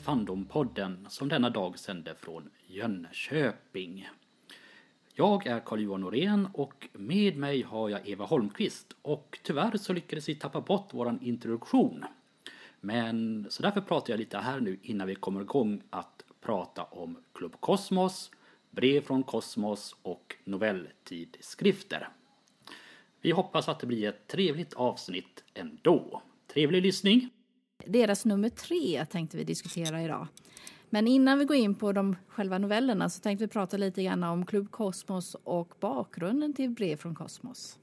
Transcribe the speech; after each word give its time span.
Fandompodden 0.00 1.06
som 1.08 1.28
denna 1.28 1.50
dag 1.50 1.78
sänder 1.78 2.14
från 2.14 2.50
Jönköping. 2.66 4.08
Jag 5.14 5.46
är 5.46 5.60
Carl-Johan 5.60 6.00
Norén 6.00 6.48
och 6.52 6.88
med 6.92 7.36
mig 7.36 7.62
har 7.62 7.88
jag 7.88 8.08
Eva 8.08 8.24
Holmqvist 8.24 8.96
och 9.02 9.38
tyvärr 9.42 9.76
så 9.76 9.92
lyckades 9.92 10.28
vi 10.28 10.34
tappa 10.34 10.60
bort 10.60 10.88
vår 10.90 11.18
introduktion. 11.22 12.04
Men 12.80 13.46
så 13.50 13.62
därför 13.62 13.80
pratar 13.80 14.12
jag 14.12 14.18
lite 14.18 14.38
här 14.38 14.60
nu 14.60 14.78
innan 14.82 15.06
vi 15.06 15.14
kommer 15.14 15.40
igång 15.40 15.82
att 15.90 16.24
prata 16.40 16.84
om 16.84 17.18
Klubb 17.32 17.60
Kosmos, 17.60 18.30
brev 18.70 19.00
från 19.00 19.22
Kosmos 19.22 19.96
och 20.02 20.36
novelltidskrifter. 20.44 22.08
Vi 23.20 23.30
hoppas 23.30 23.68
att 23.68 23.80
det 23.80 23.86
blir 23.86 24.08
ett 24.08 24.26
trevligt 24.26 24.74
avsnitt 24.74 25.44
ändå. 25.54 26.22
Trevlig 26.46 26.82
lyssning! 26.82 27.30
Deras 27.86 28.24
nummer 28.24 28.48
tre 28.48 29.06
tänkte 29.06 29.36
vi 29.36 29.44
diskutera 29.44 30.02
idag. 30.02 30.26
Men 30.90 31.06
innan 31.08 31.38
vi 31.38 31.44
går 31.44 31.56
in 31.56 31.74
på 31.74 31.92
de 31.92 32.16
själva 32.28 32.58
novellerna 32.58 33.08
så 33.10 33.20
tänkte 33.20 33.44
vi 33.44 33.48
prata 33.48 33.76
lite 33.76 34.02
grann 34.02 34.22
om 34.22 34.46
Klubb 34.46 34.70
Kosmos 34.70 35.36
och 35.44 35.74
bakgrunden 35.80 36.52
till 36.52 36.70
Brev 36.70 36.96
från 36.96 37.14
Kosmos. 37.14 37.78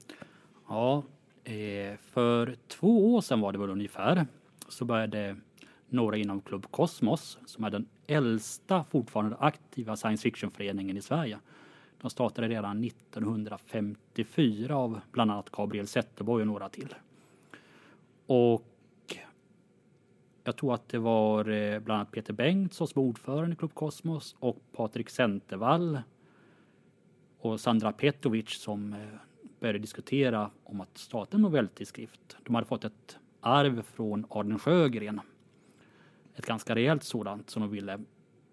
Ja, 0.68 1.02
eh, 1.44 1.96
för 2.00 2.56
två 2.68 3.14
år 3.14 3.20
sedan 3.20 3.40
var 3.40 3.52
det 3.52 3.58
väl 3.58 3.70
ungefär 3.70 4.26
så 4.68 4.84
började 4.84 5.36
några 5.88 6.16
inom 6.16 6.40
Klubb 6.40 6.66
Kosmos 6.70 7.38
som 7.46 7.64
är 7.64 7.70
den 7.70 7.86
äldsta 8.06 8.84
fortfarande 8.84 9.36
aktiva 9.36 9.96
science 9.96 10.22
fiction-föreningen 10.22 10.96
i 10.96 11.02
Sverige. 11.02 11.38
De 12.00 12.10
startade 12.10 12.48
redan 12.48 12.84
1954 12.84 14.76
av 14.76 15.00
bland 15.12 15.30
annat 15.30 15.50
Gabriel 15.50 15.86
Zetterborg 15.86 16.40
och 16.40 16.46
några 16.46 16.68
till. 16.68 16.94
Och 18.26 18.64
jag 20.48 20.56
tror 20.56 20.74
att 20.74 20.88
det 20.88 20.98
var 20.98 21.48
eh, 21.48 21.78
bland 21.78 22.00
annat 22.00 22.12
Peter 22.12 22.32
Bengtsson 22.32 22.88
som 22.88 23.02
var 23.02 23.08
ordförande 23.08 23.52
i 23.52 23.56
Klubb 23.56 23.74
Kosmos 23.74 24.36
och 24.38 24.58
Patrik 24.72 25.10
Centervall 25.10 26.00
och 27.38 27.60
Sandra 27.60 27.92
Petrovic 27.92 28.48
som 28.48 28.92
eh, 28.92 28.98
började 29.60 29.78
diskutera 29.78 30.50
om 30.64 30.80
att 30.80 30.98
starta 30.98 31.36
en 31.36 31.42
novelltidskrift. 31.42 32.36
De 32.44 32.54
hade 32.54 32.66
fått 32.66 32.84
ett 32.84 33.18
arv 33.40 33.82
från 33.82 34.26
Arden 34.28 34.58
Sjögren. 34.58 35.20
Ett 36.34 36.46
ganska 36.46 36.74
rejält 36.74 37.02
sådant 37.02 37.50
som 37.50 37.62
de 37.62 37.70
ville 37.70 38.00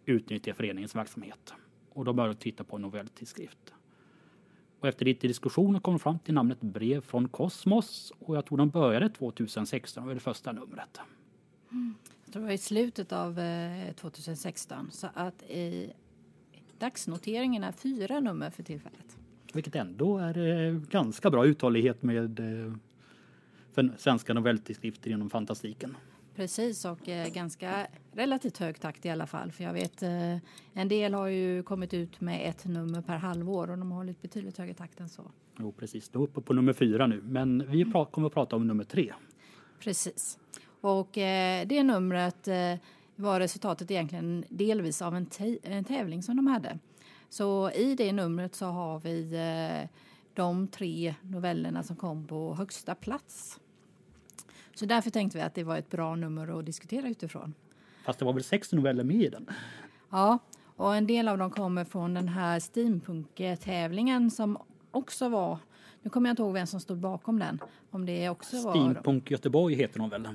utnyttja 0.05 0.51
i 0.51 0.53
föreningens 0.53 0.95
verksamhet. 0.95 1.53
Och 1.89 2.05
de 2.05 2.15
började 2.15 2.39
titta 2.39 2.63
på 2.63 2.75
en 2.75 2.81
novelltidskrift. 2.81 3.73
Och 4.79 4.87
efter 4.87 5.05
lite 5.05 5.27
diskussioner 5.27 5.79
kom 5.79 5.93
de 5.93 5.99
fram 5.99 6.19
till 6.19 6.33
namnet 6.33 6.61
Brev 6.61 7.01
från 7.01 7.29
Kosmos 7.29 8.13
och 8.19 8.35
jag 8.35 8.45
tror 8.45 8.57
de 8.57 8.69
började 8.69 9.09
2016, 9.09 10.03
det 10.03 10.07
var 10.07 10.13
det 10.13 10.19
första 10.19 10.51
numret. 10.51 10.99
Jag 12.25 12.33
tror 12.33 12.41
det 12.41 12.47
var 12.47 12.53
i 12.53 12.57
slutet 12.57 13.11
av 13.11 13.39
2016 13.95 14.91
så 14.91 15.07
att 15.13 15.43
i 15.43 15.93
dagsnoteringen 16.79 17.63
är 17.63 17.71
fyra 17.71 18.19
nummer 18.19 18.49
för 18.49 18.63
tillfället. 18.63 19.17
Vilket 19.53 19.75
ändå 19.75 20.17
är 20.17 20.71
ganska 20.89 21.29
bra 21.29 21.45
uthållighet 21.45 22.03
med 22.03 22.39
för 23.75 23.91
svenska 23.97 24.33
novelltidskrifter 24.33 25.11
inom 25.11 25.29
fantastiken. 25.29 25.97
Precis 26.35 26.85
och 26.85 27.09
eh, 27.09 27.33
ganska 27.33 27.87
relativt 28.11 28.57
hög 28.57 28.79
takt 28.79 29.05
i 29.05 29.09
alla 29.09 29.27
fall. 29.27 29.51
För 29.51 29.63
jag 29.63 29.73
vet 29.73 30.03
eh, 30.03 30.37
en 30.73 30.87
del 30.87 31.13
har 31.13 31.27
ju 31.27 31.63
kommit 31.63 31.93
ut 31.93 32.21
med 32.21 32.49
ett 32.49 32.65
nummer 32.65 33.01
per 33.01 33.17
halvår 33.17 33.69
och 33.71 33.77
de 33.77 33.91
har 33.91 33.97
hållit 33.97 34.21
betydligt 34.21 34.57
högre 34.57 34.73
takt 34.73 34.99
än 34.99 35.09
så. 35.09 35.31
Jo 35.59 35.71
precis, 35.71 36.09
då 36.09 36.19
är 36.19 36.23
uppe 36.23 36.41
på 36.41 36.53
nummer 36.53 36.73
fyra 36.73 37.07
nu. 37.07 37.21
Men 37.21 37.71
vi 37.71 37.81
mm. 37.81 38.05
kommer 38.05 38.27
att 38.27 38.33
prata 38.33 38.55
om 38.55 38.67
nummer 38.67 38.83
tre. 38.83 39.13
Precis. 39.79 40.39
Och 40.85 41.17
eh, 41.17 41.67
det 41.67 41.83
numret 41.83 42.47
eh, 42.47 42.75
var 43.15 43.39
resultatet 43.39 43.91
egentligen 43.91 44.45
delvis 44.49 45.01
av 45.01 45.15
en, 45.15 45.27
en, 45.63 45.83
tävling 45.83 46.23
som 46.23 46.35
de 46.35 46.47
hade. 46.47 46.79
Så 47.29 47.71
i 47.71 47.95
det 47.95 48.11
numret 48.11 48.55
så 48.55 48.65
har 48.65 48.99
vi 48.99 49.35
eh, 49.35 49.89
de 50.33 50.67
tre 50.67 51.15
novellerna 51.21 51.83
som 51.83 51.95
kom 51.95 52.27
på 52.27 52.55
högsta 52.55 52.95
plats. 52.95 53.59
Så 54.75 54.85
därför 54.85 55.09
tänkte 55.09 55.37
vi 55.37 55.43
att 55.43 55.55
det 55.55 55.63
var 55.63 55.77
ett 55.77 55.89
bra 55.89 56.15
nummer 56.15 56.59
att 56.59 56.65
diskutera 56.65 57.07
utifrån. 57.07 57.53
Fast 58.05 58.19
det 58.19 58.25
var 58.25 58.33
väl 58.33 58.43
sex 58.43 58.71
noveller 58.71 59.03
med 59.03 59.21
i 59.21 59.29
den? 59.29 59.49
Ja, 60.09 60.39
och 60.75 60.95
en 60.95 61.07
del 61.07 61.27
av 61.27 61.37
dem 61.37 61.51
kommer 61.51 61.85
från 61.85 62.13
den 62.13 62.27
här 62.27 62.59
steampunk-tävlingen 62.59 64.31
som 64.31 64.57
också 64.91 65.29
var 65.29 65.57
nu 66.01 66.09
kommer 66.09 66.29
jag 66.29 66.33
inte 66.33 66.41
ihåg 66.41 66.53
vem 66.53 66.67
som 66.67 66.79
stod 66.79 66.97
bakom 66.97 67.39
den. 67.39 67.59
Om 67.91 68.05
det 68.05 68.29
också 68.29 68.57
Steampunk 68.57 69.23
var... 69.23 69.31
Göteborg 69.31 69.75
heter 69.75 69.99
de 69.99 70.09
väl? 70.09 70.27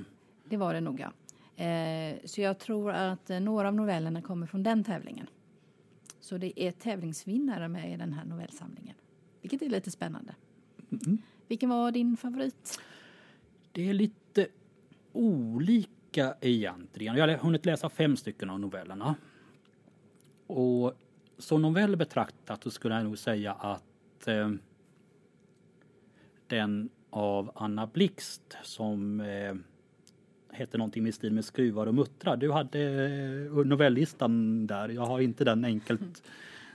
Det 0.51 0.57
var 0.57 0.73
det 0.73 0.81
nog 0.81 0.99
ja. 0.99 1.13
Eh, 1.63 2.15
så 2.25 2.41
jag 2.41 2.59
tror 2.59 2.91
att 2.91 3.29
eh, 3.29 3.39
några 3.39 3.67
av 3.67 3.73
novellerna 3.75 4.21
kommer 4.21 4.47
från 4.47 4.63
den 4.63 4.83
tävlingen. 4.83 5.27
Så 6.19 6.37
det 6.37 6.63
är 6.63 6.71
tävlingsvinnare 6.71 7.67
med 7.67 7.93
i 7.93 7.97
den 7.97 8.13
här 8.13 8.25
novellsamlingen. 8.25 8.95
Vilket 9.41 9.61
är 9.61 9.69
lite 9.69 9.91
spännande. 9.91 10.35
Mm. 10.91 11.17
Vilken 11.47 11.69
var 11.69 11.91
din 11.91 12.17
favorit? 12.17 12.79
Det 13.71 13.89
är 13.89 13.93
lite 13.93 14.47
olika 15.11 16.35
egentligen. 16.41 17.15
Jag 17.15 17.27
har 17.27 17.35
hunnit 17.35 17.65
läsa 17.65 17.89
fem 17.89 18.17
stycken 18.17 18.49
av 18.49 18.59
novellerna. 18.59 19.15
Och 20.47 20.93
som 21.37 21.61
novell 21.61 21.95
betraktat 21.95 22.63
så 22.63 22.71
skulle 22.71 22.95
jag 22.95 23.03
nog 23.03 23.17
säga 23.17 23.53
att 23.53 24.27
eh, 24.27 24.51
den 26.47 26.89
av 27.09 27.51
Anna 27.55 27.87
Blixt 27.87 28.57
som 28.63 29.19
eh, 29.19 29.55
hette 30.53 30.77
någonting 30.77 31.03
med 31.03 31.13
stil 31.13 31.33
med 31.33 31.45
skruvar 31.45 31.87
och 31.87 31.95
muttrar. 31.95 32.37
Du 32.37 32.51
hade 32.51 32.79
eh, 33.05 33.65
novelllistan 33.65 34.67
där. 34.67 34.89
Jag 34.89 35.05
har 35.05 35.19
inte 35.19 35.43
den 35.43 35.65
enkelt 35.65 36.23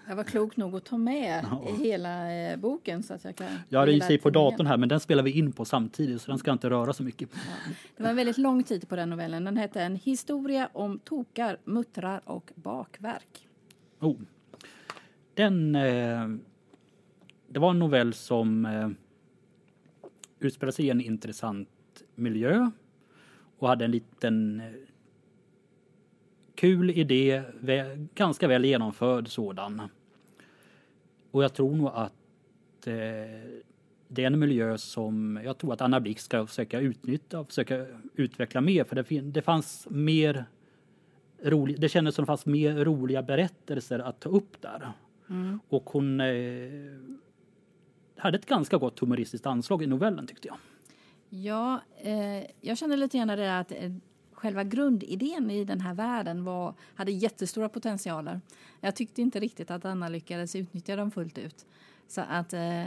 jag 0.08 0.16
var 0.16 0.24
klok 0.24 0.56
nog 0.56 0.76
att 0.76 0.84
ta 0.84 0.98
med 0.98 1.46
ja. 1.50 1.74
hela 1.78 2.32
eh, 2.32 2.56
boken 2.56 3.02
så 3.02 3.14
att 3.14 3.24
jag 3.24 3.36
kan... 3.36 3.48
Jag 3.68 3.78
har 3.78 3.86
den 3.86 4.18
på 4.18 4.30
datorn 4.30 4.66
här 4.66 4.76
men 4.76 4.88
den 4.88 5.00
spelar 5.00 5.22
vi 5.22 5.30
in 5.30 5.52
på 5.52 5.64
samtidigt 5.64 6.22
så 6.22 6.30
den 6.30 6.38
ska 6.38 6.52
inte 6.52 6.70
röra 6.70 6.92
så 6.92 7.02
mycket. 7.02 7.28
Ja. 7.32 7.72
Det 7.96 8.02
var 8.02 8.10
en 8.10 8.16
väldigt 8.16 8.38
lång 8.38 8.62
tid 8.62 8.88
på 8.88 8.96
den 8.96 9.10
novellen. 9.10 9.44
Den 9.44 9.56
hette 9.56 9.82
En 9.82 9.96
historia 9.96 10.68
om 10.72 10.98
tokar, 10.98 11.58
muttrar 11.64 12.20
och 12.24 12.52
bakverk. 12.54 13.48
Oh. 14.00 14.16
Den... 15.34 15.74
Eh, 15.74 16.28
det 17.48 17.58
var 17.58 17.70
en 17.70 17.78
novell 17.78 18.14
som 18.14 18.66
eh, 18.66 18.88
utspelade 20.40 20.72
sig 20.72 20.86
i 20.86 20.90
en 20.90 21.00
intressant 21.00 21.68
miljö 22.14 22.70
och 23.58 23.68
hade 23.68 23.84
en 23.84 23.90
liten 23.90 24.60
eh, 24.60 24.66
kul 26.54 26.90
idé, 26.90 27.42
ganska 28.14 28.48
väl 28.48 28.64
genomförd 28.64 29.28
sådan. 29.28 29.82
Och 31.30 31.44
jag 31.44 31.54
tror 31.54 31.76
nog 31.76 31.90
att 31.94 32.86
eh, 32.86 32.94
det 34.08 34.22
är 34.22 34.26
en 34.26 34.38
miljö 34.38 34.78
som 34.78 35.40
jag 35.44 35.58
tror 35.58 35.72
att 35.72 35.80
Anna 35.80 36.00
Blix 36.00 36.22
ska 36.22 36.46
försöka 36.46 36.80
utnyttja 36.80 37.40
och 37.40 37.48
försöka 37.48 37.86
utveckla 38.14 38.60
mer 38.60 38.84
för 38.84 38.96
det, 38.96 39.20
det 39.20 39.42
fanns 39.42 39.86
mer 39.90 40.44
rolig, 41.42 41.80
det 41.80 41.88
kändes 41.88 42.14
som 42.14 42.22
det 42.22 42.26
fanns 42.26 42.46
mer 42.46 42.84
roliga 42.84 43.22
berättelser 43.22 43.98
att 43.98 44.20
ta 44.20 44.28
upp 44.28 44.62
där. 44.62 44.92
Mm. 45.30 45.60
Och 45.68 45.90
hon 45.90 46.20
eh, 46.20 46.26
hade 48.16 48.38
ett 48.38 48.46
ganska 48.46 48.76
gott 48.76 48.98
humoristiskt 48.98 49.46
anslag 49.46 49.82
i 49.82 49.86
novellen 49.86 50.26
tyckte 50.26 50.48
jag. 50.48 50.56
Ja, 51.28 51.80
eh, 51.96 52.44
jag 52.60 52.78
känner 52.78 52.96
lite 52.96 53.18
grann 53.18 53.28
det 53.28 53.58
att 53.58 53.72
eh, 53.72 53.92
själva 54.32 54.64
grundidén 54.64 55.50
i 55.50 55.64
den 55.64 55.80
här 55.80 55.94
världen 55.94 56.44
var, 56.44 56.74
hade 56.94 57.12
jättestora 57.12 57.68
potentialer. 57.68 58.40
Jag 58.80 58.96
tyckte 58.96 59.22
inte 59.22 59.40
riktigt 59.40 59.70
att 59.70 59.84
Anna 59.84 60.08
lyckades 60.08 60.56
utnyttja 60.56 60.96
dem 60.96 61.10
fullt 61.10 61.38
ut. 61.38 61.66
Så 62.08 62.20
att 62.20 62.52
eh, 62.52 62.84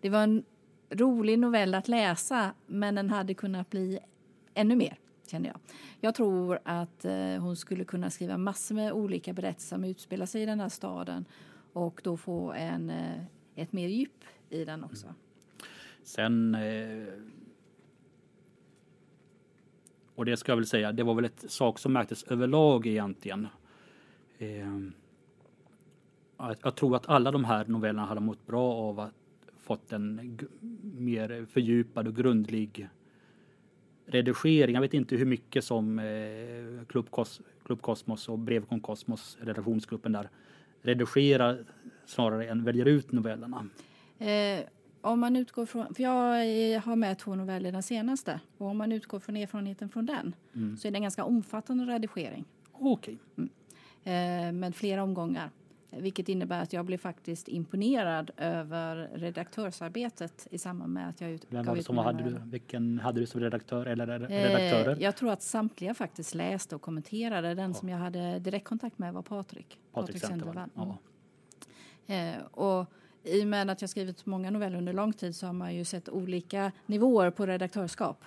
det 0.00 0.10
var 0.10 0.22
en 0.22 0.44
rolig 0.90 1.38
novell 1.38 1.74
att 1.74 1.88
läsa 1.88 2.50
men 2.66 2.94
den 2.94 3.10
hade 3.10 3.34
kunnat 3.34 3.70
bli 3.70 3.98
ännu 4.54 4.76
mer 4.76 4.98
Känner 5.26 5.48
jag. 5.48 5.58
Jag 6.00 6.14
tror 6.14 6.58
att 6.64 7.04
eh, 7.04 7.38
hon 7.38 7.56
skulle 7.56 7.84
kunna 7.84 8.10
skriva 8.10 8.38
massor 8.38 8.74
med 8.74 8.92
olika 8.92 9.32
berättelser 9.32 9.76
som 9.76 9.84
utspelar 9.84 10.26
sig 10.26 10.42
i 10.42 10.46
den 10.46 10.60
här 10.60 10.68
staden 10.68 11.24
och 11.72 12.00
då 12.04 12.16
få 12.16 12.52
en, 12.52 12.90
eh, 12.90 13.22
ett 13.54 13.72
mer 13.72 13.88
djup 13.88 14.24
i 14.50 14.64
den 14.64 14.84
också. 14.84 15.14
Sen 16.02 16.54
eh, 16.54 17.06
och 20.16 20.24
det 20.24 20.36
ska 20.36 20.52
jag 20.52 20.56
väl 20.56 20.66
säga, 20.66 20.92
det 20.92 21.02
var 21.02 21.14
väl 21.14 21.24
ett 21.24 21.44
sak 21.48 21.78
som 21.78 21.92
märktes 21.92 22.24
överlag 22.24 22.86
egentligen. 22.86 23.48
Eh, 24.38 24.78
jag 26.62 26.74
tror 26.74 26.96
att 26.96 27.08
alla 27.08 27.30
de 27.30 27.44
här 27.44 27.64
novellerna 27.66 28.06
hade 28.06 28.20
mått 28.20 28.46
bra 28.46 28.72
av 28.72 29.00
att 29.00 29.12
fått 29.66 29.92
en 29.92 30.38
mer 30.82 31.46
fördjupad 31.50 32.08
och 32.08 32.16
grundlig 32.16 32.88
redigering. 34.06 34.74
Jag 34.74 34.80
vet 34.80 34.94
inte 34.94 35.16
hur 35.16 35.26
mycket 35.26 35.64
som 35.64 35.98
eh, 35.98 36.86
Klubb, 36.88 37.10
Kos 37.10 37.40
Kosmos 37.80 38.28
och 38.28 38.38
Brevkon 38.38 38.80
Kosmos, 38.80 39.38
redaktionsgruppen 39.40 40.12
där, 40.12 40.28
redigerar 40.82 41.64
snarare 42.04 42.48
än 42.48 42.64
väljer 42.64 42.86
ut 42.86 43.12
novellerna. 43.12 43.68
Eh, 44.18 44.60
om 45.06 45.20
man 45.20 45.36
utgår 45.36 45.66
från, 45.66 45.94
för 45.94 46.02
jag 46.02 46.80
har 46.80 46.96
med 46.96 47.18
två 47.18 47.34
noveller 47.34 47.72
den 47.72 47.82
senaste 47.82 48.40
och 48.58 48.66
om 48.66 48.78
man 48.78 48.92
utgår 48.92 49.20
från 49.20 49.36
erfarenheten 49.36 49.88
från 49.88 50.06
den 50.06 50.34
Mm. 50.54 50.76
så 50.76 50.88
är 50.88 50.92
det 50.92 50.98
en 50.98 51.02
ganska 51.02 51.24
omfattande 51.24 51.84
redigering 51.84 52.44
Okej. 52.72 53.18
eh, 54.04 54.52
med 54.52 54.74
flera 54.74 55.02
omgångar. 55.02 55.50
Vilket 55.90 56.28
innebär 56.28 56.62
att 56.62 56.72
jag 56.72 56.84
blev 56.84 56.98
faktiskt 56.98 57.48
imponerad 57.48 58.30
över 58.36 59.10
redaktörsarbetet 59.14 60.48
i 60.50 60.58
samband 60.58 60.92
med 60.92 61.08
att 61.08 61.20
jag 61.20 61.30
ut, 61.30 61.46
Vem 61.48 61.66
var 61.66 61.76
det 61.76 61.82
som 61.82 61.98
hade 61.98 62.24
du, 62.24 62.40
vilken 62.44 62.98
hade 62.98 63.20
du 63.20 63.26
som 63.26 63.40
redaktör 63.40 63.86
eller 63.86 64.06
re- 64.06 64.28
redaktörer? 64.28 64.96
Eh, 64.96 65.02
jag 65.02 65.16
tror 65.16 65.30
att 65.30 65.42
samtliga 65.42 65.94
faktiskt 65.94 66.34
läste 66.34 66.74
och 66.74 66.82
kommenterade. 66.82 67.54
Den 67.54 67.74
som 67.74 67.88
jag 67.88 67.98
hade 67.98 68.38
direktkontakt 68.38 68.98
med 68.98 69.12
var 69.14 69.22
Patrik. 69.22 69.78
Patrik 69.92 70.24
Centervall. 70.24 70.68
Ja. 70.74 70.98
Eh, 72.14 72.42
och 72.50 72.86
I 73.26 73.42
och 73.42 73.46
med 73.46 73.70
att 73.70 73.80
jag 73.80 73.90
skrivit 73.90 74.26
många 74.26 74.50
noveller 74.50 74.78
under 74.78 74.92
lång 74.92 75.12
tid 75.12 75.36
så 75.36 75.46
har 75.46 75.52
man 75.52 75.74
ju 75.74 75.84
sett 75.84 76.08
olika 76.08 76.72
nivåer 76.86 77.30
på 77.30 77.46
redaktörskap. 77.46 78.24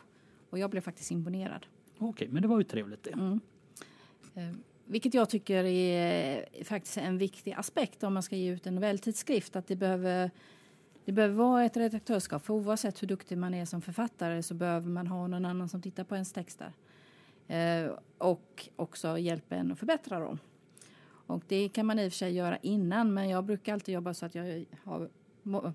Och 0.50 0.60
jag 0.60 0.70
blev 0.70 0.82
faktiskt 0.82 1.12
imponerad. 1.12 1.66
Okej, 1.98 2.28
men 2.32 2.42
det 2.42 2.48
var 2.48 2.58
ju 2.58 2.64
trevligt 2.64 3.04
det. 3.04 3.12
Mm. 3.12 3.40
Eh, 4.36 4.56
vilket 4.86 5.14
jag 5.14 5.30
tycker 5.30 5.64
är 5.64 6.64
faktiskt 6.64 6.98
en 6.98 7.18
viktig 7.18 7.54
aspekt 7.54 8.04
om 8.04 8.14
man 8.14 8.24
ska 8.24 8.36
ge 8.36 8.52
ut 8.52 8.68
en 8.68 8.76
novelltidskrift. 8.76 9.56
Att 9.56 9.68
det 9.68 9.76
behöver, 9.76 10.32
det 11.06 11.12
behöver 11.12 11.36
vara 11.36 11.66
ett 11.66 11.78
redaktörskap. 11.78 12.46
För 12.46 12.54
oavsett 12.54 13.04
hur 13.04 13.08
duktig 13.08 13.38
man 13.38 13.54
är 13.54 13.66
som 13.66 13.82
författare 13.82 14.44
så 14.44 14.54
behöver 14.54 14.90
man 14.90 15.08
ha 15.08 15.28
någon 15.28 15.46
annan 15.46 15.70
som 15.70 15.82
tittar 15.82 16.04
på 16.04 16.16
ens 16.16 16.34
texter. 16.34 16.74
Eh, 17.48 17.92
och 18.18 18.70
också 18.76 19.18
hjälper 19.18 19.56
en 19.56 19.72
att 19.72 19.80
förbättra 19.80 20.20
dem. 20.20 20.40
Och 21.30 21.44
det 21.48 21.70
kan 21.70 21.86
man 21.86 22.00
i 22.00 22.08
och 22.08 22.12
för 22.12 22.18
sig 22.18 22.34
göra 22.34 22.58
innan 22.58 23.14
men 23.14 23.30
jag 23.30 23.44
brukar 23.46 23.74
alltid 23.74 23.96
jobba 23.96 24.14
så 24.14 24.26
att 24.26 24.36
jag 24.36 24.66
har 24.84 25.10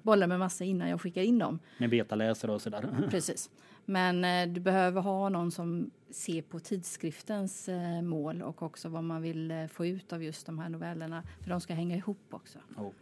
bollar 0.03 0.27
med 0.27 0.39
massa 0.39 0.65
innan 0.65 0.89
jag 0.89 1.01
skickar 1.01 1.23
in 1.23 1.39
dem. 1.39 1.59
Med 1.79 1.91
betaläsare 1.91 2.53
och 2.53 2.63
sådär. 2.63 3.07
Precis. 3.11 3.51
Men 3.85 4.25
eh, 4.25 4.55
du 4.55 4.61
behöver 4.61 5.01
ha 5.01 5.29
någon 5.29 5.51
som 5.51 5.91
ser 6.11 6.43
på 6.43 6.59
tidskriftens 6.61 7.69
eh, 7.69 8.03
mål 8.03 8.43
och 8.43 8.63
också 8.63 8.89
vad 8.89 9.05
man 9.05 9.23
vill 9.23 9.51
eh, 9.51 9.67
få 9.67 9.87
ut 9.87 10.13
av 10.13 10.23
just 10.25 10.47
de 10.47 10.59
här 10.59 10.69
novellerna. 10.69 11.23
För 11.43 11.51
de 11.51 11.61
ska 11.61 11.75
hänga 11.75 11.97
ihop 11.97 12.19
också. 12.31 12.59
Ja. 12.77 12.93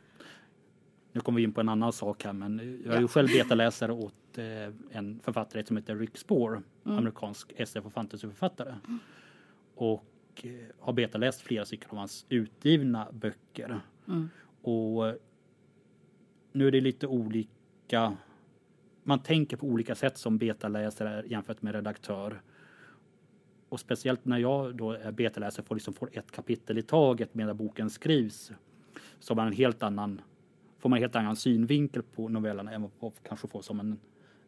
Nu 1.13 1.21
kommer 1.21 1.37
vi 1.37 1.43
in 1.43 1.53
på 1.53 1.61
en 1.61 1.69
annan 1.69 1.93
sak 1.93 2.25
här, 2.25 2.33
men 2.33 2.59
jag 2.85 2.95
är 2.95 2.99
ju 2.99 3.03
Ja. 3.05 3.09
själv 3.09 3.29
betaläsare 3.29 3.93
åt 3.93 4.15
en 4.93 5.21
författare 5.25 5.65
som 5.65 5.77
heter 5.77 5.97
Rick 5.97 6.17
Spore, 6.19 6.63
Mm. 6.85 6.99
amerikansk 6.99 7.53
SF 7.57 7.85
och 7.87 7.93
fantasyförfattare. 7.93 8.75
Och 9.75 10.05
eh, 10.43 10.53
har 10.79 10.93
betaläst 10.93 11.41
flera 11.41 11.65
stycken 11.65 11.91
av 11.91 11.97
hans 11.97 12.27
utgivna 12.29 13.09
böcker. 13.13 13.81
Mm. 14.09 14.29
Och 14.63 15.09
eh, 15.09 15.15
nu 16.53 16.67
är 16.67 16.73
det 16.73 16.81
lite 16.81 17.07
olika. 17.07 18.17
Man 19.03 19.23
tänker 19.23 19.57
på 19.57 19.67
olika 19.67 19.95
sätt 19.95 20.19
som 20.19 20.39
betaläsare 20.39 21.25
jämfört 21.27 21.63
med 21.63 21.75
redaktör. 21.75 22.43
Och 23.69 23.81
speciellt 23.81 24.25
när 24.25 24.39
jag 24.39 24.77
då 24.77 24.93
är 24.93 25.13
betaläsare 25.13 25.67
får 25.67 25.75
liksom 25.75 25.95
får 25.95 26.09
ett 26.13 26.31
kapitel 26.31 26.79
i 26.79 26.83
taget 26.83 27.35
medan 27.35 27.57
boken 27.57 27.91
skrivs. 27.91 28.53
Så 29.19 29.35
man 29.35 29.47
en 29.47 29.53
helt 29.53 29.83
annan, 29.83 30.21
får 30.79 30.89
man 30.89 30.97
en 30.97 31.03
helt 31.03 31.17
annan 31.17 31.37
synvinkel 31.37 32.03
på 32.03 32.29
novellerna 32.29 32.73
än 32.73 32.83
vad 32.83 32.91
man 33.01 33.13
kanske 33.23 33.49
får 33.49 33.63
som 33.63 33.81
en 33.81 33.99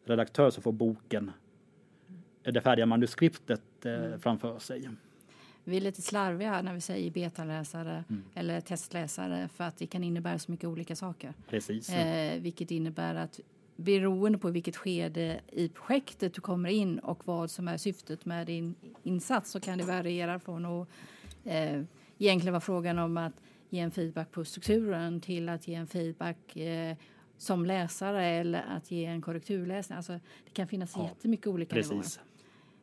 redaktör 0.05 0.49
som 0.49 0.63
får 0.63 0.71
boken, 0.71 1.31
det 2.43 2.61
färdiga 2.61 2.85
manuskriptet 2.85 3.85
eh, 3.85 4.17
framför 4.17 4.59
sig. 4.59 4.89
Vi 5.67 5.77
är 5.77 5.81
lite 5.81 6.01
slarviga 6.01 6.49
här 6.49 6.63
när 6.63 6.73
vi 6.73 6.81
säger 6.81 7.11
betaläsare 7.11 8.03
Mm. 8.09 8.23
eller 8.33 8.61
testläsare 8.61 9.47
för 9.47 9.63
att 9.63 9.77
det 9.77 9.87
kan 9.87 10.03
innebära 10.03 10.39
så 10.39 10.51
mycket 10.51 10.67
olika 10.67 10.95
saker. 10.95 11.33
Precis. 11.49 11.89
Eh, 11.89 12.39
vilket 12.41 12.71
innebär 12.71 13.15
att 13.15 13.39
beroende 13.75 14.37
på 14.37 14.49
vilket 14.49 14.75
skede 14.75 15.39
i 15.51 15.69
projektet 15.69 16.33
du 16.33 16.41
kommer 16.41 16.69
in 16.69 16.99
och 16.99 17.27
vad 17.27 17.51
som 17.51 17.67
är 17.67 17.77
syftet 17.77 18.25
med 18.25 18.47
din 18.47 18.75
insats 19.03 19.51
så 19.51 19.59
kan 19.59 19.77
det 19.77 19.83
variera 19.83 20.39
från 20.39 20.65
att 20.65 20.87
eh, 21.43 21.81
egentligen 22.17 22.53
vara 22.53 22.61
frågan 22.61 22.99
om 22.99 23.17
att 23.17 23.33
ge 23.69 23.79
en 23.79 23.91
feedback 23.91 24.31
på 24.31 24.45
strukturen 24.45 25.21
till 25.21 25.49
att 25.49 25.67
ge 25.67 25.75
en 25.75 25.87
feedback 25.87 26.55
eh, 26.55 26.97
som 27.37 27.65
läsare 27.65 28.25
eller 28.25 28.63
att 28.77 28.91
ge 28.91 29.05
en 29.05 29.21
korrekturläsning. 29.21 29.97
Alltså, 29.97 30.13
det 30.13 30.51
kan 30.53 30.67
finnas 30.67 30.93
Ja, 30.95 31.03
jättemycket 31.03 31.47
olika 31.47 31.75
nivåer. 31.75 32.03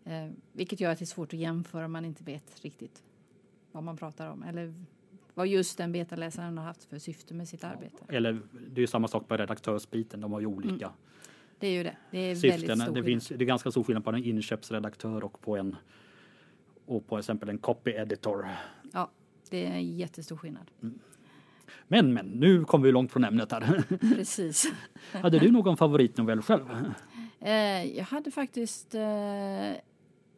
Eh, 0.04 0.30
vilket 0.52 0.80
gör 0.80 0.90
att 0.90 0.98
det 0.98 1.04
är 1.04 1.06
svårt 1.06 1.32
att 1.32 1.40
jämföra 1.40 1.84
om 1.84 1.92
man 1.92 2.04
inte 2.04 2.24
vet 2.24 2.60
riktigt 2.64 3.02
vad 3.72 3.82
man 3.82 3.96
pratar 3.96 4.28
om 4.30 4.42
eller 4.42 4.74
vad 5.34 5.46
just 5.46 5.78
den 5.78 5.92
betaläsaren 5.92 6.58
har 6.58 6.64
haft 6.64 6.84
för 6.84 6.98
syfte 6.98 7.34
med 7.34 7.48
sitt 7.48 7.64
arbete. 7.64 8.04
Eller 8.08 8.40
det 8.68 8.78
är 8.78 8.80
ju 8.80 8.86
samma 8.86 9.08
sak 9.08 9.28
på 9.28 9.36
redaktörsbiten. 9.36 10.20
De 10.20 10.32
har 10.32 10.40
ju 10.40 10.46
olika 10.46 10.90
Det 11.58 11.66
är 11.66 11.72
ju 11.72 11.82
det. 11.82 11.96
Det 12.10 12.18
är 12.18 12.34
väldigt 12.34 12.60
syften. 12.60 12.80
stor 12.80 12.94
Det, 12.94 13.02
finns, 13.02 13.28
det 13.28 13.44
är 13.44 13.46
ganska 13.46 13.70
stor 13.70 13.84
skillnad 13.84 14.04
på 14.04 14.10
en 14.10 14.24
inköpsredaktör 14.24 15.24
och 15.24 15.40
på 15.40 15.56
en 15.56 15.76
och 16.86 17.06
på 17.06 17.18
exempel 17.18 17.48
en 17.48 17.58
copy 17.58 17.90
editor. 17.90 18.48
Ja, 18.92 19.10
det 19.50 19.66
är 19.66 19.70
en 19.70 19.96
jättestor 19.96 20.36
skillnad. 20.36 20.70
Men, 21.88 22.14
men, 22.14 22.26
nu 22.26 22.64
kommer 22.64 22.86
vi 22.86 22.92
långt 22.92 23.12
från 23.12 23.24
ämnet 23.24 23.52
här. 23.52 23.82
Precis. 24.14 24.72
Hade 25.12 25.38
du 25.38 25.50
någon 25.50 25.76
favoritnovell 25.76 26.42
själv? 26.42 26.66
Eh, 27.40 27.96
jag 27.96 28.04
hade 28.04 28.30
faktiskt... 28.30 28.94
Eh, 28.94 29.72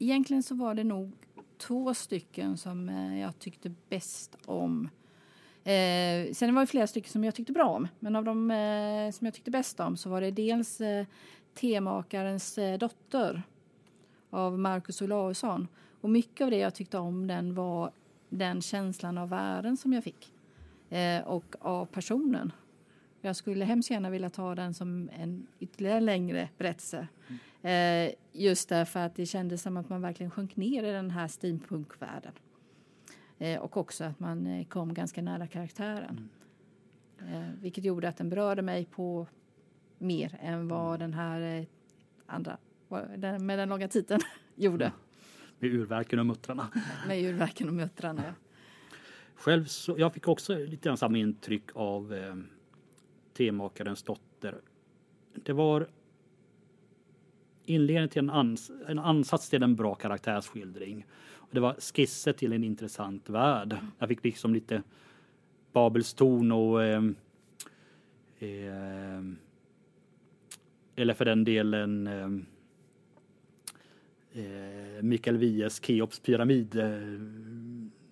egentligen 0.05 0.43
så 0.43 0.55
var 0.55 0.75
det 0.75 0.85
nog 0.85 1.13
två 1.59 1.95
stycken 1.95 2.57
som 2.57 2.89
eh, 2.89 3.21
jag 3.21 3.39
tyckte 3.39 3.73
bäst 3.89 4.37
om. 4.47 4.89
Eh, 5.65 6.33
sen 6.33 6.55
var 6.55 6.61
det 6.61 6.67
flera 6.67 6.87
stycken 6.87 7.11
som 7.11 7.25
jag 7.25 7.35
tyckte 7.35 7.53
bra 7.53 7.69
om. 7.69 7.89
Men 7.99 8.17
av 8.17 8.25
de 8.25 8.51
eh, 8.51 9.11
som 9.11 9.25
jag 9.25 9.35
tyckte 9.35 9.51
bäst 9.51 9.81
om 9.81 9.97
så 9.97 10.11
var 10.11 10.21
det 10.21 10.31
dels 10.31 10.81
eh, 10.81 11.07
Temakarens 11.55 12.59
eh, 12.59 12.79
dotter 12.79 13.43
av 14.31 14.59
Marcus 14.59 15.03
Olausson. 15.03 15.69
Och 16.01 16.11
mycket 16.11 16.45
av 16.45 16.51
det 16.51 16.59
jag 16.59 16.75
tyckte 16.75 16.99
om 16.99 17.27
den 17.27 17.55
var 17.55 17.91
den 18.29 18.63
känslan 18.63 19.19
av 19.19 19.29
världen 19.29 19.77
som 19.77 19.93
jag 19.93 20.05
fick. 20.05 20.33
Eh, 20.91 21.23
och 21.23 21.57
av 21.61 21.87
personen. 21.87 22.53
Jag 23.21 23.37
skulle 23.37 23.65
hemskt 23.65 23.91
gärna 23.91 24.11
vilja 24.11 24.31
ta 24.31 24.55
den 24.55 24.75
som 24.75 25.11
en 25.19 25.47
ytterligare 25.61 26.01
längre 26.01 26.49
berättelse. 26.59 27.09
Eh, 27.65 28.13
just 28.33 28.69
därför 28.69 29.01
att 29.01 29.15
det 29.15 29.27
kändes 29.27 29.63
som 29.63 29.77
att 29.77 29.89
man 29.89 30.03
verkligen 30.03 30.31
sjönk 30.31 30.57
ner 30.57 30.85
i 30.85 30.93
den 30.93 31.11
här 31.11 31.29
steampunkvärlden. 31.29 32.33
Eh, 33.39 33.61
och 33.61 33.77
också 33.77 34.05
att 34.05 34.21
man 34.21 34.47
eh, 34.47 34.67
kom 34.67 34.95
ganska 34.95 35.23
nära 35.23 35.47
karaktären. 35.47 36.29
Eh, 37.19 37.51
vilket 37.61 37.85
gjorde 37.85 38.09
att 38.09 38.17
den 38.17 38.31
berörde 38.31 38.63
mig 38.63 38.85
på 38.85 39.27
mer 39.99 40.39
än 40.41 40.69
vad 40.69 40.99
den 40.99 41.15
här 41.15 41.67
andra 42.27 42.59
med 43.39 43.59
den 43.59 43.69
långa 43.69 43.89
titeln 43.89 44.21
gjorde. 44.55 44.93
Med 45.59 45.71
urverken 45.71 46.19
och 46.19 46.27
muttrarna. 46.27 46.69
Med 47.09 47.25
urverken 47.25 47.69
och 47.69 47.75
muttrarna. 47.75 48.23
ja. 48.27 48.33
Själv 49.35 49.65
så, 49.65 49.95
jag 49.99 50.15
fick 50.15 50.29
också 50.29 50.59
lite 50.59 50.89
grann 50.89 50.97
samma 50.97 51.19
intryck 51.19 51.65
av 51.75 52.15
eh, 52.15 52.37
temakarens 53.33 54.03
dotter. 54.03 54.61
Det 55.35 55.53
var 55.53 55.89
inledningen 57.65 58.09
till 58.09 58.19
en, 58.19 58.31
ans, 58.31 58.71
en 58.89 58.99
ansats 58.99 59.51
till 59.51 59.63
en 59.63 59.77
bra 59.77 59.95
karaktärsskildring. 59.95 61.07
Och 61.35 61.49
det 61.51 61.61
var 61.61 61.75
skisser 61.75 62.33
till 62.33 62.53
en 62.53 62.65
intressant 62.65 63.29
värld. 63.29 63.77
Jag 63.99 64.09
fick 64.09 64.25
liksom 64.25 64.55
lite 64.55 64.83
Babels 65.73 66.15
torn 66.15 66.53
och 66.53 66.83
eh, 66.85 67.03
eh, 68.39 69.23
eller 70.97 71.15
för 71.15 71.25
den 71.25 71.45
delen 71.45 72.07
eh, 72.07 72.29
eh, 74.45 75.03
Mikael 75.03 75.37
Wiehes 75.37 75.81
Keops 75.85 76.21
pyramid. 76.21 76.77
Eh, 76.77 76.87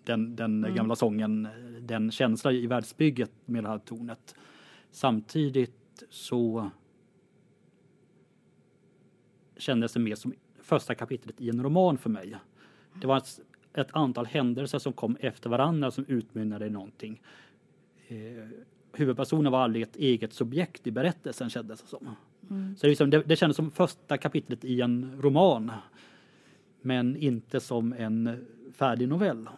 den 0.04 0.36
den 0.36 0.64
Mm. 0.64 0.74
gamla 0.74 0.96
sången, 0.96 1.48
den 1.80 2.10
känsla 2.10 2.52
i 2.52 2.66
världsbygget 2.66 3.32
med 3.44 3.64
det 3.64 3.68
här 3.68 3.78
tornet. 3.78 4.34
Samtidigt 4.90 6.02
så 6.10 6.70
kändes 9.62 9.92
det 9.92 10.00
mer 10.00 10.14
som 10.14 10.34
första 10.60 10.94
kapitlet 10.94 11.40
i 11.40 11.48
en 11.48 11.62
roman 11.62 11.98
för 11.98 12.10
mig. 12.10 12.36
Det 13.00 13.06
var 13.06 13.16
ett, 13.16 13.40
ett 13.74 13.88
antal 13.92 14.26
händelser 14.26 14.78
som 14.78 14.92
kom 14.92 15.16
efter 15.20 15.50
varandra 15.50 15.90
som 15.90 16.04
utmynnade 16.08 16.66
i 16.66 16.70
någonting. 16.70 17.22
Eh, 18.08 18.16
huvudpersonen 18.92 19.52
var 19.52 19.60
aldrig 19.60 19.82
ett 19.82 19.96
eget 19.96 20.32
subjekt 20.32 20.86
i 20.86 20.90
berättelsen 20.90 21.50
kändes 21.50 21.82
det 21.82 21.88
som. 21.88 22.16
Mm. 22.50 22.76
Så 22.76 22.86
det, 22.86 22.88
liksom, 22.88 23.10
det, 23.10 23.22
det 23.22 23.36
kändes 23.36 23.56
som 23.56 23.70
första 23.70 24.18
kapitlet 24.18 24.64
i 24.64 24.80
en 24.80 25.22
roman. 25.22 25.72
Men 26.80 27.16
inte 27.16 27.60
som 27.60 27.92
en 27.92 28.46
färdig 28.72 29.08
novell. 29.08 29.48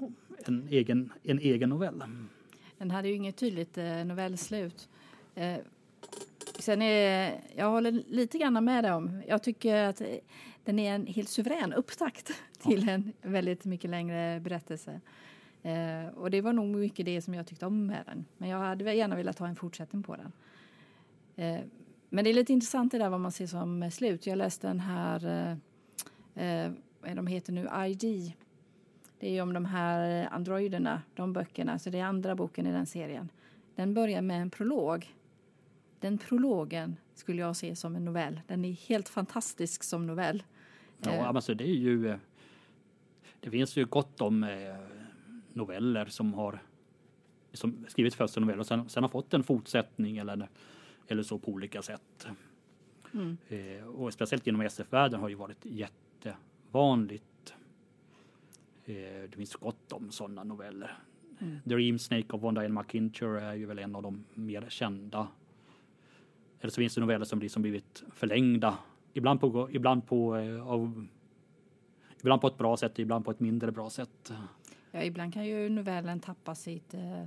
En 0.46 0.68
egen, 0.70 1.12
en 1.22 1.38
egen 1.38 1.68
novell. 1.68 2.02
Den 2.78 2.90
hade 2.90 3.08
ju 3.08 3.14
inget 3.14 3.36
tydligt 3.36 3.78
eh, 3.78 4.04
novellslut. 4.04 4.88
Eh, 6.64 6.66
sen 6.66 6.82
är, 6.82 7.40
jag 7.56 7.70
håller 7.70 7.92
lite 7.92 8.38
grann 8.38 8.64
med 8.64 8.84
dig 8.84 8.92
om, 8.92 9.22
jag 9.28 9.42
tycker 9.42 9.84
att 9.84 10.00
eh, 10.00 10.06
den 10.64 10.78
är 10.78 10.94
en 10.94 11.06
helt 11.06 11.28
suverän 11.28 11.72
upptakt 11.72 12.30
till 12.62 12.88
en 12.88 13.12
väldigt 13.22 13.64
mycket 13.64 13.90
längre 13.90 14.40
berättelse. 14.40 15.00
Eh, 15.62 16.06
och 16.16 16.30
det 16.30 16.40
var 16.40 16.52
nog 16.52 16.66
mycket 16.66 17.06
det 17.06 17.22
som 17.22 17.34
jag 17.34 17.46
tyckte 17.46 17.66
om 17.66 17.86
med 17.86 18.02
den. 18.06 18.24
Men 18.38 18.48
jag 18.48 18.58
hade 18.58 18.94
gärna 18.94 19.16
velat 19.16 19.38
ha 19.38 19.48
en 19.48 19.56
fortsättning 19.56 20.02
på 20.02 20.16
den. 20.16 20.32
Eh, 21.36 21.60
men 22.10 22.24
det 22.24 22.30
är 22.30 22.34
lite 22.34 22.52
intressant 22.52 22.92
det 22.92 22.98
där 22.98 23.08
vad 23.08 23.20
man 23.20 23.32
ser 23.32 23.46
som 23.46 23.90
slut. 23.90 24.26
Jag 24.26 24.38
läste 24.38 24.66
den 24.66 24.80
här, 24.80 25.26
eh, 26.34 26.72
vad 27.00 27.10
är 27.10 27.14
de 27.14 27.26
heter 27.26 27.52
nu, 27.52 27.68
ID. 27.86 28.32
Det 29.18 29.28
är 29.28 29.32
ju 29.32 29.40
om 29.40 29.52
de 29.52 29.64
här 29.64 30.28
androiderna, 30.30 31.02
de 31.14 31.32
böckerna, 31.32 31.78
så 31.78 31.90
det 31.90 31.98
är 31.98 32.04
andra 32.04 32.34
boken 32.34 32.66
i 32.66 32.72
den 32.72 32.86
serien. 32.86 33.28
Den 33.74 33.94
börjar 33.94 34.22
med 34.22 34.42
en 34.42 34.50
prolog. 34.50 35.14
Den 36.04 36.18
prologen 36.18 36.96
skulle 37.14 37.40
jag 37.42 37.56
se 37.56 37.76
som 37.76 37.96
en 37.96 38.04
novell. 38.04 38.40
Den 38.46 38.64
är 38.64 38.72
helt 38.72 39.08
fantastisk 39.08 39.82
som 39.82 40.06
novell. 40.06 40.42
Ja, 41.00 41.26
alltså 41.26 41.54
det 41.54 41.64
är 41.64 41.74
ju... 41.74 42.18
Det 43.40 43.50
finns 43.50 43.76
ju 43.76 43.84
gott 43.84 44.20
om 44.20 44.46
noveller 45.52 46.06
som 46.06 46.34
har 46.34 46.62
som 47.52 47.84
skrivits 47.88 48.16
först 48.16 48.34
som 48.34 48.42
novell 48.42 48.60
och 48.60 48.66
sen, 48.66 48.88
sen 48.88 49.02
har 49.04 49.08
fått 49.08 49.34
en 49.34 49.44
fortsättning 49.44 50.16
eller, 50.16 50.48
eller 51.06 51.22
så 51.22 51.38
på 51.38 51.50
olika 51.52 51.82
sätt. 51.82 52.26
Mm. 53.14 53.36
Eh, 53.48 53.84
och 53.84 54.12
speciellt 54.12 54.46
inom 54.46 54.60
SF-världen 54.60 55.20
har 55.20 55.28
ju 55.28 55.34
varit 55.34 55.64
jättevanligt. 55.64 57.54
Eh, 58.84 58.94
det 59.30 59.36
finns 59.36 59.54
gott 59.54 59.92
om 59.92 60.10
sådana 60.10 60.44
noveller. 60.44 60.98
Mm. 61.38 61.58
Dream 61.64 61.98
Snake 61.98 62.26
av 62.28 62.40
Von 62.40 62.54
Diane 62.54 62.80
McIntyre 62.82 63.42
är 63.42 63.54
ju 63.54 63.66
väl 63.66 63.78
en 63.78 63.96
av 63.96 64.02
de 64.02 64.24
mer 64.34 64.66
kända. 64.68 65.28
Eller 66.64 66.70
så 66.70 66.80
finns 66.80 66.94
det 66.94 67.00
noveller 67.00 67.24
som 67.24 67.38
liksom 67.38 67.62
blivit 67.62 68.02
förlängda. 68.14 68.78
Ibland 69.12 69.40
på, 69.40 69.68
ibland 69.72 70.06
på, 70.06 70.36
eh, 70.36 70.68
av, 70.68 71.06
ibland 72.20 72.40
på 72.40 72.46
ett 72.46 72.58
bra 72.58 72.76
sätt, 72.76 72.98
ibland 72.98 73.24
på 73.24 73.30
ett 73.30 73.40
mindre 73.40 73.72
bra 73.72 73.90
sätt. 73.90 74.32
Ja, 74.90 75.02
ibland 75.02 75.34
kan 75.34 75.46
ju 75.46 75.68
novellen 75.68 76.20
tappa 76.20 76.54
sitt 76.54 76.94
eh, 76.94 77.26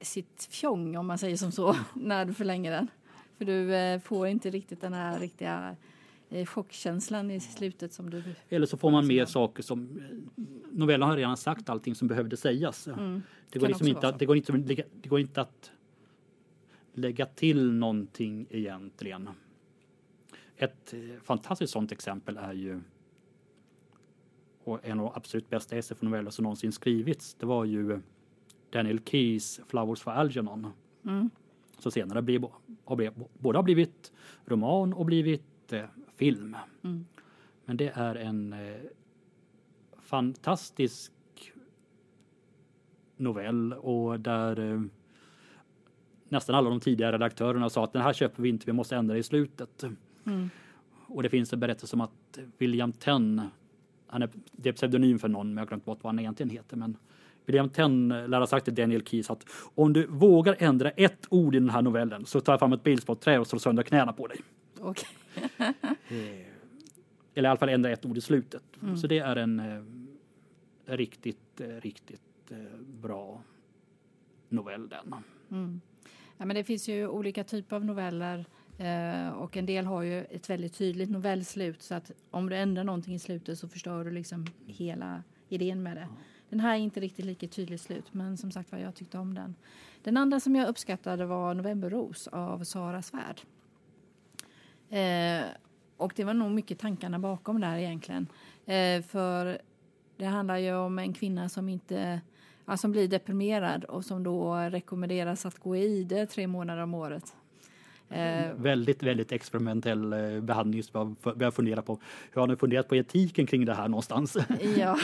sitt 0.00 0.48
fjong 0.50 0.96
om 0.96 1.06
man 1.06 1.18
säger 1.18 1.36
som 1.36 1.52
så 1.52 1.76
när 1.94 2.24
du 2.24 2.34
förlänger 2.34 2.70
den. 2.70 2.88
För 3.38 3.44
du 3.44 3.74
eh, 3.74 4.00
får 4.00 4.26
inte 4.26 4.50
riktigt 4.50 4.80
den 4.80 4.92
här 4.92 5.20
riktiga 5.20 5.76
eh, 6.30 6.46
chockkänslan 6.46 7.30
i 7.30 7.40
slutet 7.40 7.92
som 7.92 8.10
du... 8.10 8.22
Eller 8.48 8.66
så 8.66 8.76
får 8.76 8.90
man 8.90 9.06
med 9.06 9.28
saker 9.28 9.62
som... 9.62 10.02
Novellen 10.72 11.08
har 11.08 11.16
redan 11.16 11.36
sagt 11.36 11.68
allting 11.68 11.94
som 11.94 12.08
behövde 12.08 12.36
sägas. 12.36 12.86
Mm. 12.86 13.22
Det, 13.50 13.58
går 13.58 13.68
liksom 13.68 13.88
inte 13.88 14.08
att, 14.08 14.18
det, 14.18 14.26
går 14.26 14.36
inte, 14.36 14.52
det 15.02 15.08
går 15.08 15.20
inte 15.20 15.40
att 15.40 15.72
lägga 16.98 17.26
till 17.26 17.72
någonting 17.72 18.46
egentligen. 18.50 19.28
Ett 20.56 20.92
eh, 20.92 21.00
fantastiskt 21.22 21.72
sådant 21.72 21.92
exempel 21.92 22.36
är 22.36 22.52
ju 22.52 22.80
och 24.68 24.84
en 24.84 25.00
av 25.00 25.04
de 25.04 25.12
absolut 25.16 25.50
bästa 25.50 25.76
SF-noveller 25.76 26.30
som 26.30 26.42
någonsin 26.42 26.72
skrivits. 26.72 27.34
Det 27.34 27.46
var 27.46 27.64
ju 27.64 28.00
Daniel 28.70 29.00
Keys 29.04 29.60
Flowers 29.68 30.00
for 30.00 30.10
Algernon. 30.10 30.72
Mm. 31.04 31.30
Så 31.78 31.90
senare 31.90 32.22
blir, 32.22 32.50
har 32.84 32.96
blivit, 32.96 33.14
både 33.38 33.58
har 33.58 33.62
blivit 33.62 34.12
roman 34.44 34.92
och 34.92 35.06
blivit 35.06 35.72
eh, 35.72 35.84
film. 36.16 36.56
Mm. 36.82 37.06
Men 37.64 37.76
det 37.76 37.88
är 37.94 38.14
en 38.14 38.52
eh, 38.52 38.80
fantastisk 39.98 41.12
novell 43.16 43.72
och 43.72 44.20
där 44.20 44.72
eh, 44.72 44.82
nästan 46.28 46.54
alla 46.54 46.70
de 46.70 46.80
tidigare 46.80 47.12
redaktörerna 47.12 47.70
sa 47.70 47.84
att 47.84 47.92
den 47.92 48.02
här 48.02 48.12
köper 48.12 48.42
vi 48.42 48.48
inte, 48.48 48.66
vi 48.66 48.72
måste 48.72 48.96
ändra 48.96 49.18
i 49.18 49.22
slutet. 49.22 49.84
Mm. 50.26 50.50
Och 51.06 51.22
det 51.22 51.28
finns 51.28 51.52
en 51.52 51.60
berättelse 51.60 51.96
om 51.96 52.00
att 52.00 52.38
William 52.58 52.92
Tenn, 52.92 53.42
han 54.06 54.22
är, 54.22 54.28
det 54.52 54.68
är 54.68 54.72
pseudonym 54.72 55.18
för 55.18 55.28
någon, 55.28 55.48
men 55.48 55.56
jag 55.56 55.62
har 55.62 55.68
glömt 55.68 55.84
bort 55.84 55.98
vad 56.02 56.12
han 56.12 56.18
egentligen 56.18 56.50
heter, 56.50 56.76
men 56.76 56.96
William 57.46 57.68
Tenn 57.68 58.08
lär 58.08 58.38
ha 58.40 58.46
sagt 58.46 58.64
till 58.64 58.74
Daniel 58.74 59.02
Keys 59.02 59.30
att 59.30 59.46
om 59.74 59.92
du 59.92 60.06
vågar 60.06 60.56
ändra 60.58 60.90
ett 60.90 61.26
ord 61.30 61.54
i 61.54 61.58
den 61.58 61.70
här 61.70 61.82
novellen 61.82 62.26
så 62.26 62.40
tar 62.40 62.52
jag 62.52 62.60
fram 62.60 62.72
ett 62.72 62.82
bilspotträ 62.82 63.38
och 63.38 63.46
slår 63.46 63.58
sönder 63.58 63.82
knäna 63.82 64.12
på 64.12 64.26
dig. 64.26 64.40
Okay. 64.80 65.08
Eller 67.34 67.48
i 67.48 67.50
alla 67.50 67.56
fall 67.56 67.68
ändra 67.68 67.90
ett 67.90 68.06
ord 68.06 68.16
i 68.16 68.20
slutet. 68.20 68.62
Mm. 68.82 68.96
Så 68.96 69.06
det 69.06 69.18
är 69.18 69.36
en 69.36 69.60
eh, 69.60 69.82
riktigt, 70.96 71.60
eh, 71.60 71.66
riktigt 71.66 72.50
eh, 72.50 72.56
bra 72.80 73.42
novell 74.48 74.88
den. 74.88 75.14
Mm. 75.50 75.80
Ja, 76.38 76.44
men 76.44 76.56
det 76.56 76.64
finns 76.64 76.88
ju 76.88 77.08
olika 77.08 77.44
typer 77.44 77.76
av 77.76 77.84
noveller 77.84 78.44
eh, 78.78 79.28
och 79.28 79.56
en 79.56 79.66
del 79.66 79.86
har 79.86 80.02
ju 80.02 80.24
ett 80.24 80.50
väldigt 80.50 80.74
tydligt 80.74 81.10
novellslut 81.10 81.82
så 81.82 81.94
att 81.94 82.10
om 82.30 82.48
du 82.48 82.56
ändrar 82.56 82.84
någonting 82.84 83.14
i 83.14 83.18
slutet 83.18 83.58
så 83.58 83.68
förstör 83.68 84.04
du 84.04 84.10
liksom 84.10 84.46
hela 84.66 85.22
idén 85.48 85.82
med 85.82 85.96
det. 85.96 86.08
Den 86.48 86.60
här 86.60 86.74
är 86.74 86.78
inte 86.78 87.00
riktigt 87.00 87.24
lika 87.24 87.48
tydligt 87.48 87.80
slut, 87.80 88.14
men 88.14 88.36
som 88.36 88.50
sagt 88.50 88.72
var, 88.72 88.78
jag 88.78 88.94
tyckte 88.94 89.18
om 89.18 89.34
den. 89.34 89.54
Den 90.02 90.16
andra 90.16 90.40
som 90.40 90.56
jag 90.56 90.68
uppskattade 90.68 91.26
var 91.26 91.54
Novemberros 91.54 92.26
av 92.28 92.64
Sara 92.64 93.02
Svärd. 93.02 93.40
Eh, 94.88 95.46
och 95.96 96.12
det 96.16 96.24
var 96.24 96.34
nog 96.34 96.50
mycket 96.50 96.78
tankarna 96.78 97.18
bakom 97.18 97.60
där 97.60 97.76
egentligen. 97.76 98.26
Eh, 98.66 99.02
för 99.02 99.58
det 100.16 100.24
handlar 100.24 100.56
ju 100.56 100.74
om 100.74 100.98
en 100.98 101.12
kvinna 101.12 101.48
som 101.48 101.68
inte 101.68 102.20
ja, 102.68 102.76
som 102.76 102.92
blir 102.92 103.08
deprimerad 103.08 103.84
och 103.84 104.04
som 104.04 104.22
då 104.22 104.54
rekommenderas 104.54 105.46
att 105.46 105.58
gå 105.58 105.76
i 105.76 106.04
det 106.04 106.26
tre 106.26 106.46
månader 106.46 106.82
om 106.82 106.94
året. 106.94 107.34
Eh, 108.10 108.52
väldigt, 108.56 109.02
väldigt 109.02 109.32
experimentell 109.32 110.12
eh, 110.12 110.40
behandling. 110.40 110.82
Så 110.82 111.16
jag 111.38 111.54
fundera 111.54 111.82
på, 111.82 111.98
hur 112.32 112.40
har 112.40 112.48
ni 112.48 112.56
funderat 112.56 112.88
på 112.88 112.96
etiken 112.96 113.46
kring 113.46 113.64
det 113.64 113.74
här 113.74 113.88
någonstans? 113.88 114.36
ja, 114.76 114.98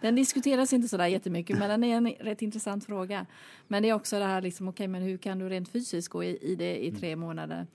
den 0.00 0.14
diskuteras 0.14 0.72
inte 0.72 0.88
så 0.88 0.96
där 0.96 1.06
jättemycket, 1.06 1.58
men 1.58 1.70
den 1.70 1.84
är 1.84 1.96
en 1.96 2.06
rätt 2.08 2.42
intressant 2.42 2.84
fråga. 2.84 3.26
Men 3.68 3.82
det 3.82 3.88
är 3.88 3.94
också 3.94 4.18
det 4.18 4.24
här, 4.24 4.42
liksom, 4.42 4.68
okay, 4.68 4.88
men 4.88 5.02
hur 5.02 5.16
kan 5.16 5.38
du 5.38 5.48
rent 5.48 5.68
fysiskt 5.68 6.08
gå 6.08 6.24
i, 6.24 6.38
i 6.52 6.54
det 6.54 6.84
i 6.84 6.92
tre 6.92 7.12
mm. 7.12 7.20
månader? 7.20 7.66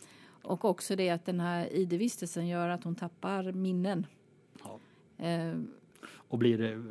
Och 0.43 0.65
också 0.65 0.95
det 0.95 1.09
att 1.09 1.25
den 1.25 1.39
här 1.39 1.73
ID-vistelsen 1.73 2.47
gör 2.47 2.69
att 2.69 2.83
hon 2.83 2.95
tappar 2.95 3.51
minnen. 3.51 4.05
Ja. 4.63 4.79
Eh, 5.25 5.53
och 6.27 6.37
blir, 6.37 6.83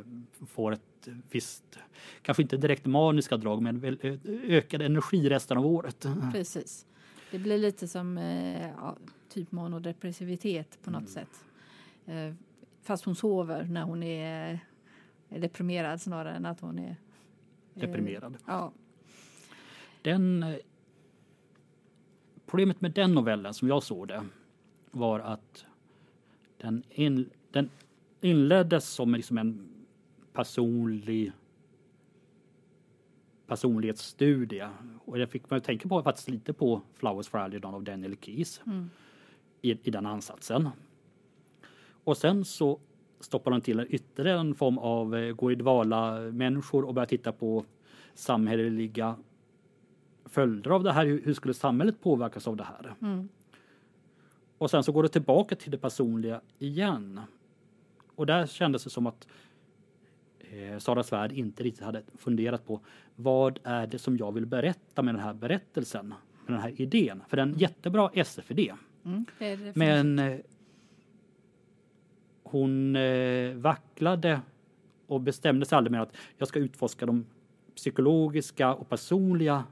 får 0.46 0.72
ett 0.72 1.08
visst, 1.30 1.78
kanske 2.22 2.42
inte 2.42 2.56
direkt 2.56 2.86
maniska 2.86 3.36
drag, 3.36 3.62
men 3.62 3.98
ökad 4.44 4.82
energi 4.82 5.28
resten 5.30 5.58
av 5.58 5.66
året. 5.66 6.06
Precis. 6.32 6.86
Det 7.30 7.38
blir 7.38 7.58
lite 7.58 7.88
som 7.88 8.18
eh, 8.18 8.70
ja, 8.70 8.96
typ 9.28 9.52
manodepressivitet 9.52 10.78
på 10.82 10.90
något 10.90 11.00
mm. 11.00 11.12
sätt. 11.12 11.44
Eh, 12.06 12.34
fast 12.82 13.04
hon 13.04 13.16
sover 13.16 13.64
när 13.64 13.82
hon 13.82 14.02
är 14.02 14.60
deprimerad 15.28 16.00
snarare 16.00 16.34
än 16.34 16.46
att 16.46 16.60
hon 16.60 16.78
är 16.78 16.96
eh, 17.74 17.80
deprimerad. 17.80 18.36
Ja. 18.46 18.72
Den, 20.02 20.42
eh, 20.42 20.56
problemet 22.46 22.80
med 22.80 22.92
den 22.92 23.14
novellen 23.14 23.54
som 23.54 23.68
jag 23.68 23.82
såg 23.82 24.08
det 24.08 24.24
var 24.90 25.20
att 25.20 25.64
den, 26.58 26.82
in, 26.90 27.30
den 27.50 27.70
inleddes 28.26 28.88
som 28.88 29.14
liksom 29.14 29.38
en 29.38 29.68
personlig 30.32 31.32
personlighetsstudie. 33.46 34.68
Och 35.04 35.18
det 35.18 35.26
fick 35.26 35.50
man 35.50 35.60
tänka 35.60 35.88
på 35.88 36.02
faktiskt 36.02 36.28
lite 36.28 36.52
på 36.52 36.82
Flowers 36.94 37.28
for 37.28 37.38
Algernon 37.38 37.74
av 37.74 37.84
Daniel 37.84 38.16
Keys 38.20 38.60
mm. 38.66 38.90
i, 39.62 39.70
i 39.70 39.90
den 39.90 40.06
ansatsen. 40.06 40.68
Och 42.04 42.16
sen 42.16 42.44
så 42.44 42.80
stoppar 43.20 43.50
de 43.50 43.60
till 43.60 43.86
ytterligare 43.88 44.40
en 44.40 44.54
form 44.54 44.78
av 44.78 45.16
eh, 45.16 45.34
gå 45.34 45.52
i 45.52 45.54
dvala 45.54 46.20
människor 46.20 46.84
och 46.84 46.94
börjar 46.94 47.06
titta 47.06 47.32
på 47.32 47.64
samhälleliga 48.14 49.16
följder 50.24 50.70
av 50.70 50.82
det 50.82 50.92
här. 50.92 51.06
Hur, 51.06 51.22
hur 51.22 51.34
skulle 51.34 51.54
samhället 51.54 52.00
påverkas 52.00 52.48
av 52.48 52.56
det 52.56 52.64
här? 52.64 52.94
Mm. 53.02 53.28
Och 54.58 54.70
sen 54.70 54.82
så 54.82 54.92
går 54.92 55.02
det 55.02 55.08
tillbaka 55.08 55.56
till 55.56 55.70
det 55.70 55.78
personliga 55.78 56.40
igen. 56.58 57.20
Och 58.16 58.26
där 58.26 58.46
kändes 58.46 58.84
det 58.84 58.90
som 58.90 59.06
att 59.06 59.28
eh, 60.38 60.78
Sara 60.78 61.02
Svärd 61.02 61.32
inte 61.32 61.62
riktigt 61.62 61.84
hade 61.84 62.02
funderat 62.18 62.66
på 62.66 62.80
vad 63.16 63.58
är 63.64 63.86
det 63.86 63.98
som 63.98 64.16
jag 64.16 64.32
vill 64.32 64.46
berätta 64.46 65.02
med 65.02 65.14
den 65.14 65.22
här 65.22 65.34
berättelsen, 65.34 66.08
med 66.08 66.54
den 66.54 66.60
här 66.60 66.80
idén. 66.80 67.22
För 67.28 67.36
det 67.36 67.42
är 67.42 67.46
en 67.46 67.58
jättebra 67.58 68.10
SF-idé. 68.14 68.74
Mm, 69.04 69.24
Men 69.74 70.18
eh, 70.18 70.38
hon 72.42 72.96
eh, 72.96 73.54
vacklade 73.54 74.40
och 75.06 75.20
bestämde 75.20 75.66
sig 75.66 75.76
aldrig 75.76 75.92
med 75.92 76.02
att 76.02 76.16
jag 76.38 76.48
ska 76.48 76.58
utforska 76.58 77.06
de 77.06 77.26
psykologiska 77.74 78.74
och 78.74 78.88
personliga 78.88 79.64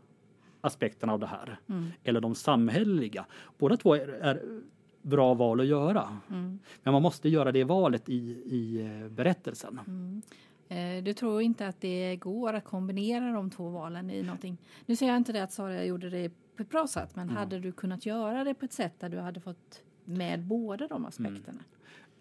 aspekterna 0.60 1.12
av 1.12 1.20
det 1.20 1.26
här. 1.26 1.58
Mm. 1.68 1.86
Eller 2.04 2.20
de 2.20 2.34
samhälleliga. 2.34 3.26
Båda 3.58 3.76
två 3.76 3.94
är, 3.94 4.08
är 4.08 4.60
bra 5.04 5.34
val 5.34 5.60
att 5.60 5.66
göra. 5.66 6.18
Mm. 6.30 6.58
Men 6.82 6.92
man 6.92 7.02
måste 7.02 7.28
göra 7.28 7.52
det 7.52 7.64
valet 7.64 8.08
i, 8.08 8.14
i 8.44 8.80
eh, 8.80 9.08
berättelsen. 9.08 9.80
Mm. 9.86 10.22
Eh, 10.68 11.04
du 11.04 11.12
tror 11.12 11.42
inte 11.42 11.68
att 11.68 11.80
det 11.80 12.16
går 12.16 12.52
att 12.52 12.64
kombinera 12.64 13.32
de 13.32 13.50
två 13.50 13.68
valen 13.68 14.10
i 14.10 14.22
någonting? 14.22 14.58
Nu 14.86 14.96
säger 14.96 15.12
jag 15.12 15.16
inte 15.16 15.32
det 15.32 15.42
att 15.42 15.52
Sara 15.52 15.84
gjorde 15.84 16.10
det 16.10 16.32
på 16.56 16.62
ett 16.62 16.70
bra 16.70 16.86
sätt, 16.86 17.16
men 17.16 17.24
mm. 17.24 17.36
hade 17.36 17.58
du 17.60 17.72
kunnat 17.72 18.06
göra 18.06 18.44
det 18.44 18.54
på 18.54 18.64
ett 18.64 18.72
sätt 18.72 19.00
där 19.00 19.08
du 19.08 19.18
hade 19.18 19.40
fått 19.40 19.82
med 20.04 20.42
båda 20.44 20.88
de 20.88 21.04
aspekterna? 21.04 21.50
Mm. 21.50 21.64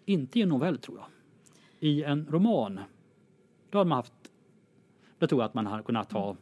Inte 0.04 0.38
i 0.38 0.42
en 0.42 0.48
novell 0.48 0.78
tror 0.78 0.98
jag. 0.98 1.06
I 1.80 2.04
en 2.04 2.26
roman, 2.30 2.80
då 3.70 3.78
har 3.78 3.84
man 3.84 3.96
haft, 3.96 4.14
då 5.18 5.26
tror 5.26 5.40
jag 5.40 5.48
att 5.48 5.54
man 5.54 5.66
har 5.66 5.82
kunnat 5.82 6.12
ha 6.12 6.36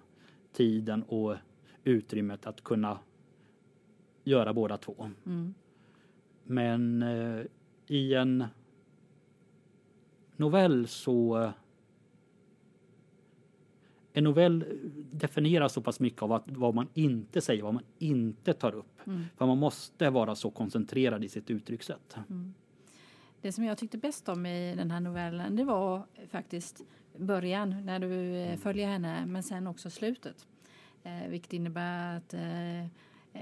tiden 0.52 1.02
och 1.02 1.37
utrymmet 1.84 2.46
att 2.46 2.64
kunna 2.64 2.99
göra 4.25 4.52
båda 4.54 4.76
två. 4.76 5.11
Mm. 5.26 5.54
Men 6.44 7.02
eh, 7.02 7.44
i 7.87 8.14
en 8.14 8.44
novell 10.37 10.88
så 10.88 11.52
en 14.12 14.25
novell 14.25 14.64
definierar 15.12 15.68
så 15.68 15.80
pass 15.80 16.00
mycket 16.00 16.22
av 16.22 16.32
att, 16.32 16.49
vad 16.49 16.75
man 16.75 16.88
inte 16.94 17.40
säger, 17.40 17.62
vad 17.62 17.75
man 17.75 17.84
inte 17.99 18.52
tar 18.52 18.75
upp. 18.75 19.06
Mm. 19.06 19.25
För 19.37 19.46
man 19.46 19.58
måste 19.58 20.11
vara 20.11 20.34
så 20.34 20.50
koncentrerad 20.50 21.25
i 21.25 21.28
sitt 21.28 21.50
uttryckssätt. 21.50 22.16
Det 23.40 23.52
som 23.52 23.64
jag 23.64 23.78
tyckte 23.78 23.99
bäst 23.99 24.28
om 24.28 24.46
i 24.46 24.75
den 24.76 24.90
här 24.90 25.00
novellen 25.00 25.56
det 25.56 25.64
var 25.64 26.02
faktiskt 26.30 26.84
början 27.16 27.84
när 27.87 27.99
du 27.99 28.37
eh, 28.37 28.56
följer 28.56 28.88
henne 28.88 29.26
men 29.26 29.42
sen 29.42 29.66
också 29.66 29.90
slutet. 29.90 30.46
Eh, 31.02 31.28
vilket 31.28 31.52
innebär 31.52 32.16
att 32.16 32.34
eh, 32.34 32.87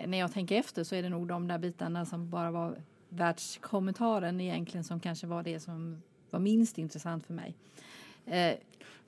när 0.06 0.18
jag 0.18 0.32
tänker 0.32 0.56
efter 0.58 0.84
så 0.84 0.94
är 0.94 1.02
det 1.02 1.08
nog 1.08 1.26
de 1.28 1.48
där 1.48 1.58
bitarna 1.58 2.06
som 2.06 2.30
bara 2.30 2.50
var 2.50 2.76
världskommentaren 3.08 4.40
egentligen 4.40 4.84
som 4.84 5.00
kanske 5.00 5.26
var 5.26 5.42
det 5.42 5.60
som 5.60 6.02
var 6.30 6.40
minst 6.40 6.78
intressant 6.78 7.26
för 7.26 7.34
mig. 7.34 7.54
Eh, 8.26 8.32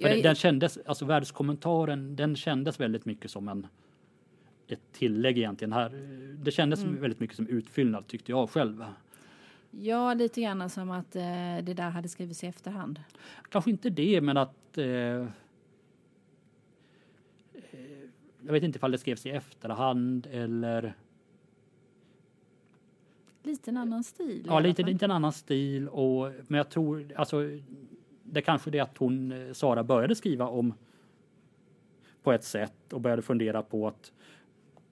För 0.00 0.08
jag- 0.08 0.22
den, 0.22 0.34
kändes, 0.34 0.78
alltså 0.86 1.04
världskommentaren, 1.04 2.16
den 2.16 2.36
kändes 2.36 2.80
väldigt 2.80 3.04
mycket 3.04 3.30
som 3.30 3.48
en 3.48 3.66
ett 4.68 4.80
tillägg 4.92 5.38
egentligen. 5.38 5.72
Här, 5.72 5.88
det 6.44 6.50
kändes 6.50 6.82
Mm. 6.82 7.00
väldigt 7.00 7.20
mycket 7.20 7.36
som 7.36 7.46
utfyllnad 7.48 8.06
tyckte 8.06 8.32
jag 8.32 8.50
själv. 8.50 8.84
Ja, 9.70 10.14
lite 10.14 10.40
grann 10.40 10.70
som 10.70 10.90
att 10.90 11.16
eh, 11.16 11.22
det 11.62 11.74
där 11.74 11.90
hade 11.90 12.08
skrivits 12.08 12.44
i 12.44 12.46
efterhand. 12.46 13.00
Kanske 13.50 13.70
inte 13.70 13.90
det, 13.90 14.20
men 14.20 14.36
att 14.36 14.78
eh, 14.78 14.86
eh, 14.86 15.26
jag 18.46 18.52
vet 18.52 18.62
inte 18.62 18.76
ifall 18.76 18.90
det 18.92 18.98
skrevs 18.98 19.26
i 19.26 19.30
efterhand 19.30 20.26
eller 20.30 20.94
Lite 23.42 23.70
en 23.70 23.76
annan 23.76 24.04
stil. 24.04 24.44
ja, 24.46 24.60
lite, 24.60 24.82
lite 24.82 25.04
en 25.04 25.10
annan 25.10 25.32
stil. 25.32 25.88
Och, 25.88 26.32
men 26.48 26.58
jag 26.58 26.70
tror 26.70 27.12
alltså 27.16 27.48
det 28.22 28.42
kanske 28.42 28.70
är 28.70 28.72
det 28.72 28.80
att 28.80 28.98
hon, 28.98 29.32
eh, 29.32 29.52
Sara, 29.52 29.84
började 29.84 30.14
skriva 30.14 30.46
om 30.46 30.74
på 32.22 32.32
ett 32.32 32.44
sätt 32.44 32.92
och 32.92 33.00
började 33.00 33.22
fundera 33.22 33.62
på 33.62 33.88
att 33.88 34.12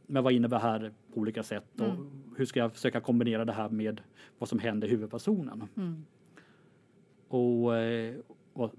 men 0.06 0.24
vad 0.24 0.32
innebär 0.32 0.56
det 0.56 0.62
här 0.62 0.92
på 1.14 1.20
olika 1.20 1.42
sätt 1.42 1.80
och 1.80 1.86
Mm. 1.86 2.22
hur 2.36 2.44
ska 2.44 2.60
jag 2.60 2.72
försöka 2.72 3.00
kombinera 3.00 3.44
det 3.44 3.52
här 3.52 3.68
med 3.68 4.00
vad 4.38 4.48
som 4.48 4.58
händer 4.58 4.88
huvudpersonen. 4.88 5.64
Mm. 5.76 6.04
Och, 7.28 7.76
eh, 7.76 8.14
och, 8.52 8.72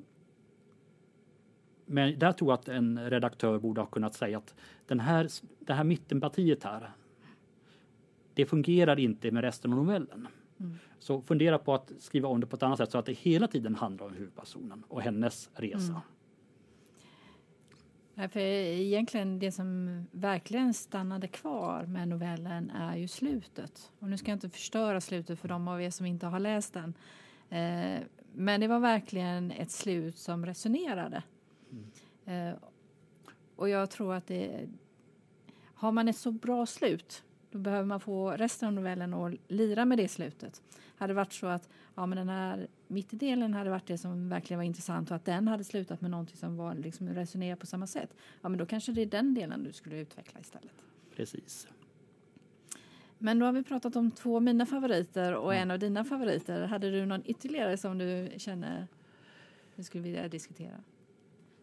men 1.91 2.19
där 2.19 2.31
tror 2.31 2.51
jag 2.51 2.59
att 2.59 2.67
en 2.67 3.09
redaktör 3.09 3.59
borde 3.59 3.81
ha 3.81 3.85
kunnat 3.85 4.13
säga 4.13 4.37
att 4.37 4.55
den 4.85 4.99
här, 4.99 5.27
det 5.59 5.73
här 5.73 5.83
mittenpartiet 5.83 6.63
här, 6.63 6.91
det 8.33 8.45
fungerar 8.45 8.99
inte 8.99 9.31
med 9.31 9.43
resten 9.43 9.73
av 9.73 9.77
novellen. 9.77 10.27
Mm. 10.59 10.77
Så 10.99 11.21
fundera 11.21 11.57
på 11.57 11.73
att 11.73 11.91
skriva 11.99 12.29
om 12.29 12.39
det 12.39 12.47
på 12.47 12.55
ett 12.55 12.63
annat 12.63 12.77
sätt 12.77 12.91
så 12.91 12.97
att 12.97 13.05
det 13.05 13.13
hela 13.13 13.47
tiden 13.47 13.75
handlar 13.75 14.05
om 14.05 14.13
huvudpersonen 14.13 14.83
och 14.87 15.01
hennes 15.01 15.49
resa. 15.53 15.91
Mm. 15.91 16.01
Ja, 18.15 18.29
för 18.29 18.39
egentligen 18.39 19.39
det 19.39 19.51
som 19.51 20.03
verkligen 20.11 20.73
stannade 20.73 21.27
kvar 21.27 21.85
med 21.85 22.07
novellen 22.07 22.69
är 22.69 22.95
ju 22.95 23.07
slutet. 23.07 23.91
Och 23.99 24.09
nu 24.09 24.17
ska 24.17 24.31
jag 24.31 24.35
inte 24.35 24.49
förstöra 24.49 25.01
slutet 25.01 25.39
för 25.39 25.47
de 25.47 25.67
av 25.67 25.81
er 25.81 25.89
som 25.89 26.05
inte 26.05 26.25
har 26.25 26.39
läst 26.39 26.73
den. 26.73 26.93
Eh, 27.49 27.99
men 28.33 28.61
det 28.61 28.67
var 28.67 28.79
verkligen 28.79 29.51
ett 29.51 29.71
slut 29.71 30.17
som 30.17 30.45
resonerade. 30.45 31.23
Eh, 32.25 32.53
och 33.55 33.69
jag 33.69 33.89
tror 33.89 34.13
att 34.13 34.27
det... 34.27 34.69
Har 35.73 35.91
man 35.91 36.07
ett 36.07 36.17
så 36.17 36.31
bra 36.31 36.65
slut 36.65 37.23
då 37.51 37.59
behöver 37.59 37.85
man 37.85 37.99
få 37.99 38.31
resten 38.31 38.67
av 38.67 38.73
novellen 38.73 39.13
att 39.13 39.33
lira 39.47 39.85
med 39.85 39.97
det 39.97 40.07
slutet. 40.07 40.61
Hade 40.95 41.13
det 41.13 41.15
varit 41.15 41.33
så 41.33 41.47
att 41.47 41.69
ja, 41.95 42.05
men 42.05 42.17
den 42.17 42.29
här 42.29 42.67
mittdelen 42.87 43.53
hade 43.53 43.69
varit 43.69 43.87
det 43.87 43.97
som 43.97 44.29
verkligen 44.29 44.57
var 44.57 44.63
intressant 44.63 45.11
och 45.11 45.15
att 45.15 45.25
den 45.25 45.47
hade 45.47 45.63
slutat 45.63 46.01
med 46.01 46.11
någonting 46.11 46.37
som 46.37 46.57
var 46.57 46.75
liksom 46.75 47.09
resonerar 47.09 47.55
på 47.55 47.65
samma 47.65 47.87
sätt. 47.87 48.15
Ja, 48.41 48.49
men 48.49 48.57
då 48.57 48.65
kanske 48.65 48.91
det 48.91 49.01
är 49.01 49.05
den 49.05 49.33
delen 49.33 49.63
du 49.63 49.73
skulle 49.73 49.97
utveckla 49.97 50.39
istället. 50.39 50.85
Precis. 51.15 51.67
Men 53.17 53.39
då 53.39 53.45
har 53.45 53.53
vi 53.53 53.63
pratat 53.63 53.95
om 53.95 54.11
två 54.11 54.35
av 54.35 54.43
mina 54.43 54.65
favoriter 54.65 55.35
och 55.35 55.55
en 55.55 55.71
av 55.71 55.79
dina 55.79 56.05
favoriter. 56.05 56.63
Hade 56.63 56.91
du 56.91 57.05
någon 57.05 57.23
ytterligare 57.25 57.77
som 57.77 57.97
du 57.97 58.31
känner 58.37 58.87
du 59.75 59.83
skulle 59.83 60.03
vilja 60.03 60.27
diskutera? 60.27 60.83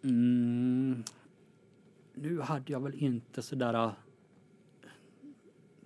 Mm, 0.04 1.02
nu 2.14 2.40
hade 2.40 2.72
jag 2.72 2.80
väl 2.80 2.94
inte 2.94 3.42
sådär... 3.42 3.74
äh, 3.74 3.90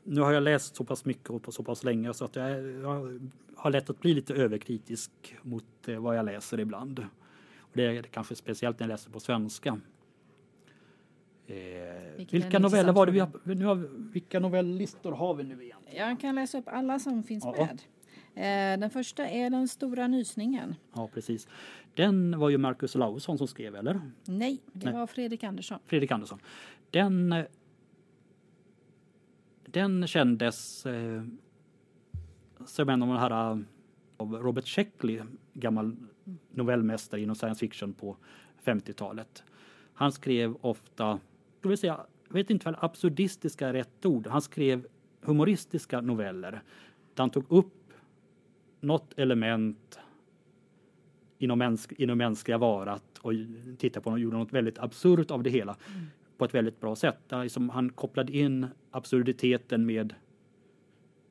Nu 0.05 0.21
har 0.21 0.33
jag 0.33 0.43
läst 0.43 0.77
så 0.77 0.85
pass 0.85 1.05
mycket 1.05 1.31
och 1.31 1.43
på 1.43 1.53
så 1.53 1.63
pass 1.63 1.85
länge 1.85 2.15
så 2.15 2.25
att 2.25 2.37
jag, 2.37 2.71
jag 2.71 3.21
har 3.57 3.71
lätt 3.71 3.91
att 3.91 4.01
bli 4.01 4.15
lite 4.15 4.35
överkritisk 4.35 5.11
mot 5.43 5.89
eh, 5.89 5.99
vad 5.99 6.17
jag 6.17 6.25
läser 6.27 6.61
ibland. 6.61 6.99
Och 7.59 7.71
det 7.73 7.85
är 7.85 8.03
kanske 8.03 8.37
speciellt 8.37 8.79
när 8.81 8.87
jag 8.87 8.93
läser 8.95 9.11
på 9.11 9.21
svenska. 9.21 9.81
Eh, 11.47 12.27
vilka 12.31 12.59
noveller 12.59 12.93
var 12.93 13.07
det 13.07 13.13
vi 13.13 13.19
har, 13.19 13.31
nu 13.45 13.65
har 13.65 13.75
vi, 13.75 13.89
Vilka 14.13 14.41
novelllistor 14.41 15.13
har 15.13 15.35
vi 15.35 15.45
nu 15.45 15.63
igen? 15.63 15.79
Jag 15.97 16.21
kan 16.21 16.35
läsa 16.35 16.59
upp 16.59 16.69
alla 16.69 16.99
som 16.99 17.23
finns 17.23 17.45
Ja. 17.45 17.53
med. 17.67 17.83
Eh, 18.35 18.81
Den 18.81 18.91
första 18.91 19.29
är 19.29 19.51
Den 19.51 19.69
stora 19.69 20.07
nysningen. 20.09 20.75
Ja, 20.95 21.11
precis. 21.15 21.49
Den 21.95 22.39
var 22.39 22.51
ju 22.51 22.59
Marcus 22.59 22.95
Lausson 22.95 23.39
som 23.39 23.49
skrev, 23.49 23.77
eller? 23.77 24.01
Nej, 24.25 24.63
det 24.73 24.85
Nej. 24.85 24.95
var 24.95 25.07
Fredrik 25.07 25.45
Andersson. 25.45 25.79
Fredrik 25.85 26.11
Andersson. 26.11 26.39
Den, 26.91 27.45
den 29.67 30.07
kändes 30.07 30.87
eh, 30.87 31.23
som 32.67 32.89
en 32.89 33.03
av 33.03 33.09
de 33.09 33.17
här 33.17 33.51
eh, 33.51 33.59
av 34.17 34.35
Robert 34.35 34.67
Sheckley, 34.67 35.21
gammal 35.53 35.97
novellmästare 36.51 37.21
inom 37.21 37.37
science 37.37 37.61
fiction 37.61 37.93
på 37.93 38.17
50-talet. 38.65 39.45
Han 39.95 40.13
skrev 40.13 40.57
ofta, 40.61 41.21
jag 41.63 41.69
vill 41.69 41.79
säga, 41.79 42.07
jag 42.27 42.35
vet 42.35 42.51
inte 42.51 42.65
vad 42.71 42.85
absurdistiska 42.85 43.69
är 43.69 43.73
rätt 43.73 44.07
ord. 44.07 44.27
Han 44.27 44.43
skrev 44.43 44.87
humoristiska 45.21 46.01
noveller 46.01 46.51
där 47.15 47.23
han 47.23 47.31
tog 47.31 47.53
upp 47.53 47.93
något 48.81 49.19
element 49.19 49.99
inom, 51.43 51.59
mänsk, 51.59 51.93
inom 51.93 52.19
mänskliga 52.19 52.59
varat 52.59 53.19
och 53.19 53.33
tittade 53.79 54.05
på 54.05 54.11
och 54.11 54.19
gjorde 54.19 54.37
något 54.37 54.53
väldigt 54.53 54.79
absurt 54.79 55.31
av 55.31 55.43
det 55.43 55.51
hela 55.51 55.77
på 56.39 56.45
ett 56.45 56.55
väldigt 56.55 56.81
bra 56.81 56.97
sätt. 56.97 57.19
Där 57.29 57.43
liksom 57.43 57.71
han 57.71 57.91
kopplade 57.91 58.37
in 58.37 58.67
absurditeten 58.91 59.87
med, 59.87 60.15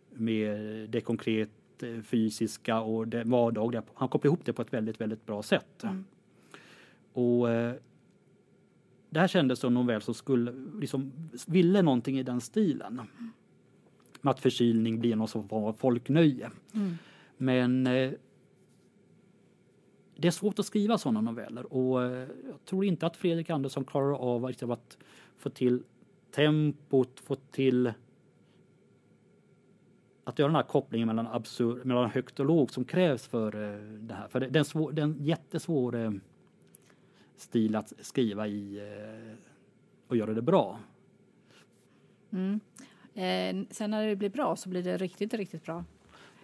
med 0.09 0.89
det 0.89 1.01
konkret 1.01 1.49
eh, 1.83 2.01
fysiska 2.01 2.79
och 2.79 3.07
det 3.07 3.23
vardagliga. 3.23 3.83
Han 3.93 4.09
kopplade 4.09 4.27
ihop 4.27 4.45
det 4.45 4.53
på 4.53 4.61
ett 4.61 4.73
väldigt, 4.73 5.01
väldigt 5.01 5.25
bra 5.25 5.43
sätt. 5.43 5.83
Mm. 5.83 6.05
Och 7.13 7.49
eh, 7.49 7.73
det 9.09 9.19
här 9.19 9.27
kändes 9.27 9.59
som 9.59 9.73
någon 9.73 9.87
väl 9.87 10.01
som 10.01 10.13
skulle, 10.13 10.53
liksom, 10.79 11.11
ville 11.47 11.81
någonting 11.81 12.19
i 12.19 12.23
den 12.23 12.41
stilen. 12.41 13.01
Med 14.21 14.31
att 14.31 14.39
förkylning 14.39 14.99
blir 14.99 15.15
någon 15.15 15.27
som 15.27 15.47
var 15.47 15.73
folknöje. 15.73 16.51
Mm. 16.73 16.97
Men 17.37 17.87
eh, 17.87 18.11
det 20.21 20.27
är 20.27 20.31
svårt 20.31 20.59
att 20.59 20.65
skriva 20.65 20.97
sådana 20.97 21.21
noveller 21.21 21.73
och 21.73 22.03
eh, 22.03 22.27
jag 22.47 22.65
tror 22.65 22.85
inte 22.85 23.05
att 23.05 23.17
Fredrik 23.17 23.49
Andersson 23.49 23.85
klarar 23.85 24.13
av 24.13 24.47
liksom, 24.47 24.71
att 24.71 24.97
få 25.37 25.49
till 25.49 25.83
tempot, 26.31 27.19
få 27.19 27.35
till 27.35 27.93
att 30.23 30.39
göra 30.39 30.47
den 30.47 30.55
här 30.55 30.63
kopplingen 30.63 31.07
mellan, 31.07 31.27
absur, 31.27 31.83
mellan 31.83 32.09
högt 32.09 32.39
och 32.39 32.45
lågt 32.45 32.71
som 32.71 32.85
krävs 32.85 33.27
för 33.27 33.55
eh, 33.55 33.81
det 33.81 34.13
här. 34.13 34.27
För 34.27 34.39
det, 34.39 34.47
det, 34.47 34.57
är 34.57 34.59
en 34.59 34.65
svår, 34.65 34.91
det 34.91 35.01
är 35.01 35.03
en 35.03 35.17
jättesvår 35.19 35.95
eh, 35.95 36.11
stil 37.35 37.75
att 37.75 37.93
skriva 37.99 38.47
i 38.47 38.81
och 40.07 40.17
göra 40.17 40.33
det 40.33 40.41
bra. 40.41 40.79
Mm. 42.31 42.59
Eh, 43.13 43.73
sen 43.73 43.91
när 43.91 44.07
det 44.07 44.15
blir 44.15 44.29
bra 44.29 44.55
så 44.55 44.69
blir 44.69 44.83
det 44.83 44.97
riktigt, 44.97 45.33
riktigt 45.33 45.65
bra. 45.65 45.83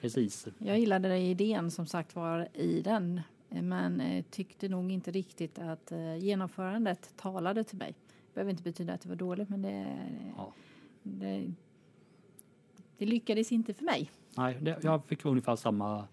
Precis. 0.02 0.48
Jag 0.58 0.80
gillade 0.80 1.20
idén 1.20 1.72
som 1.72 1.86
sagt 1.86 2.16
var 2.16 2.48
i 2.54 2.82
den. 2.82 3.22
Men 3.50 4.02
eh, 4.02 4.26
tyckte 4.30 4.70
nog 4.70 4.92
inte 4.92 5.12
riktigt 5.12 5.60
att 5.60 5.92
eh, 5.92 6.16
genomförandet 6.18 7.14
talade 7.18 7.64
till 7.64 7.78
mig. 7.78 7.96
Det 8.08 8.34
behöver 8.34 8.52
inte 8.52 8.64
betyda 8.64 8.94
att 8.94 9.02
det 9.02 9.10
var 9.10 9.16
dåligt 9.16 9.50
men 9.50 9.62
det, 9.62 9.98
Ja. 10.38 10.54
det, 11.04 11.52
det 12.98 13.06
lyckades 13.06 13.52
inte 13.52 13.74
för 13.74 13.84
mig. 13.86 14.12
Nej, 14.38 14.58
det, 14.62 14.80
jag 14.84 15.06
fick 15.06 15.26
ungefär 15.26 15.56
samma 15.56 16.08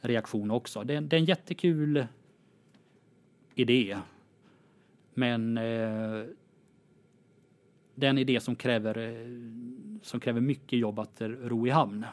reaktion 0.00 0.50
också. 0.50 0.82
Det, 0.84 0.94
är- 0.94 1.00
det 1.00 1.16
är 1.16 1.20
en 1.20 1.24
jättekul 1.24 2.06
idé. 3.54 3.98
Men 5.14 5.58
eh, 5.58 6.24
det 7.94 8.06
är 8.06 8.10
en 8.10 8.18
idé 8.18 8.40
som 8.40 8.56
kräver, 8.56 9.26
som 10.02 10.20
kräver 10.20 10.40
mycket 10.40 10.78
jobb 10.78 10.98
att 10.98 11.20
ro 11.20 11.66
i 11.66 11.70
hamn. 11.70 12.06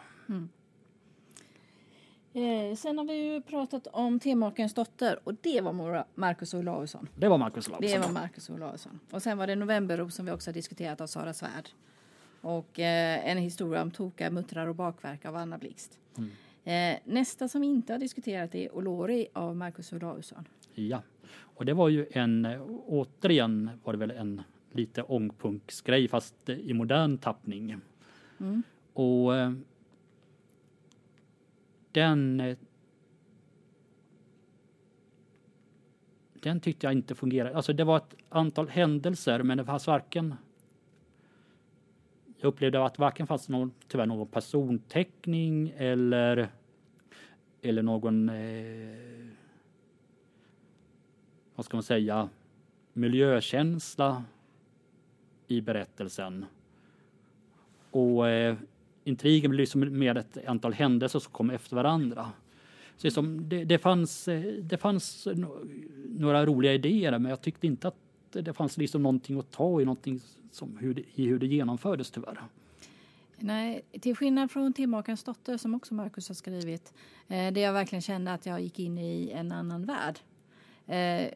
Eh, 2.34 2.76
sen 2.76 2.98
har 2.98 3.06
vi 3.06 3.14
ju 3.14 3.42
pratat 3.42 3.88
om 3.88 4.20
Temakarens 4.20 4.74
dotter 4.74 5.20
och 5.24 5.34
det 5.42 5.62
var 5.62 6.06
Marcus 6.16 6.54
Olausson. 6.54 7.08
Det 7.16 7.28
var 7.28 7.38
Marcus 7.38 7.70
Larsson. 7.70 7.88
Det 7.90 7.98
var 8.00 8.10
Marcus 8.10 8.50
Olausson. 8.50 9.00
Och 9.12 9.22
sen 9.22 9.38
var 9.38 9.48
det 9.48 9.56
Novemberro 9.56 10.10
som 10.10 10.26
vi 10.26 10.32
också 10.32 10.50
har 10.50 10.54
diskuterat 10.54 11.02
av 11.02 11.08
Sara 11.08 11.34
Svärd. 11.34 11.70
Och 12.42 12.80
eh, 12.80 13.30
en 13.30 13.38
historia 13.38 13.82
om 13.82 13.92
toka, 13.92 14.32
muttrar 14.32 14.68
och 14.68 14.76
bakverk 14.76 15.26
av 15.26 15.36
Anna 15.36 15.58
Blixt. 15.58 16.00
Mm. 16.18 16.32
Eh, 16.64 17.00
nästa 17.04 17.48
som 17.48 17.62
vi 17.62 17.68
inte 17.68 17.94
har 17.94 18.00
diskuterat 18.00 18.56
är 18.56 18.76
Olori 18.76 19.28
av 19.34 19.56
Marcus 19.56 19.94
Olausson. 19.94 20.48
Ja, 20.74 21.02
och 21.38 21.66
det 21.66 21.74
var 21.74 21.90
ju 21.90 22.06
en, 22.12 22.46
återigen 22.88 23.70
var 23.84 23.94
det 23.94 24.00
väl 24.00 24.12
en 24.12 24.42
lite 24.72 25.04
ångpunksgrej 25.04 26.08
fast 26.08 26.50
i 26.50 26.74
modern 26.74 27.18
tappning. 27.18 27.78
Mm. 28.40 28.64
Och 28.94 29.32
den 31.92 32.40
eh, 32.40 32.58
den 36.34 36.60
tyckte 36.60 36.86
jag 36.86 36.94
inte 36.94 37.16
fungerade. 37.16 37.56
Alltså 37.56 37.74
det 37.74 37.84
var 37.84 37.98
ett 37.98 38.16
antal 38.30 38.70
händelser 38.70 39.44
men 39.44 39.58
det 39.58 39.66
fanns 39.66 39.88
varken 39.88 40.36
jag 42.42 42.50
upplevde 42.50 42.86
att 42.86 43.00
varken 43.00 43.28
fanns 43.28 43.50
någon, 43.50 43.74
tyvärr 43.88 44.06
någon 44.06 44.28
personteckning 44.28 45.74
eller 45.78 46.50
eller 47.62 47.84
någon 47.84 48.30
eh, 48.30 49.28
vad 51.56 51.66
ska 51.66 51.78
man 51.78 51.84
säga 51.84 52.30
miljökänsla 52.94 54.24
i 55.48 55.62
berättelsen. 55.62 56.46
Och 57.92 58.30
eh, 58.30 58.58
intrigen 59.10 59.52
blir 59.52 59.60
liksom 59.60 60.00
mer 60.00 60.18
ett 60.18 60.38
antal 60.48 60.74
händelser 60.74 61.20
som 61.20 61.32
kommer 61.32 61.54
efter 61.54 61.76
varandra. 61.76 62.32
Så 62.98 63.08
liksom, 63.08 63.50
det, 63.50 63.64
det, 63.64 63.78
fanns, 63.78 64.28
eh, 64.28 64.42
det 64.42 64.78
fanns 64.78 65.28
några 66.06 66.46
roliga 66.46 66.74
idéer 66.74 67.12
men 67.20 67.30
jag 67.30 67.42
tyckte 67.42 67.68
inte 67.68 67.88
att 67.88 67.96
det 68.32 68.54
fanns 68.54 68.78
liksom 68.78 69.04
någonting 69.04 69.40
att 69.40 69.52
ta 69.52 69.82
i, 69.82 69.86
någonting 69.86 70.22
som 70.52 70.78
hur 70.78 70.94
det, 70.94 71.04
i 71.16 71.26
hur 71.26 71.40
det 71.40 71.48
genomfördes 71.48 72.12
tyvärr. 72.12 72.42
Nej, 73.38 73.82
till 74.02 74.16
skillnad 74.16 74.52
från 74.52 74.74
Timmakarens 74.74 75.24
dotter 75.24 75.58
som 75.58 75.76
också 75.76 75.94
Markus 75.94 76.28
har 76.28 76.36
skrivit, 76.36 76.94
eh, 77.28 77.54
där 77.54 77.62
jag 77.62 77.74
verkligen 77.74 78.02
kände 78.02 78.34
att 78.34 78.46
jag 78.46 78.62
gick 78.62 78.80
in 78.80 78.98
i 78.98 79.32
en 79.32 79.52
annan 79.52 79.86
värld. 79.86 80.20
Eh, 80.88 81.34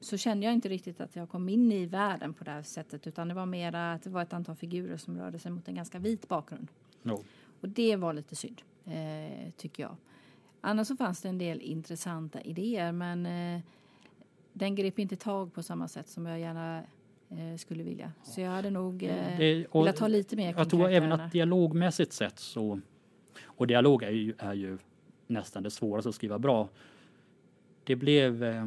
så 0.00 0.16
kände 0.16 0.46
jag 0.46 0.54
inte 0.54 0.68
riktigt 0.68 1.00
att 1.00 1.16
jag 1.16 1.28
kom 1.28 1.48
in 1.48 1.72
i 1.72 1.86
världen 1.86 2.34
på 2.34 2.44
det 2.44 2.50
här 2.50 2.62
sättet 2.62 3.06
utan 3.06 3.28
det 3.28 3.34
var 3.34 3.46
mer 3.46 3.74
att 3.74 4.02
det 4.02 4.10
var 4.10 4.22
ett 4.22 4.32
antal 4.32 4.56
figurer 4.56 4.96
som 4.96 5.18
rörde 5.18 5.38
sig 5.38 5.52
mot 5.52 5.68
en 5.68 5.74
ganska 5.74 5.98
vit 5.98 6.28
bakgrund. 6.28 6.68
No. 7.02 7.24
Och 7.60 7.68
det 7.68 7.96
var 7.96 8.12
lite 8.12 8.36
synd, 8.36 8.62
eh, 8.84 9.50
tycker 9.56 9.82
jag. 9.82 9.96
Annars 10.60 10.88
så 10.88 10.96
fanns 10.96 11.22
det 11.22 11.28
en 11.28 11.38
del 11.38 11.60
intressanta 11.60 12.40
idéer 12.40 12.92
men 12.92 13.26
eh, 13.26 13.62
den 14.52 14.74
grep 14.74 14.98
inte 14.98 15.16
tag 15.16 15.54
på 15.54 15.62
samma 15.62 15.88
sätt 15.88 16.08
som 16.08 16.26
jag 16.26 16.40
gärna 16.40 16.82
eh, 17.28 17.56
skulle 17.58 17.82
vilja. 17.82 18.12
Så 18.22 18.40
jag 18.40 18.50
hade 18.50 18.70
nog 18.70 19.02
eh, 19.02 19.38
det, 19.38 19.66
och, 19.66 19.82
velat 19.82 19.96
ta 19.96 20.08
lite 20.08 20.36
mer 20.36 20.54
Jag 20.58 20.70
tror 20.70 20.88
även 20.88 21.12
att 21.12 21.32
dialogmässigt 21.32 22.12
sett 22.12 22.38
så 22.38 22.80
och 23.42 23.66
dialog 23.66 24.02
är 24.02 24.10
ju, 24.10 24.34
är 24.38 24.54
ju 24.54 24.78
nästan 25.26 25.62
det 25.62 25.70
svåraste 25.70 26.08
att 26.08 26.14
skriva 26.14 26.38
bra. 26.38 26.68
Det 27.84 27.96
blev 27.96 28.44
eh, 28.44 28.66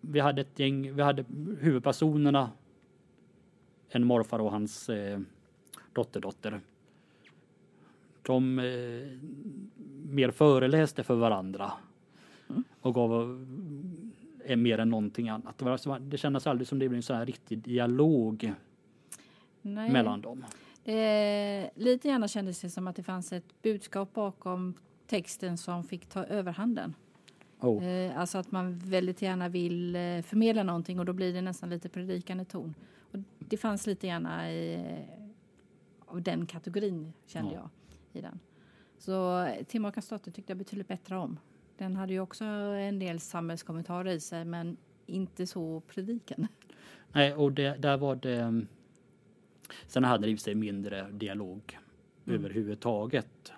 vi 0.00 0.20
hade 0.20 0.40
ett 0.40 0.58
gäng, 0.58 0.94
vi 0.94 1.02
hade 1.02 1.24
huvudpersonerna, 1.60 2.50
en 3.90 4.06
morfar 4.06 4.38
och 4.38 4.50
hans 4.50 4.88
eh, 4.88 5.20
dotterdotter. 5.92 6.60
De 8.22 8.58
eh, 8.58 8.64
mer 10.10 10.30
föreläste 10.30 11.02
för 11.02 11.14
varandra 11.14 11.72
mm. 12.50 12.64
och 12.80 12.94
gav 12.94 13.12
eh, 14.44 14.56
mer 14.56 14.78
än 14.78 14.90
någonting 14.90 15.28
annat. 15.28 15.58
Det, 15.58 15.64
var, 15.64 15.98
det 15.98 16.18
kändes 16.18 16.46
aldrig 16.46 16.68
som 16.68 16.78
det 16.78 16.88
blev 16.88 16.96
en 16.96 17.02
sån 17.02 17.16
här 17.16 17.26
riktig 17.26 17.58
dialog 17.58 18.54
Nej. 19.62 19.92
mellan 19.92 20.20
dem. 20.20 20.44
Det, 20.84 21.70
lite 21.74 22.08
gärna 22.08 22.28
kändes 22.28 22.60
det 22.60 22.70
som 22.70 22.88
att 22.88 22.96
det 22.96 23.02
fanns 23.02 23.32
ett 23.32 23.62
budskap 23.62 24.14
bakom 24.14 24.74
texten 25.06 25.58
som 25.58 25.84
fick 25.84 26.06
ta 26.06 26.24
överhanden. 26.24 26.94
Oh. 27.60 27.84
Eh, 27.84 28.20
alltså 28.20 28.38
att 28.38 28.52
man 28.52 28.78
väldigt 28.78 29.22
gärna 29.22 29.48
vill 29.48 29.96
eh, 29.96 30.22
förmedla 30.22 30.62
någonting 30.62 30.98
och 30.98 31.04
då 31.04 31.12
blir 31.12 31.32
det 31.32 31.40
nästan 31.40 31.70
lite 31.70 31.88
predikande 31.88 32.44
ton. 32.44 32.74
Det 33.50 33.56
fanns 33.56 33.86
lite 33.86 34.06
gärna 34.06 34.52
i, 34.52 34.74
eh, 34.74 36.14
av 36.14 36.22
den 36.22 36.46
kategorin 36.46 37.12
kände 37.26 37.54
ja. 37.54 37.70
jag 38.12 38.18
i 38.18 38.20
den. 38.20 38.40
Så 38.98 39.48
Timmakas 39.66 40.08
dotter 40.08 40.30
tyckte 40.30 40.50
jag 40.50 40.58
betydligt 40.58 40.88
bättre 40.88 41.16
om. 41.16 41.38
Den 41.76 41.96
hade 41.96 42.12
ju 42.12 42.20
också 42.20 42.44
en 42.44 42.98
del 42.98 43.20
samhällskommentarer 43.20 44.12
i 44.12 44.20
sig 44.20 44.44
men 44.44 44.76
inte 45.06 45.46
så 45.46 45.80
predikande. 45.80 46.48
Nej, 47.12 47.34
och 47.34 47.52
det, 47.52 47.76
där 47.78 47.96
var 47.96 48.16
det... 48.16 48.66
Sen 49.86 50.04
hade 50.04 50.26
det 50.26 50.30
i 50.30 50.36
sig 50.36 50.54
mindre 50.54 51.10
dialog 51.10 51.78
mm. 52.26 52.38
överhuvudtaget. 52.38 53.52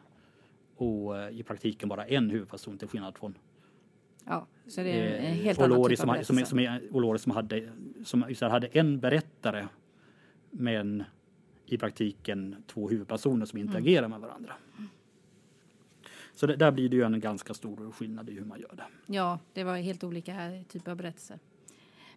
Och 0.76 1.32
i 1.32 1.42
praktiken 1.42 1.88
bara 1.88 2.06
en 2.06 2.30
huvudperson 2.30 2.78
till 2.78 2.88
skillnad 2.88 3.18
från 3.18 3.38
Ja, 4.24 4.46
så 4.66 4.80
det 4.80 4.90
är 4.90 5.30
en 5.30 5.34
helt 5.34 5.58
eh, 5.58 5.64
annan 5.64 5.88
typ 5.88 5.98
som, 5.98 6.10
av 6.10 6.22
som, 6.22 6.46
som, 6.46 6.78
Olori 6.90 7.18
som 7.18 7.32
hade, 7.32 7.72
som 8.04 8.24
hade 8.40 8.66
en 8.66 9.00
berättare 9.00 9.68
men 10.52 11.04
i 11.66 11.78
praktiken 11.78 12.56
två 12.66 12.88
huvudpersoner 12.88 13.46
som 13.46 13.58
interagerar 13.58 14.06
mm. 14.06 14.10
med 14.10 14.28
varandra. 14.28 14.54
Så 16.34 16.46
det, 16.46 16.56
där 16.56 16.70
blir 16.70 16.88
det 16.88 16.96
ju 16.96 17.02
en 17.02 17.20
ganska 17.20 17.54
stor 17.54 17.92
skillnad 17.92 18.28
i 18.28 18.32
hur 18.32 18.44
man 18.44 18.60
gör 18.60 18.74
det. 18.76 19.14
Ja, 19.14 19.38
det 19.52 19.64
var 19.64 19.76
helt 19.76 20.04
olika 20.04 20.64
typer 20.68 20.90
av 20.90 20.96
berättelser. 20.96 21.38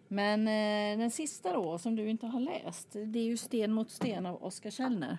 Men 0.08 0.40
eh, 0.40 0.98
den 0.98 1.10
sista 1.10 1.52
då, 1.52 1.78
som 1.78 1.96
du 1.96 2.08
inte 2.08 2.26
har 2.26 2.40
läst, 2.40 2.92
det 2.92 3.18
är 3.18 3.24
ju 3.24 3.36
Sten 3.36 3.72
mot 3.72 3.90
sten 3.90 4.26
av 4.26 4.44
Oskar 4.44 4.70
Källner. 4.70 5.18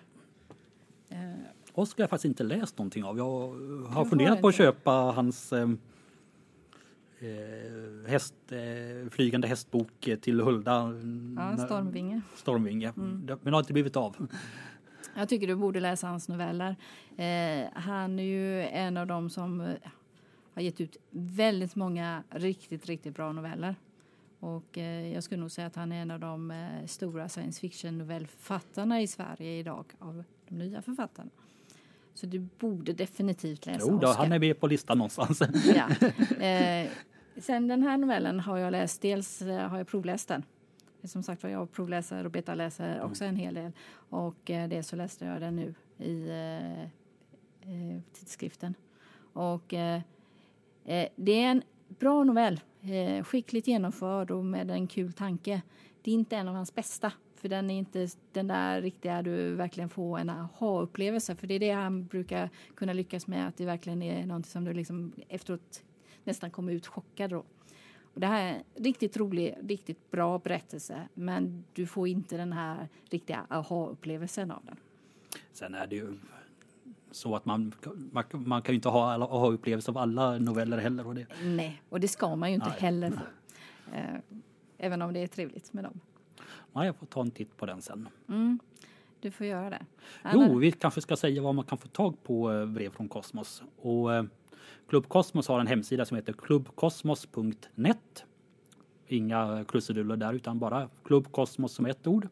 Eh. 1.08 1.30
Oskar 1.72 2.02
har 2.02 2.02
jag 2.02 2.10
faktiskt 2.10 2.24
inte 2.24 2.42
läst 2.42 2.78
någonting 2.78 3.04
av. 3.04 3.18
Jag 3.18 3.48
har 3.88 4.04
funderat 4.04 4.40
på 4.40 4.48
att 4.48 4.54
köpa 4.54 4.90
hans 4.90 5.52
eh, 5.52 5.68
eh, 7.20 8.10
häst, 8.10 8.34
eh, 8.48 9.10
flygande 9.10 9.48
hästbok 9.48 10.08
till 10.20 10.40
Hulda. 10.40 10.92
Ja, 11.36 11.56
Stormvinge. 11.56 12.20
Stormvinge. 12.36 12.92
Mm. 12.96 13.26
Men 13.26 13.38
det 13.42 13.50
har 13.50 13.58
inte 13.58 13.72
blivit 13.72 13.96
av. 13.96 14.28
Jag 15.16 15.28
tycker 15.28 15.46
du 15.46 15.54
borde 15.54 15.80
läsa 15.80 16.06
hans 16.06 16.28
noveller. 16.28 16.76
Eh, 17.16 17.68
han 17.74 18.18
är 18.18 18.22
ju 18.22 18.62
en 18.62 18.96
av 18.96 19.06
dem 19.06 19.30
som 19.30 19.60
eh, 19.60 19.74
har 20.54 20.62
gett 20.62 20.80
ut 20.80 20.96
väldigt 21.10 21.76
många 21.76 22.22
riktigt, 22.30 22.86
riktigt 22.86 23.14
bra 23.14 23.32
noveller. 23.32 23.74
Och 24.40 24.78
eh, 24.78 25.12
jag 25.12 25.24
skulle 25.24 25.40
nog 25.40 25.50
säga 25.50 25.66
att 25.66 25.76
han 25.76 25.92
är 25.92 26.02
en 26.02 26.10
av 26.10 26.20
de 26.20 26.50
eh, 26.50 26.86
stora 26.86 27.28
science 27.28 27.60
fiction 27.60 27.98
novellförfattarna 27.98 29.02
i 29.02 29.06
Sverige 29.06 29.58
idag 29.58 29.84
av 29.98 30.24
de 30.48 30.54
nya 30.54 30.82
författarna. 30.82 31.30
Så 32.18 32.26
du 32.26 32.38
borde 32.38 32.92
definitivt 32.92 33.66
läsa 33.66 33.86
Jo, 33.88 33.98
då, 33.98 34.08
Oscar. 34.08 34.22
han 34.22 34.32
är 34.32 34.38
med 34.38 34.60
på 34.60 34.66
listan 34.66 34.98
någonstans. 34.98 35.42
ja. 35.74 35.88
Eh, 36.46 36.90
sen 37.36 37.68
den 37.68 37.82
här 37.82 37.98
novellen 37.98 38.40
har 38.40 38.58
jag 38.58 38.72
läst, 38.72 39.02
dels 39.02 39.42
eh, 39.42 39.68
har 39.68 39.78
jag 39.78 39.88
provläst 39.88 40.28
den. 40.28 40.44
Som 41.04 41.22
sagt 41.22 41.42
var, 41.42 41.50
jag 41.50 41.72
provläser 41.72 42.24
och 42.24 42.30
betaläser 42.30 42.94
mm. 42.94 43.10
också 43.10 43.24
en 43.24 43.36
hel 43.36 43.54
del. 43.54 43.72
Och 43.92 44.50
eh, 44.50 44.68
dels 44.68 44.88
så 44.88 44.96
läste 44.96 45.24
jag 45.24 45.40
den 45.40 45.56
nu 45.56 45.74
i 45.98 46.28
eh, 46.28 46.82
eh 46.82 48.00
tidskriften. 48.12 48.74
Och 49.32 49.74
eh, 49.74 50.00
det 51.16 51.42
är 51.42 51.50
en 51.50 51.62
bra 51.88 52.24
novell. 52.24 52.60
skickligt 53.24 53.66
genomförd 53.66 54.30
och 54.30 54.44
med 54.44 54.70
en 54.70 54.86
kul 54.86 55.12
tanke. 55.12 55.62
Det 56.02 56.10
är 56.10 56.14
inte 56.14 56.36
en 56.36 56.48
av 56.48 56.54
hans 56.54 56.74
bästa 56.74 57.12
för 57.38 57.48
den 57.48 57.70
är 57.70 57.78
inte 57.78 58.08
den 58.32 58.46
där 58.46 58.82
riktiga 58.82 59.22
du 59.22 59.54
verkligen 59.54 59.88
får 59.88 60.18
en 60.18 60.30
aha-upplevelse. 60.30 61.36
För 61.36 61.46
det 61.46 61.54
är 61.54 61.58
det 61.58 61.70
han 61.70 62.06
brukar 62.06 62.50
kunna 62.74 62.92
lyckas 62.92 63.26
med, 63.26 63.48
att 63.48 63.56
det 63.56 63.64
verkligen 63.64 64.02
är 64.02 64.26
något 64.26 64.46
som 64.46 64.64
du 64.64 64.72
liksom 64.72 65.12
efteråt 65.28 65.82
nästan 66.24 66.50
kommer 66.50 66.72
ut 66.72 66.86
chockad 66.86 67.30
då. 67.30 67.44
Och 68.14 68.20
det 68.20 68.26
här 68.26 68.42
är 68.42 68.54
en 68.54 68.84
riktigt 68.84 69.16
rolig, 69.16 69.54
riktigt 69.62 70.10
bra 70.10 70.38
berättelse, 70.38 71.08
men 71.14 71.64
du 71.72 71.86
får 71.86 72.08
inte 72.08 72.36
den 72.36 72.52
här 72.52 72.88
riktiga 73.10 73.46
aha-upplevelsen 73.50 74.50
av 74.50 74.62
den. 74.64 74.76
Sen 75.52 75.74
är 75.74 75.86
det 75.86 75.96
ju 75.96 76.18
så 77.10 77.36
att 77.36 77.44
man, 77.44 77.72
man, 78.12 78.24
man 78.32 78.62
kan 78.62 78.72
ju 78.72 78.76
inte 78.76 78.88
ha 78.88 79.14
aha-upplevelser 79.14 79.92
av 79.92 79.98
alla 79.98 80.38
noveller 80.38 80.78
heller. 80.78 81.06
Och 81.06 81.14
det. 81.14 81.26
Nej, 81.42 81.82
och 81.88 82.00
det 82.00 82.08
ska 82.08 82.36
man 82.36 82.48
ju 82.48 82.54
inte 82.54 82.68
Nej. 82.68 82.80
heller 82.80 83.10
få. 83.10 83.96
Eh, 83.96 84.20
även 84.78 85.02
om 85.02 85.12
det 85.12 85.20
är 85.20 85.26
trevligt 85.26 85.72
med 85.72 85.84
dem. 85.84 86.00
Ja, 86.78 86.84
jag 86.86 86.96
får 86.96 87.06
ta 87.06 87.20
en 87.20 87.30
titt 87.30 87.56
på 87.56 87.66
den 87.66 87.82
sen. 87.82 88.08
Mm, 88.28 88.58
du 89.20 89.30
får 89.30 89.46
göra 89.46 89.70
det. 89.70 89.86
Jo, 90.34 90.58
vi 90.58 90.72
kanske 90.72 91.00
ska 91.00 91.16
säga 91.16 91.42
vad 91.42 91.54
man 91.54 91.64
kan 91.64 91.78
få 91.78 91.88
tag 91.88 92.22
på 92.22 92.52
eh, 92.52 92.66
brev 92.66 92.90
från 92.90 93.08
Kosmos. 93.08 93.62
Och 93.76 94.14
eh, 94.14 94.24
Klubb 94.88 95.08
Kosmos 95.08 95.48
har 95.48 95.60
en 95.60 95.66
hemsida 95.66 96.04
som 96.04 96.16
heter 96.16 96.32
klubbkosmos.net. 96.32 98.24
Inga 99.06 99.64
krusiduller 99.68 100.16
där 100.16 100.32
utan 100.32 100.58
bara 100.58 100.88
Klubb 101.04 101.32
Kosmos 101.32 101.72
som 101.72 101.86
ett 101.86 102.06
ord. 102.06 102.28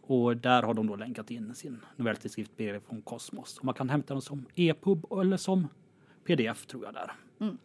Och 0.00 0.36
där 0.36 0.62
har 0.62 0.74
de 0.74 0.86
då 0.86 0.96
länkat 0.96 1.30
in 1.30 1.54
sin 1.54 1.80
novelltidskrift 1.96 2.56
Brev 2.56 2.80
från 2.80 3.02
Kosmos. 3.02 3.58
Och 3.58 3.64
man 3.64 3.74
kan 3.74 3.88
hämta 3.90 4.14
den 4.14 4.20
som 4.20 4.46
e-pub 4.54 5.06
eller 5.20 5.36
som 5.36 5.68
pdf 6.24 6.66
tror 6.66 6.84
jag 6.84 6.94
där. 6.94 7.12
Mm, 7.40 7.58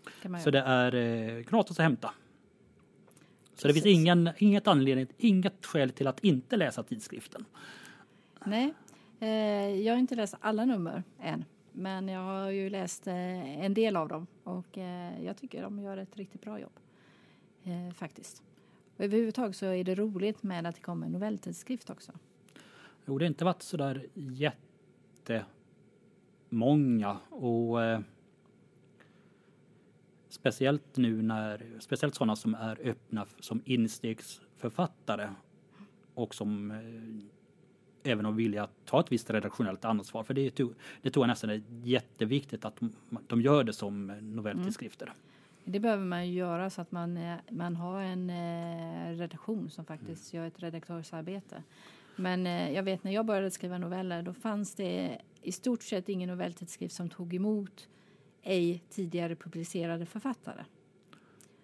Så 0.43 0.51
det 0.51 0.59
är 0.59 0.95
eh, 0.95 1.39
gratis 1.39 1.79
att 1.79 1.83
hämta. 1.83 2.13
Så 3.55 3.67
det 3.67 3.73
finns 3.73 3.85
ingen, 3.85 4.29
inget 4.37 4.67
anledning, 4.67 5.07
inget 5.17 5.65
skäl 5.65 5.89
till 5.89 6.07
att 6.07 6.19
inte 6.23 6.57
läsa 6.57 6.83
tidskriften. 6.83 7.45
Nej, 8.45 8.73
eh, 9.19 9.81
jag 9.81 9.93
har 9.93 9.99
inte 9.99 10.15
läst 10.15 10.35
alla 10.39 10.65
nummer 10.65 11.03
än. 11.19 11.45
Men 11.71 12.07
jag 12.07 12.21
har 12.21 12.49
ju 12.49 12.69
läst 12.69 13.07
eh, 13.07 13.63
en 13.65 13.73
del 13.73 13.95
av 13.95 14.07
dem 14.07 14.27
och 14.43 14.77
eh, 14.77 15.23
jag 15.25 15.37
tycker 15.37 15.61
de 15.61 15.79
gör 15.79 15.97
ett 15.97 16.17
riktigt 16.17 16.41
bra 16.41 16.59
jobb. 16.59 16.71
Faktiskt. 17.95 18.43
Och 18.97 19.03
överhuvudtaget 19.05 19.55
så 19.55 19.65
är 19.65 19.83
det 19.83 19.95
roligt 19.95 20.43
med 20.43 20.65
att 20.65 20.75
det 20.75 20.81
kommer 20.81 21.05
en 21.05 21.11
novelltidskrift 21.11 21.89
också. 21.89 22.11
Jo, 23.05 23.17
det 23.17 23.25
har 23.25 23.27
inte 23.27 23.45
varit 23.45 23.61
så 23.61 23.77
där 23.77 24.07
jättemånga 26.49 27.17
och 27.29 27.79
speciellt 30.41 30.97
nu 30.97 31.21
när, 31.21 31.63
speciellt 31.79 32.15
sådana 32.15 32.35
som 32.35 32.55
är 32.55 32.79
öppna 32.83 33.25
som 33.39 33.61
instegsförfattare 33.65 35.29
och 36.13 36.35
som 36.35 36.71
eh, 36.71 38.11
även 38.11 38.35
villiga 38.35 38.63
att 38.63 38.85
ta 38.85 38.99
ett 38.99 39.11
visst 39.11 39.29
redaktionellt 39.29 39.85
ansvar. 39.85 40.23
För 40.23 40.33
det, 40.33 40.55
det 41.01 41.11
tror 41.11 41.25
jag 41.25 41.27
nästan 41.27 41.49
är 41.49 41.61
jätteviktigt 41.83 42.65
att 42.65 42.79
de 43.27 43.41
gör 43.41 43.63
det 43.63 43.73
som 43.73 44.07
novelltidskrifter. 44.07 45.05
Mm. 45.05 45.17
Det 45.63 45.79
behöver 45.79 46.05
man 46.05 46.27
ju 46.27 46.33
göra 46.33 46.69
så 46.69 46.81
att 46.81 46.91
man, 46.91 47.17
eh, 47.17 47.35
man 47.49 47.75
har 47.75 48.01
en 48.01 48.29
eh, 48.29 49.17
redaktion 49.17 49.69
som 49.69 49.85
faktiskt 49.85 50.33
mm. 50.33 50.41
gör 50.43 50.47
ett 50.47 50.63
redaktörsarbete. 50.63 51.63
Men 52.15 52.47
eh, 52.47 52.71
jag 52.71 52.83
vet 52.83 53.03
när 53.03 53.11
jag 53.11 53.25
började 53.25 53.51
skriva 53.51 53.77
noveller 53.77 54.21
då 54.21 54.33
fanns 54.33 54.75
det 54.75 55.21
i 55.41 55.51
stort 55.51 55.83
sett 55.83 56.09
ingen 56.09 56.29
novelltidskrift 56.29 56.95
som 56.95 57.09
tog 57.09 57.33
emot 57.33 57.87
ej 58.43 58.83
tidigare 58.89 59.35
publicerade 59.35 60.05
författare. 60.05 60.63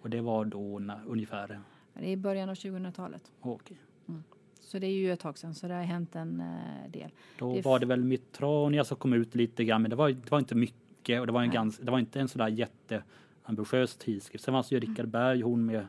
Och 0.01 0.09
det 0.09 0.21
var 0.21 0.45
då 0.45 0.79
när, 0.79 1.01
ungefär? 1.05 1.61
Det 1.93 2.05
är 2.05 2.11
i 2.11 2.17
början 2.17 2.49
av 2.49 2.55
2000-talet. 2.55 3.31
Okay. 3.41 3.77
Mm. 4.07 4.23
Så 4.59 4.79
det 4.79 4.87
är 4.87 4.91
ju 4.91 5.11
ett 5.11 5.19
tag 5.19 5.37
sedan, 5.37 5.55
så 5.55 5.67
det 5.67 5.73
har 5.73 5.83
hänt 5.83 6.15
en 6.15 6.41
uh, 6.41 6.91
del. 6.91 7.11
Då 7.39 7.53
det 7.53 7.61
var 7.61 7.79
det 7.79 7.85
väl 7.85 8.03
Mitronia 8.03 8.83
som 8.83 8.97
kom 8.97 9.13
ut 9.13 9.35
lite 9.35 9.63
grann, 9.63 9.81
men 9.81 9.89
det 9.89 9.95
var, 9.95 10.09
det 10.09 10.31
var 10.31 10.39
inte 10.39 10.55
mycket 10.55 11.19
och 11.19 11.27
det 11.27 11.33
var, 11.33 11.41
en 11.41 11.51
ganska, 11.51 11.83
det 11.83 11.91
var 11.91 11.99
inte 11.99 12.19
en 12.19 12.27
sådär 12.27 12.47
jätteambitiös 12.47 13.95
tidskrift. 13.95 14.45
Sen 14.45 14.53
fanns 14.53 14.71
ju 14.71 14.79
Rickard 14.79 14.99
mm. 14.99 15.11
Berg, 15.11 15.41
hon 15.41 15.65
med 15.65 15.87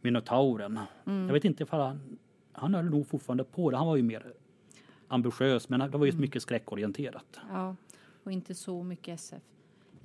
Minotauren. 0.00 0.80
Mm. 1.06 1.26
Jag 1.26 1.32
vet 1.32 1.44
inte 1.44 1.62
ifall 1.62 1.80
han, 1.80 2.18
han 2.52 2.74
höll 2.74 2.84
nog 2.84 3.06
fortfarande 3.06 3.44
på 3.44 3.70
det. 3.70 3.76
Han 3.76 3.86
var 3.86 3.96
ju 3.96 4.02
mer 4.02 4.32
ambitiös, 5.08 5.68
men 5.68 5.80
det 5.80 5.98
var 5.98 6.06
ju 6.06 6.10
mm. 6.10 6.20
mycket 6.20 6.42
skräckorienterat. 6.42 7.40
Ja, 7.50 7.76
och 8.24 8.32
inte 8.32 8.54
så 8.54 8.82
mycket 8.82 9.14
SF. 9.20 9.42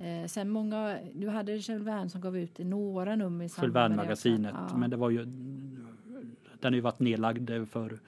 Eh, 0.00 0.26
sen 0.26 0.48
många, 0.48 0.98
du 1.14 1.28
hade 1.28 1.60
Kjell 1.60 1.82
Wern 1.82 2.10
som 2.10 2.20
gav 2.20 2.36
ut 2.36 2.58
några 2.58 3.16
nummer 3.16 3.44
i 3.44 3.48
samband 3.48 3.96
med 3.96 4.04
magasinet 4.04 4.54
ja. 4.70 4.76
men 4.76 4.90
det 4.90 4.96
var 4.96 5.10
ju 5.10 5.24
den 6.60 6.72
har 6.72 6.76
ju 6.76 6.80
varit 6.80 7.00
nedlagd 7.00 7.50
för 7.70 7.98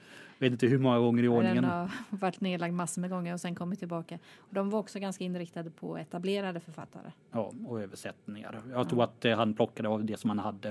vet 0.43 0.51
inte 0.51 0.67
hur 0.67 0.79
många 0.79 0.99
gånger 0.99 1.23
i 1.23 1.27
ordningen. 1.27 1.63
Den 1.63 1.71
har 1.71 1.91
varit 2.09 2.41
nedlagd 2.41 2.73
massor 2.73 3.01
med 3.01 3.09
gånger 3.09 3.33
och 3.33 3.41
sen 3.41 3.55
kommit 3.55 3.79
tillbaka. 3.79 4.19
Och 4.37 4.53
de 4.53 4.69
var 4.69 4.79
också 4.79 4.99
ganska 4.99 5.23
inriktade 5.23 5.69
på 5.69 5.97
etablerade 5.97 6.59
författare. 6.59 7.11
Ja, 7.31 7.53
och 7.65 7.81
översättningar. 7.81 8.61
Jag 8.71 8.89
tror 8.89 9.03
att 9.03 9.25
eh, 9.25 9.37
han 9.37 9.53
plockade 9.53 9.89
av 9.89 10.05
det 10.05 10.17
som 10.17 10.29
han 10.29 10.39
hade 10.39 10.69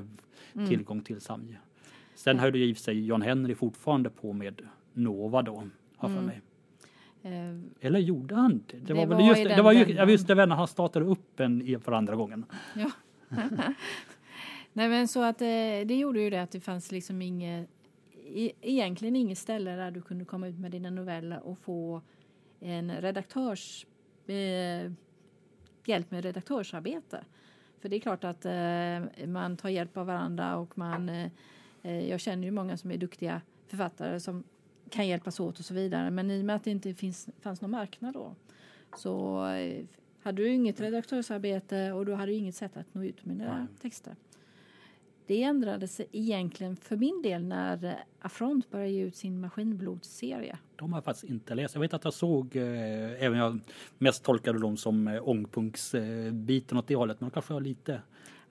mm. 0.53 0.69
tillgång 0.69 1.01
till 1.01 1.21
Samje. 1.21 1.57
Sen 2.15 2.39
höll 2.39 2.57
ju 2.57 2.71
i 2.71 2.75
sig 2.75 3.07
John 3.07 3.23
Henry 3.23 3.55
fortfarande 3.55 4.11
på 4.11 4.33
med 4.33 4.63
Nova 4.93 5.43
då, 5.43 5.69
har 5.97 6.09
för 6.09 6.17
mm. 6.17 6.27
mig. 6.27 6.41
Eller 7.81 7.99
gjorde 7.99 8.35
han 8.35 8.63
det? 8.67 8.77
Det, 8.77 8.95
var, 8.95 9.07
väl 9.07 9.27
just, 9.27 9.45
det 9.45 9.63
var 9.63 9.73
ju, 9.73 10.13
just 10.13 10.27
det, 10.27 10.35
när 10.35 10.57
han 10.57 10.69
startade 10.69 11.07
upp 11.07 11.41
en 11.41 11.81
för 11.81 11.93
andra 11.93 12.17
gången. 12.17 12.45
Ja. 12.75 12.91
Nej 14.73 14.89
men 14.89 15.09
så 15.09 15.23
att 15.23 15.41
eh, 15.43 15.47
det 15.85 15.95
gjorde 15.95 16.21
ju 16.21 16.31
det 16.31 16.43
att 16.43 16.51
det 16.51 16.61
fanns 16.61 16.93
liksom 16.93 17.23
inget, 17.23 17.71
egentligen 18.61 19.17
inget 19.17 19.39
ställe 19.39 19.71
där 19.71 19.91
du 19.91 20.03
kunde 20.03 20.25
komma 20.25 20.49
ut 20.49 20.59
med 20.59 20.71
dina 20.71 20.91
noveller 20.91 21.47
och 21.47 21.59
få 21.59 22.03
en 22.61 22.91
redaktörs, 23.01 23.87
eh, 24.27 24.93
hjälp 25.85 26.11
med 26.11 26.25
redaktörsarbete. 26.25 27.25
För 27.81 27.89
det 27.89 27.97
är 27.97 28.01
klart 28.01 28.25
att 28.25 28.45
eh, 28.45 29.27
man 29.27 29.57
tar 29.57 29.69
hjälp 29.69 29.97
av 29.97 30.07
varandra 30.07 30.57
och 30.57 30.79
man, 30.79 31.09
eh, 31.09 31.31
eh 31.83 32.09
jag 32.11 32.21
känner 32.21 32.45
ju 32.45 32.51
många 32.51 32.77
som 32.77 32.91
är 32.91 32.97
duktiga 32.97 33.41
författare 33.67 34.21
som 34.21 34.45
kan 34.93 35.09
hjälpas 35.09 35.41
åt 35.41 35.59
och 35.59 35.65
så 35.65 35.75
vidare. 35.75 36.11
Men 36.11 36.31
i 36.31 36.41
och 36.41 36.45
med 36.45 36.57
att 36.57 36.65
det 36.65 36.71
inte 36.71 36.95
finns, 36.95 37.29
fanns 37.41 37.61
någon 37.61 37.71
marknad 37.71 38.15
då 38.15 38.35
så 38.97 39.47
eh, 39.47 39.85
hade 40.23 40.43
du 40.43 40.49
inget 40.49 40.81
redaktörsarbete 40.81 41.93
och 41.93 42.07
då 42.07 42.15
hade 42.15 42.33
du 42.33 42.37
inget 42.37 42.55
sätt 42.55 42.77
att 42.77 42.95
nå 42.95 43.05
ut 43.05 43.25
med 43.25 43.37
dina 43.37 43.59
Nej. 43.59 43.67
texter. 43.83 44.17
Det 45.27 45.43
ändrade 45.43 45.89
sig 45.89 46.07
egentligen 46.13 46.77
för 46.77 46.97
min 46.97 47.23
del 47.23 47.45
när 47.45 47.85
eh, 47.85 47.93
Affront 48.21 48.71
började 48.71 48.91
ge 48.91 49.03
ut 49.03 49.17
sin 49.17 49.41
Maskinblodsserie. 49.41 50.59
De 50.77 50.93
har 50.93 50.97
jag 50.97 51.05
faktiskt 51.05 51.31
inte 51.31 51.55
läst. 51.55 51.75
Jag 51.75 51.81
vet 51.81 51.95
att 51.95 52.05
jag 52.05 52.15
såg, 52.15 52.57
eh, 52.57 53.25
även 53.25 53.39
jag 53.39 53.61
mest 53.99 54.25
tolkade 54.25 54.59
dem 54.59 54.77
som 54.77 55.09
eh, 55.09 55.29
ångpunksbiten 55.29 56.79
åt 56.79 56.87
det 56.87 56.95
hållet, 56.95 57.21
men 57.21 57.29
de 57.29 57.33
kanske 57.33 57.53
har 57.53 57.61
lite 57.61 58.03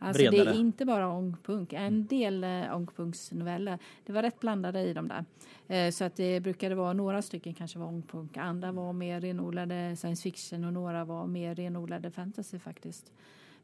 Alltså 0.04 0.32
bredare. 0.32 0.44
det 0.44 0.58
är 0.58 0.60
inte 0.60 0.86
bara 0.86 1.08
ångpunk, 1.08 1.74
en 1.74 2.06
del 2.06 2.44
eh, 2.44 2.76
ångpunksnoveller. 2.76 3.80
Det 4.06 4.14
var 4.14 4.22
rätt 4.22 4.40
blandade 4.40 4.82
i 4.82 4.94
dem 4.94 5.08
där. 5.08 5.26
Eh, 5.68 5.92
så 5.92 6.04
att 6.04 6.16
det 6.16 6.40
brukade 6.40 6.76
vara 6.76 6.94
några 6.94 7.22
stycken 7.22 7.54
kanske 7.54 7.80
var 7.80 7.88
ångpunk, 7.88 8.38
andra 8.38 8.72
var 8.72 8.94
mer 8.94 9.22
renodlade 9.22 9.96
science 9.96 10.24
fiction 10.24 10.64
och 10.64 10.74
några 10.74 11.06
var 11.06 11.28
mer 11.28 11.56
renodlade 11.56 12.12
fantasy 12.12 12.60
faktiskt. 12.60 13.12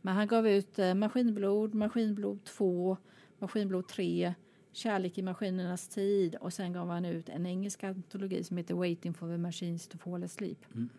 Men 0.02 0.16
han 0.16 0.28
gav 0.28 0.48
ut 0.48 0.80
eh, 0.80 0.94
Maskinblod, 0.94 1.74
Maskinblod 1.74 2.44
2, 2.44 2.98
Maskinblod 3.40 3.88
3, 3.88 4.34
Kärlek 4.72 5.18
i 5.18 5.22
maskinernas 5.22 5.88
tid 5.88 6.36
och 6.36 6.54
sen 6.54 6.74
gav 6.74 6.90
han 6.90 7.06
ut 7.06 7.30
en 7.30 7.46
engelsk 7.46 7.84
antologi 7.84 8.44
som 8.44 8.58
heter 8.58 8.76
Waiting 8.76 9.14
for 9.14 9.28
the 9.28 9.38
machines 9.38 9.88
to 9.88 9.98
fall 9.98 10.24
asleep. 10.24 10.66
Mm. 10.76 10.90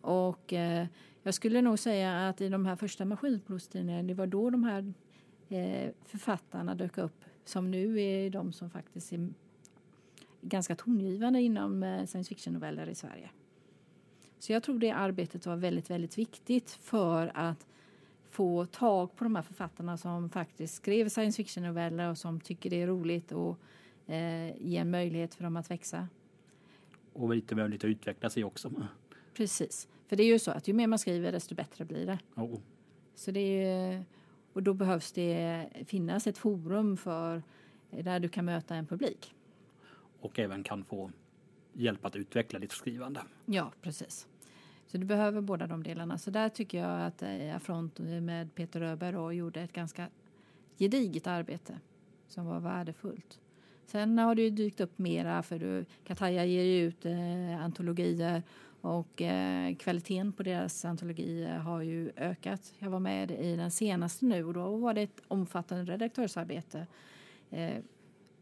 Och 0.00 0.52
eh, 0.52 0.86
jag 1.22 1.34
skulle 1.34 1.62
nog 1.62 1.78
säga 1.78 2.28
att 2.28 2.40
i 2.40 2.48
de 2.48 2.66
här 2.66 2.76
första 2.76 3.04
maskinblodstidningarna, 3.04 4.08
det 4.08 4.14
var 4.14 4.26
då 4.26 4.50
de 4.50 4.64
här 4.64 4.92
eh, 5.48 5.90
författarna 6.04 6.74
dök 6.74 6.98
upp 6.98 7.24
som 7.44 7.70
nu 7.70 8.02
är 8.02 8.30
de 8.30 8.52
som 8.52 8.70
faktiskt 8.70 9.12
är 9.12 9.28
ganska 10.40 10.76
tongivande 10.76 11.40
inom 11.40 11.82
eh, 11.82 12.06
science 12.06 12.28
fiction-noveller 12.28 12.86
i 12.86 12.94
Sverige. 12.94 13.30
Så 14.38 14.52
jag 14.52 14.62
tror 14.62 14.78
det 14.78 14.90
arbetet 14.90 15.46
var 15.46 15.56
väldigt, 15.56 15.90
väldigt 15.90 16.18
viktigt 16.18 16.70
för 16.70 17.32
att 17.34 17.66
få 18.30 18.66
tag 18.66 19.16
på 19.16 19.24
de 19.24 19.36
här 19.36 19.42
författarna 19.42 19.96
som 19.96 20.30
faktiskt 20.30 20.74
skrev 20.74 21.08
science 21.08 21.36
fiction-noveller 21.36 22.10
och 22.10 22.18
som 22.18 22.40
tycker 22.40 22.70
det 22.70 22.82
är 22.82 22.86
roligt 22.86 23.32
och 23.32 23.58
eh, 24.06 24.56
ge 24.58 24.76
en 24.76 24.90
möjlighet 24.90 25.34
för 25.34 25.44
dem 25.44 25.56
att 25.56 25.70
växa. 25.70 26.08
Och 27.12 27.34
lite 27.34 27.54
möjlighet 27.54 27.84
att 27.84 27.88
utveckla 27.88 28.30
sig 28.30 28.44
också. 28.44 28.72
Precis. 29.34 29.88
För 30.08 30.16
det 30.16 30.22
är 30.22 30.26
ju 30.26 30.38
så 30.38 30.50
att 30.50 30.68
ju 30.68 30.72
mer 30.72 30.86
man 30.86 30.98
skriver 30.98 31.32
desto 31.32 31.54
bättre 31.54 31.84
blir 31.84 32.06
det. 32.06 32.18
Oh. 32.34 32.58
Så 33.14 33.30
det 33.30 33.64
är, 33.64 34.04
och 34.52 34.62
då 34.62 34.74
behövs 34.74 35.12
det 35.12 35.66
finnas 35.86 36.26
ett 36.26 36.38
forum 36.38 36.96
för 36.96 37.42
där 37.90 38.20
du 38.20 38.28
kan 38.28 38.44
möta 38.44 38.74
en 38.74 38.86
publik. 38.86 39.34
Och 40.20 40.38
även 40.38 40.62
kan 40.62 40.84
få 40.84 41.10
hjälp 41.72 42.04
att 42.04 42.16
utveckla 42.16 42.58
ditt 42.58 42.72
skrivande. 42.72 43.20
Ja, 43.46 43.72
precis. 43.82 44.26
Så 44.86 44.98
du 44.98 45.06
behöver 45.06 45.40
båda 45.40 45.66
de 45.66 45.82
delarna. 45.82 46.18
Så 46.18 46.30
där 46.30 46.48
tycker 46.48 46.78
jag 46.78 47.06
att 47.06 47.22
eh, 47.22 47.56
Affront 47.56 47.98
med 47.98 48.54
Peter 48.54 48.80
Öberg 48.80 49.36
gjorde 49.36 49.60
ett 49.60 49.72
ganska 49.72 50.08
gediget 50.78 51.26
arbete 51.26 51.78
som 52.28 52.46
var 52.46 52.60
värdefullt. 52.60 53.40
Sen 53.86 54.18
har 54.18 54.34
det 54.34 54.42
ju 54.42 54.50
dykt 54.50 54.80
upp 54.80 54.98
mera 54.98 55.42
för 55.42 55.58
du, 55.58 55.84
Kataya 56.04 56.44
ger 56.44 56.62
ju 56.62 56.82
ut 56.82 57.06
eh, 57.06 57.64
antologier 57.64 58.42
och 58.80 59.22
eh, 59.22 59.74
kvaliteten 59.74 60.32
på 60.32 60.42
deras 60.42 60.84
antologier 60.84 61.58
har 61.58 61.82
ju 61.82 62.12
ökat. 62.16 62.72
Jag 62.78 62.90
var 62.90 63.00
med 63.00 63.30
i 63.30 63.56
den 63.56 63.70
senaste 63.70 64.24
nu 64.24 64.44
och 64.44 64.54
då 64.54 64.76
var 64.76 64.94
det 64.94 65.02
ett 65.02 65.20
omfattande 65.28 65.92
redaktörsarbete. 65.92 66.86
Eh, 67.50 67.76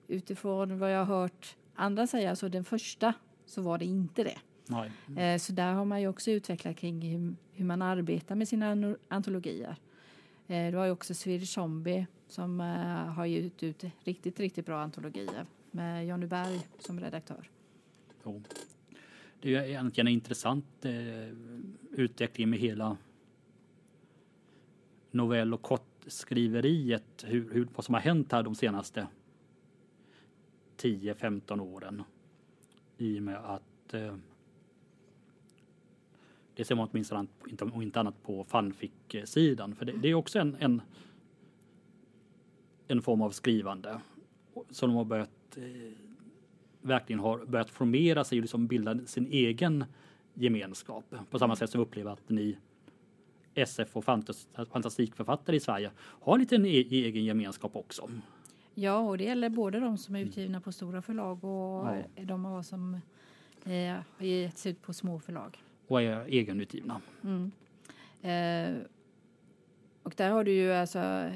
utifrån 0.08 0.78
vad 0.78 0.92
jag 0.92 1.04
har 1.04 1.20
hört 1.20 1.56
andra 1.74 2.06
säga, 2.06 2.36
så 2.36 2.48
den 2.48 2.64
första, 2.64 3.14
så 3.46 3.62
var 3.62 3.78
det 3.78 3.84
inte 3.84 4.24
det. 4.24 4.38
Eh, 5.16 5.38
så 5.38 5.52
där 5.52 5.72
har 5.72 5.84
man 5.84 6.00
ju 6.00 6.08
också 6.08 6.30
utvecklat 6.30 6.76
kring 6.76 7.02
hur, 7.02 7.36
hur 7.52 7.64
man 7.64 7.82
arbetar 7.82 8.34
med 8.34 8.48
sina 8.48 8.96
antologier. 9.08 9.76
Eh, 10.46 10.70
du 10.70 10.76
har 10.76 10.84
ju 10.84 10.90
också 10.90 11.14
Swedish 11.14 11.52
Zombie 11.52 12.06
som 12.28 12.60
eh, 12.60 13.12
har 13.12 13.26
gett 13.26 13.62
ut 13.62 13.84
riktigt, 14.04 14.40
riktigt 14.40 14.66
bra 14.66 14.80
antologier 14.80 15.46
med 15.70 16.06
Jonny 16.06 16.26
Berg 16.26 16.66
som 16.78 17.00
redaktör. 17.00 17.50
Oh 18.24 18.40
det 19.40 19.54
är 19.54 19.62
egentligen 19.62 20.06
en 20.06 20.12
intressant 20.12 20.84
eh, 20.84 21.28
utveckling 21.90 22.50
med 22.50 22.58
hela 22.58 22.96
novell 25.10 25.54
och 25.54 25.62
kortskriveriet, 25.62 27.24
hur, 27.26 27.52
hur, 27.52 27.68
vad 27.74 27.84
som 27.84 27.94
har 27.94 28.00
hänt 28.00 28.32
här 28.32 28.42
de 28.42 28.54
senaste 28.54 29.06
10-15 30.76 31.60
åren. 31.60 32.02
I 32.96 33.18
och 33.18 33.22
med 33.22 33.36
att 33.36 33.94
eh, 33.94 34.16
det 36.54 36.64
ser 36.64 36.74
man 36.74 36.88
åtminstone 36.90 37.26
inte, 37.48 37.70
inte 37.74 38.00
annat 38.00 38.22
på 38.22 38.44
fanfic-sidan. 38.44 39.74
För 39.74 39.84
det, 39.84 39.92
det, 39.92 40.08
är 40.08 40.14
också 40.14 40.38
en, 40.38 40.56
en 40.60 40.82
en 42.88 43.02
form 43.02 43.22
av 43.22 43.30
skrivande. 43.30 44.00
Som 44.70 44.90
de 44.90 44.96
har 44.96 45.04
börjat 45.04 45.56
eh, 45.56 46.07
verkligen 46.82 47.20
har 47.20 47.44
börjat 47.44 47.70
formera 47.70 48.24
sig 48.24 48.38
och 48.38 48.42
liksom 48.42 48.66
bilda 48.66 48.98
sin 49.06 49.26
egen 49.26 49.84
gemenskap. 50.34 51.04
På 51.30 51.38
samma 51.38 51.56
sätt 51.56 51.70
som 51.70 51.78
vi 51.80 51.82
upplever 51.86 52.10
att 52.10 52.28
ni 52.28 52.58
SF 53.54 53.96
och 53.96 54.04
fantas 54.04 54.48
fantastikförfattare 54.72 55.56
i 55.56 55.60
Sverige 55.60 55.90
har 55.98 56.38
lite 56.38 56.56
en 56.56 56.66
e 56.66 56.84
egen 56.90 57.24
gemenskap 57.24 57.76
också. 57.76 58.10
Ja, 58.74 58.98
och 58.98 59.18
det 59.18 59.24
gäller 59.24 59.48
både 59.48 59.80
de 59.80 59.98
som 59.98 60.16
är 60.16 60.20
utgivna 60.20 60.60
på 60.60 60.72
stora 60.72 61.02
förlag 61.02 61.44
och 61.44 61.86
Ja. 61.86 62.02
de 62.24 62.46
av 62.46 62.58
oss 62.58 62.68
som 62.68 62.94
eh, 63.64 63.96
har 64.18 64.24
getts 64.26 64.66
ut 64.66 64.82
på 64.82 64.92
små 64.92 65.18
förlag. 65.18 65.62
Och 65.86 66.02
är 66.02 66.24
egenutgivna. 66.24 67.00
Mm. 67.24 67.50
Eh, 68.22 68.82
och 70.02 70.12
där 70.16 70.30
har 70.30 70.44
du 70.44 70.52
ju 70.52 70.72
alltså 70.72 71.30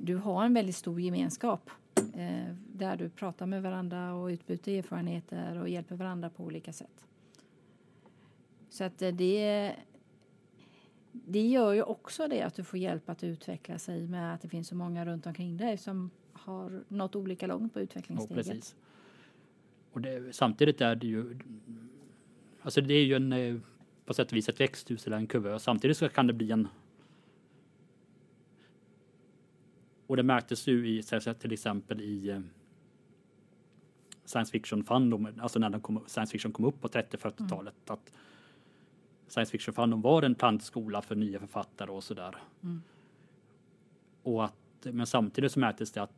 du 0.00 0.16
har 0.16 0.44
en 0.44 0.54
väldigt 0.54 0.76
stor 0.76 1.00
gemenskap 1.00 1.70
eh, 2.14 2.54
där 2.80 2.96
du 2.96 3.08
pratar 3.08 3.46
med 3.46 3.62
varandra 3.62 4.14
och 4.14 4.26
utbyter 4.26 4.78
erfarenheter 4.78 5.58
och 5.58 5.68
hjälper 5.68 5.96
varandra 5.96 6.30
på 6.30 6.44
olika 6.44 6.72
sätt. 6.72 7.06
Så 8.68 8.84
att 8.84 9.02
eh, 9.02 9.14
det 9.14 9.74
det 11.12 11.46
gör 11.48 11.72
ju 11.72 11.82
också 11.82 12.28
det 12.28 12.42
att 12.42 12.54
du 12.54 12.64
får 12.64 12.78
hjälp 12.78 13.08
att 13.08 13.24
utveckla 13.24 13.78
sig 13.78 14.06
med 14.06 14.34
att 14.34 14.40
det 14.40 14.48
finns 14.48 14.68
så 14.68 14.74
många 14.74 15.04
runt 15.06 15.26
omkring 15.26 15.56
dig 15.56 15.78
som 15.78 16.10
har 16.32 16.84
nått 16.88 17.16
olika 17.16 17.46
långt 17.46 17.72
på 17.72 17.80
Ja, 17.80 17.84
utvecklingssteget. 17.84 18.46
precis. 18.46 18.76
Och 19.92 20.00
det, 20.00 20.36
samtidigt 20.36 20.80
är 20.80 20.94
det 20.94 21.06
ju 21.06 21.38
Alltså 22.62 22.80
det 22.80 22.94
är 22.94 23.04
ju 23.04 23.14
en 23.14 23.32
eh, 23.32 23.56
på 24.04 24.14
sätt 24.14 24.30
och 24.30 24.36
vis 24.36 24.48
ett 24.48 24.60
växthus 24.60 25.06
eller 25.06 25.16
en 25.16 25.26
kuvös. 25.26 25.62
Samtidigt 25.62 25.96
så 25.96 26.08
kan 26.08 26.26
det 26.26 26.32
bli 26.32 26.50
en 26.50 26.68
Och 30.06 30.16
det 30.16 30.22
märktes 30.22 30.66
ju 30.66 30.88
i 30.88 31.02
till 31.02 31.52
exempel 31.52 32.00
i 32.00 32.28
eh, 32.28 32.40
science 34.30 34.52
fiction 34.52 34.84
fandom, 34.84 35.28
alltså 35.40 35.58
när 35.58 35.78
kom, 35.78 36.04
science 36.06 36.32
fiction 36.32 36.52
kom 36.52 36.64
upp 36.64 36.80
på 36.80 36.88
30-40-talet 36.88 37.90
att 37.90 38.12
science 39.28 39.50
fiction 39.50 39.74
fandom 39.74 40.00
var 40.00 40.22
en 40.22 40.34
plantskola 40.34 41.02
för 41.02 41.14
nya 41.14 41.38
författare 41.38 41.90
och 41.90 42.04
sådär. 42.04 42.36
Mm. 42.62 42.82
Och 44.22 44.44
att, 44.44 44.54
men 44.82 45.06
samtidigt 45.06 45.52
så 45.52 45.60
märktes 45.60 45.92
det 45.92 46.02
att 46.02 46.12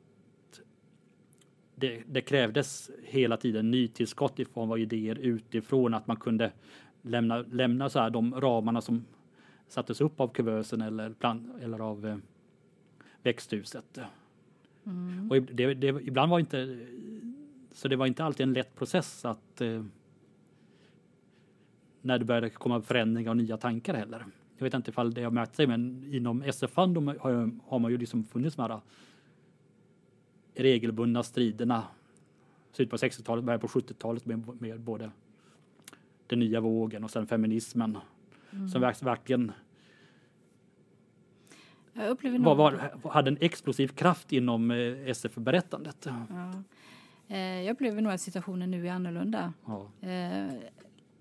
det, 1.75 2.03
det 2.07 2.21
krävdes 2.21 2.91
hela 3.03 3.37
tiden 3.37 3.71
nytillskott 3.71 4.41
i 4.41 4.45
form 4.45 4.71
av 4.71 4.79
idéer 4.79 5.19
utifrån 5.19 5.95
att 5.95 6.07
man 6.07 6.17
kunde 6.17 6.53
lämna, 7.03 7.39
lämna 7.39 7.89
så 7.89 7.99
här 7.99 8.11
de 8.11 8.41
ramarna 8.41 8.81
som 8.81 9.05
sattes 9.69 10.01
upp 10.01 10.21
av 10.21 10.29
kuvösen 10.29 10.81
eller, 10.81 11.11
plan, 11.11 11.53
eller 11.63 11.79
av 11.79 12.07
eh, 12.07 12.17
växthuset. 13.23 13.99
Mm. 14.85 15.31
Och 15.31 15.43
det, 15.43 15.75
det, 15.75 15.87
ibland 15.87 16.31
var 16.31 16.39
inte 16.39 16.79
så 17.73 17.89
det 17.89 17.97
var 17.97 18.07
inte 18.07 18.25
alltid 18.25 18.47
en 18.47 18.53
lätt 18.53 18.75
process 18.75 19.25
att 19.25 19.61
eh, 19.61 19.85
när 22.01 22.19
det 22.19 22.25
började 22.25 22.51
komma 22.51 22.83
förändringar 22.83 23.31
och 23.31 23.37
nya 23.37 23.57
tankar 23.57 23.95
heller. 23.95 24.27
Jag 24.57 24.65
vet 24.65 24.75
inte 24.75 24.91
ifall 24.91 25.15
det 25.15 25.23
har 25.23 25.31
märkt 25.31 25.57
sig 25.57 25.67
men 25.67 26.05
inom 26.15 26.43
SF-fandom 26.43 27.09
har, 27.09 27.51
har 27.67 27.79
man 27.79 27.91
ju 27.91 27.99
liksom 27.99 28.25
funnits 28.25 28.57
de 28.57 28.63
här 28.63 28.81
regelbundna 30.55 31.23
striderna. 31.23 31.85
Slutet 32.73 32.91
på 32.91 32.97
60-talet, 33.07 33.45
början 33.45 33.61
på 33.61 33.67
70-talet 33.67 34.27
med, 34.27 34.61
med 34.61 34.81
både 34.81 35.11
den 36.27 36.39
nya 36.39 36.61
vågen 36.61 37.05
och 37.05 37.11
sen 37.11 37.27
feminismen. 37.27 37.99
Som 38.73 38.81
verk, 38.81 39.03
verkligen 39.03 39.53
var, 41.95 42.55
var, 42.55 43.11
hade 43.11 43.31
en 43.31 43.39
explosiv 43.41 43.89
kraft 43.89 44.33
inom 44.33 44.71
eh, 44.71 45.09
SF-berättandet. 45.09 46.07
Ja. 46.07 46.63
Eh, 47.33 47.63
jag 47.63 47.73
upplever 47.73 48.03
nog 48.03 48.13
att 48.13 48.21
situationen 48.21 48.71
nu 48.71 48.89
är 48.89 48.93
annorlunda. 48.93 49.53
Ja. 49.67 50.09
Eh, 50.09 50.53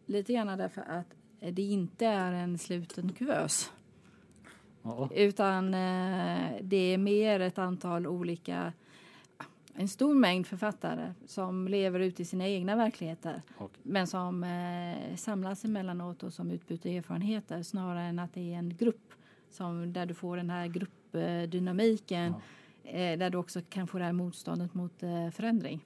lite 0.05 0.33
grann 0.33 0.57
därför 0.57 0.81
att 0.81 1.15
det 1.39 1.61
inte 1.61 2.05
är 2.05 2.31
en 2.31 2.57
sluten 2.57 3.13
kuvös. 3.13 3.71
Ja. 4.81 5.09
Utan 5.15 5.73
eh, 5.73 6.51
det 6.61 6.93
är 6.93 6.97
mer 6.97 7.39
ett 7.39 7.57
antal 7.57 8.07
olika, 8.07 8.73
en 9.75 9.87
stor 9.87 10.13
mängd 10.13 10.47
författare 10.47 11.13
som 11.25 11.67
lever 11.67 11.99
ute 11.99 12.21
i 12.21 12.25
sina 12.25 12.47
egna 12.47 12.75
verkligheter. 12.75 13.41
Och, 13.57 13.71
Men 13.83 14.07
som 14.07 14.43
eh, 14.43 15.15
samlas 15.15 15.65
emellanåt 15.65 16.23
och 16.23 16.33
som 16.33 16.51
utbyter 16.51 16.97
erfarenheter 16.97 17.63
snarare 17.63 18.01
än 18.03 18.19
att 18.19 18.33
det 18.33 18.53
är 18.53 18.57
en 18.57 18.77
grupp 18.77 19.13
som, 19.49 19.93
där 19.93 20.05
du 20.05 20.13
får 20.13 20.37
den 20.37 20.49
här 20.49 20.67
gruppdynamiken 20.67 22.33
eh, 22.83 23.17
där 23.17 23.29
du 23.29 23.37
också 23.37 23.61
kan 23.69 23.87
få 23.87 23.97
det 23.97 24.03
här 24.03 24.13
motståndet 24.13 24.73
mot 24.73 25.03
eh, 25.03 25.29
förändring. 25.29 25.85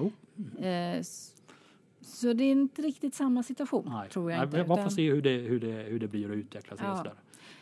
Oh. 0.00 0.64
Eh, 0.64 1.02
så 2.00 2.32
det 2.32 2.44
är 2.44 2.52
inte 2.52 2.82
riktigt 2.82 3.14
samma 3.14 3.42
situation, 3.42 3.84
nej. 3.88 4.08
tror 4.08 4.30
jag 4.30 4.38
Nej, 4.38 4.44
inte. 4.46 4.58
Man 4.58 4.66
får 4.66 4.78
utan- 4.78 4.90
se 4.90 5.10
hur 5.10 5.22
det, 5.22 5.30
hur 5.38 5.60
det, 5.60 5.72
hur 5.72 5.98
det 5.98 6.08
blir 6.08 6.30
att 6.30 6.36
utveckla 6.36 6.76
sig. 6.76 6.86
Ja. 6.86 6.92
Och 6.92 6.98
sådär. 6.98 7.14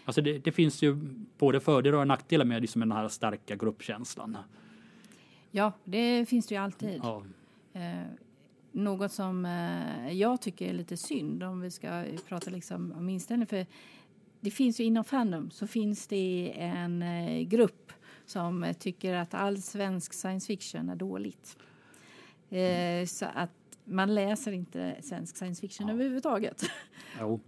Alltså 0.05 0.22
det, 0.22 0.38
det 0.38 0.53
finns 0.53 0.83
ju 0.83 0.96
både 1.38 1.61
fördelar 1.61 1.98
och 1.98 2.07
nackdelar 2.07 2.44
med 2.44 2.62
liksom 2.62 2.81
den 2.81 2.92
här 2.92 3.09
starka 3.09 3.57
gruppkänslan. 3.57 4.37
Ja, 5.51 5.72
det 5.85 6.29
finns 6.29 6.46
det 6.46 6.55
ju 6.55 6.61
alltid. 6.61 7.01
Ja. 7.03 7.24
Eh, 7.72 8.07
något 8.72 9.12
som 9.12 9.44
eh, 9.44 10.12
jag 10.12 10.40
tycker 10.40 10.68
är 10.68 10.72
lite 10.72 10.96
synd 10.96 11.42
om 11.42 11.61
vi 11.61 11.70
ska 11.70 12.05
prata 12.29 12.51
liksom 12.51 12.92
om 12.92 13.09
inställning. 13.09 13.46
För 13.46 13.66
det 14.40 14.51
finns 14.51 14.81
ju 14.81 14.85
inom 14.85 15.05
Fandom 15.05 15.51
så 15.51 15.66
finns 15.66 16.07
det 16.07 16.53
en 16.57 17.03
eh, 17.03 17.40
grupp 17.42 17.92
som 18.27 18.66
tycker 18.79 19.14
att 19.14 19.35
all 19.35 19.62
svensk 19.62 20.12
science 20.12 20.46
fiction 20.46 20.88
är 20.88 20.96
dåligt. 20.96 21.57
Eh, 22.51 23.07
så 23.07 23.27
att 23.35 23.51
man 23.85 24.15
läser 24.15 24.53
inte 24.53 24.97
svensk 25.03 25.37
science 25.37 25.61
fiction 25.61 25.89
Ja. 25.89 25.95
överhuvudtaget. 25.95 26.63
Jo. 27.21 27.41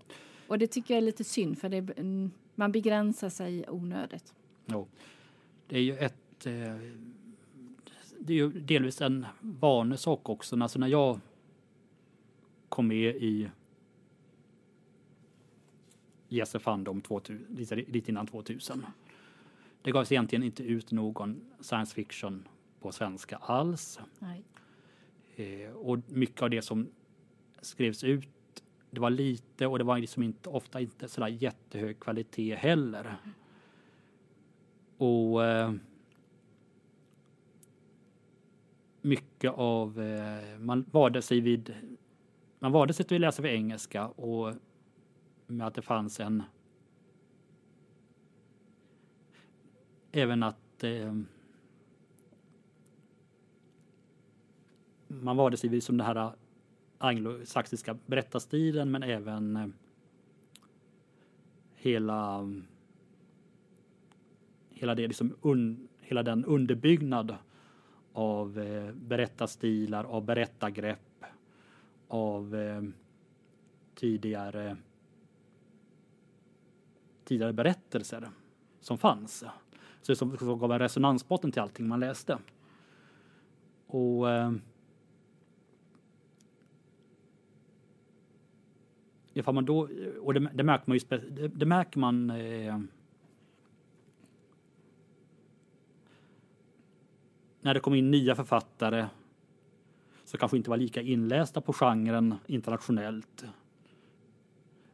Och 0.48 0.58
det 0.58 0.66
tycker 0.66 0.94
jag 0.94 0.98
är 0.98 1.06
lite 1.06 1.24
synd 1.24 1.58
för 1.58 1.68
det, 1.68 2.02
man 2.54 2.72
begränsar 2.72 3.28
sig 3.28 3.64
onödigt. 3.68 4.34
Jo. 4.66 4.88
Det 5.66 5.76
är 5.78 5.82
ju 5.82 5.96
ett... 5.98 6.46
Eh, 6.46 6.76
det 8.22 8.32
är 8.32 8.36
ju 8.36 8.50
delvis 8.50 9.00
en 9.00 9.26
vanesak 9.40 10.28
också. 10.28 10.60
Alltså 10.62 10.78
när 10.78 10.86
jag 10.88 11.20
kom 12.68 12.88
med 12.88 13.16
i 13.16 13.50
Jesse 16.28 16.58
Fandom 16.58 17.00
2000, 17.00 17.46
lite, 17.56 17.74
lite 17.76 18.10
innan 18.10 18.26
2000. 18.26 18.86
Det 19.82 19.90
gavs 19.90 20.12
egentligen 20.12 20.42
inte 20.42 20.62
ut 20.62 20.90
någon 20.92 21.40
science 21.60 21.94
fiction 21.94 22.48
på 22.80 22.92
svenska 22.92 23.36
alls. 23.36 24.00
Nej. 24.18 24.44
Eh, 25.40 25.70
och 25.70 25.98
mycket 26.06 26.42
av 26.42 26.50
det 26.50 26.62
som 26.62 26.90
skrevs 27.60 28.04
ut, 28.04 28.28
det 28.90 29.00
var 29.00 29.10
lite 29.10 29.66
och 29.66 29.78
det 29.78 29.84
var 29.84 29.98
liksom 29.98 30.22
inte, 30.22 30.48
ofta 30.48 30.80
inte 30.80 31.08
sådär 31.08 31.28
jättehög 31.28 32.00
kvalitet 32.00 32.54
heller. 32.54 33.16
Och 34.96 35.44
eh, 35.44 35.72
mycket 39.02 39.52
av, 39.52 40.00
eh, 40.00 40.58
man 40.58 40.84
vade 40.90 41.22
sig 41.22 41.40
vid, 41.40 41.74
man 42.58 42.72
vade 42.72 42.92
sig 42.92 43.06
till 43.06 43.14
att 43.16 43.20
läsa 43.20 43.42
för 43.42 43.48
engelska 43.48 44.08
och 44.08 44.54
med 45.46 45.66
att 45.66 45.74
det 45.74 45.82
fanns 45.82 46.20
en 46.20 46.42
även 50.12 50.42
att 50.42 50.84
eh, 50.84 51.14
man 55.10 55.36
vade 55.36 55.56
sig 55.56 55.70
vid 55.70 55.82
som 55.82 55.96
den 55.96 56.06
här 56.06 56.32
anglosaxiska 56.98 57.96
berättarstilen 58.06 58.90
men 58.90 59.02
även 59.02 59.56
eh, 59.56 59.66
hela 61.74 62.50
hela 64.68 64.94
det 64.94 65.06
liksom 65.06 65.36
un, 65.42 65.88
hela 66.00 66.22
den 66.22 66.44
underbyggnad 66.44 67.36
av 68.12 68.58
eh, 68.58 68.94
berättarstilar, 68.94 70.04
av 70.04 70.24
berättargrepp, 70.24 71.24
av 72.08 72.54
eh, 72.54 72.82
tidigare 73.94 74.76
tidigare 77.24 77.52
berättelser 77.52 78.30
som 78.80 78.98
fanns. 78.98 79.44
Så 80.02 80.14
som, 80.14 80.36
som 80.36 80.58
gav 80.58 80.72
en 80.72 80.78
resonansbotten 80.78 81.52
till 81.52 81.62
allting 81.62 81.88
man 81.88 82.00
läste. 82.00 82.38
Och 83.86 84.30
eh, 84.30 84.52
ifall 89.34 89.54
man 89.54 89.64
då, 89.64 89.88
och 90.20 90.34
det, 90.34 90.50
det 90.54 90.62
märker 90.62 90.84
man 90.86 90.98
ju, 90.98 91.18
det, 91.30 91.48
det 91.48 91.66
märker 91.66 91.98
man 91.98 92.30
eh, 92.30 92.80
när 97.60 97.74
det 97.74 97.80
kommer 97.80 97.96
in 97.96 98.10
nya 98.10 98.34
författare 98.34 99.06
som 100.24 100.38
kanske 100.38 100.56
inte 100.56 100.70
var 100.70 100.76
lika 100.76 101.00
inlästa 101.00 101.60
på 101.60 101.72
genren 101.72 102.34
internationellt. 102.46 103.44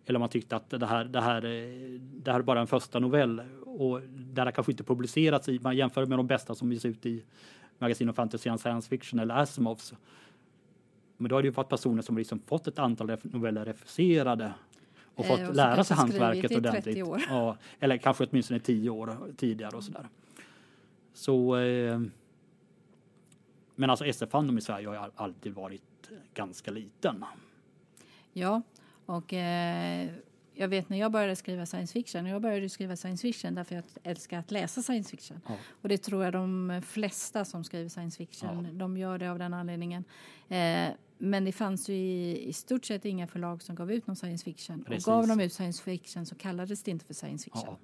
Eller 0.07 0.19
man 0.19 0.29
tyckte 0.29 0.57
att 0.57 0.71
det 0.71 0.87
här, 0.87 1.05
det 1.05 1.21
här, 1.21 1.45
eh, 1.45 2.01
det 2.01 2.33
här 2.33 2.39
är 2.39 2.43
bara 2.43 2.61
en 2.61 2.67
första 2.67 2.99
novell 2.99 3.43
och 3.65 4.01
där 4.09 4.45
har 4.45 4.53
kanske 4.53 4.73
inte 4.73 4.85
publicerats 4.85 5.49
i, 5.49 5.59
man 5.59 5.77
jämför 5.77 6.07
med 6.07 6.19
de 6.19 6.27
bästa 6.27 6.55
som 6.55 6.73
ges 6.73 6.85
ut 6.85 7.07
i 7.07 7.25
magasin 7.79 8.09
och 8.09 8.17
fantasy 8.17 8.51
and 8.51 8.61
science 8.61 8.89
fiction 8.89 9.19
eller 9.19 9.35
Asimovs. 9.35 9.95
Men 11.17 11.29
då 11.29 11.37
har 11.37 11.43
det 11.43 11.47
ju 11.47 11.53
varit 11.53 11.69
personer 11.69 12.03
som 12.03 12.19
liksom 12.19 12.41
fått 12.47 12.67
ett 12.67 12.79
antal 12.79 13.17
noveller 13.23 13.65
refuserade 13.65 14.55
och 15.15 15.25
Eh, 15.25 15.31
fått 15.31 15.49
och 15.49 15.55
lära 15.55 15.85
sig 15.85 15.97
hantverket 15.97 16.45
skrivit 16.51 16.67
i 16.67 16.71
30 16.71 17.03
ordentligt. 17.03 17.05
år. 17.07 17.23
Ja, 17.29 17.57
eller 17.81 17.97
kanske 17.97 18.25
åtminstone 18.27 18.61
10 18.61 18.91
år 18.91 19.19
tidigare 19.37 19.77
och 19.77 19.85
sådär. 19.85 20.09
Så 21.15 21.57
eh, 21.57 22.01
men 23.75 23.91
alltså 23.91 24.05
SF-fandom 24.07 24.59
i 24.59 24.61
Sverige 24.61 24.89
har 24.89 24.95
ju 24.95 25.11
alltid 25.17 25.55
varit 25.55 26.11
ganska 26.35 26.71
liten. 26.71 27.25
Ja, 28.33 28.63
och 29.07 29.33
eh, 29.33 30.11
jag 30.55 30.69
vet 30.69 30.89
när 30.89 30.99
jag 30.99 31.13
började 31.13 31.37
skriva 31.37 31.67
science 31.67 31.93
fiction, 31.93 32.27
jag 32.27 32.43
började 32.43 32.69
skriva 32.69 32.97
science 32.97 33.23
fiction 33.23 33.55
därför 33.55 33.75
jag 33.75 33.85
älskar 34.03 34.39
att 34.39 34.51
läsa 34.51 34.83
science 34.83 35.11
fiction. 35.11 35.41
Ja. 35.49 35.57
Och 35.83 35.89
det 35.89 35.99
tror 35.99 36.25
jag 36.25 36.33
de 36.33 36.83
flesta 36.87 37.45
som 37.45 37.65
skriver 37.65 37.89
science 37.89 38.17
fiction, 38.19 38.65
Ja. 38.65 38.73
de 38.73 38.97
gör 38.97 39.19
det 39.19 39.31
av 39.31 39.39
den 39.39 39.55
anledningen. 39.55 40.05
Eh, 40.49 40.89
men 41.19 41.45
det 41.45 41.53
fanns 41.53 41.89
ju 41.89 41.95
i, 41.95 42.49
i 42.49 42.53
stort 42.53 42.85
sett 42.85 43.05
inga 43.05 43.27
förlag 43.27 43.63
som 43.63 43.75
gav 43.75 43.93
ut 43.93 44.07
någon 44.07 44.17
science 44.17 44.45
fiction. 44.45 44.85
Precis. 44.85 45.07
Och 45.09 45.13
gav 45.13 45.27
de 45.27 45.41
ut 45.41 45.53
science 45.53 45.83
fiction 45.83 46.27
så 46.27 46.35
kallades 46.35 46.83
det 46.83 46.91
inte 46.91 47.05
för 47.05 47.15
science 47.15 47.45
fiction. 47.45 47.65
Ja, 47.67 47.79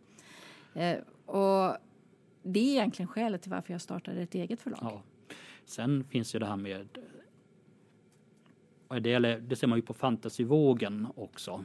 Eh, 0.75 0.99
och 1.27 1.77
det 2.43 2.61
är 2.61 2.71
egentligen 2.73 3.09
skälet 3.09 3.43
till 3.43 3.51
varför 3.51 3.73
jag 3.75 3.81
startade 3.81 4.23
ett 4.23 4.35
eget 4.35 4.61
förlag. 4.61 4.79
ja. 4.83 5.03
Sen 5.65 6.05
finns 6.05 6.35
ju 6.35 6.39
det 6.39 6.47
här 6.47 6.57
med 6.57 6.89
det, 8.89 9.11
gäller- 9.11 9.41
det 9.41 9.57
ser 9.57 9.67
man 9.67 9.79
ju 9.79 9.83
på 9.83 9.95
fantasyvågen 9.95 11.07
också. 11.17 11.65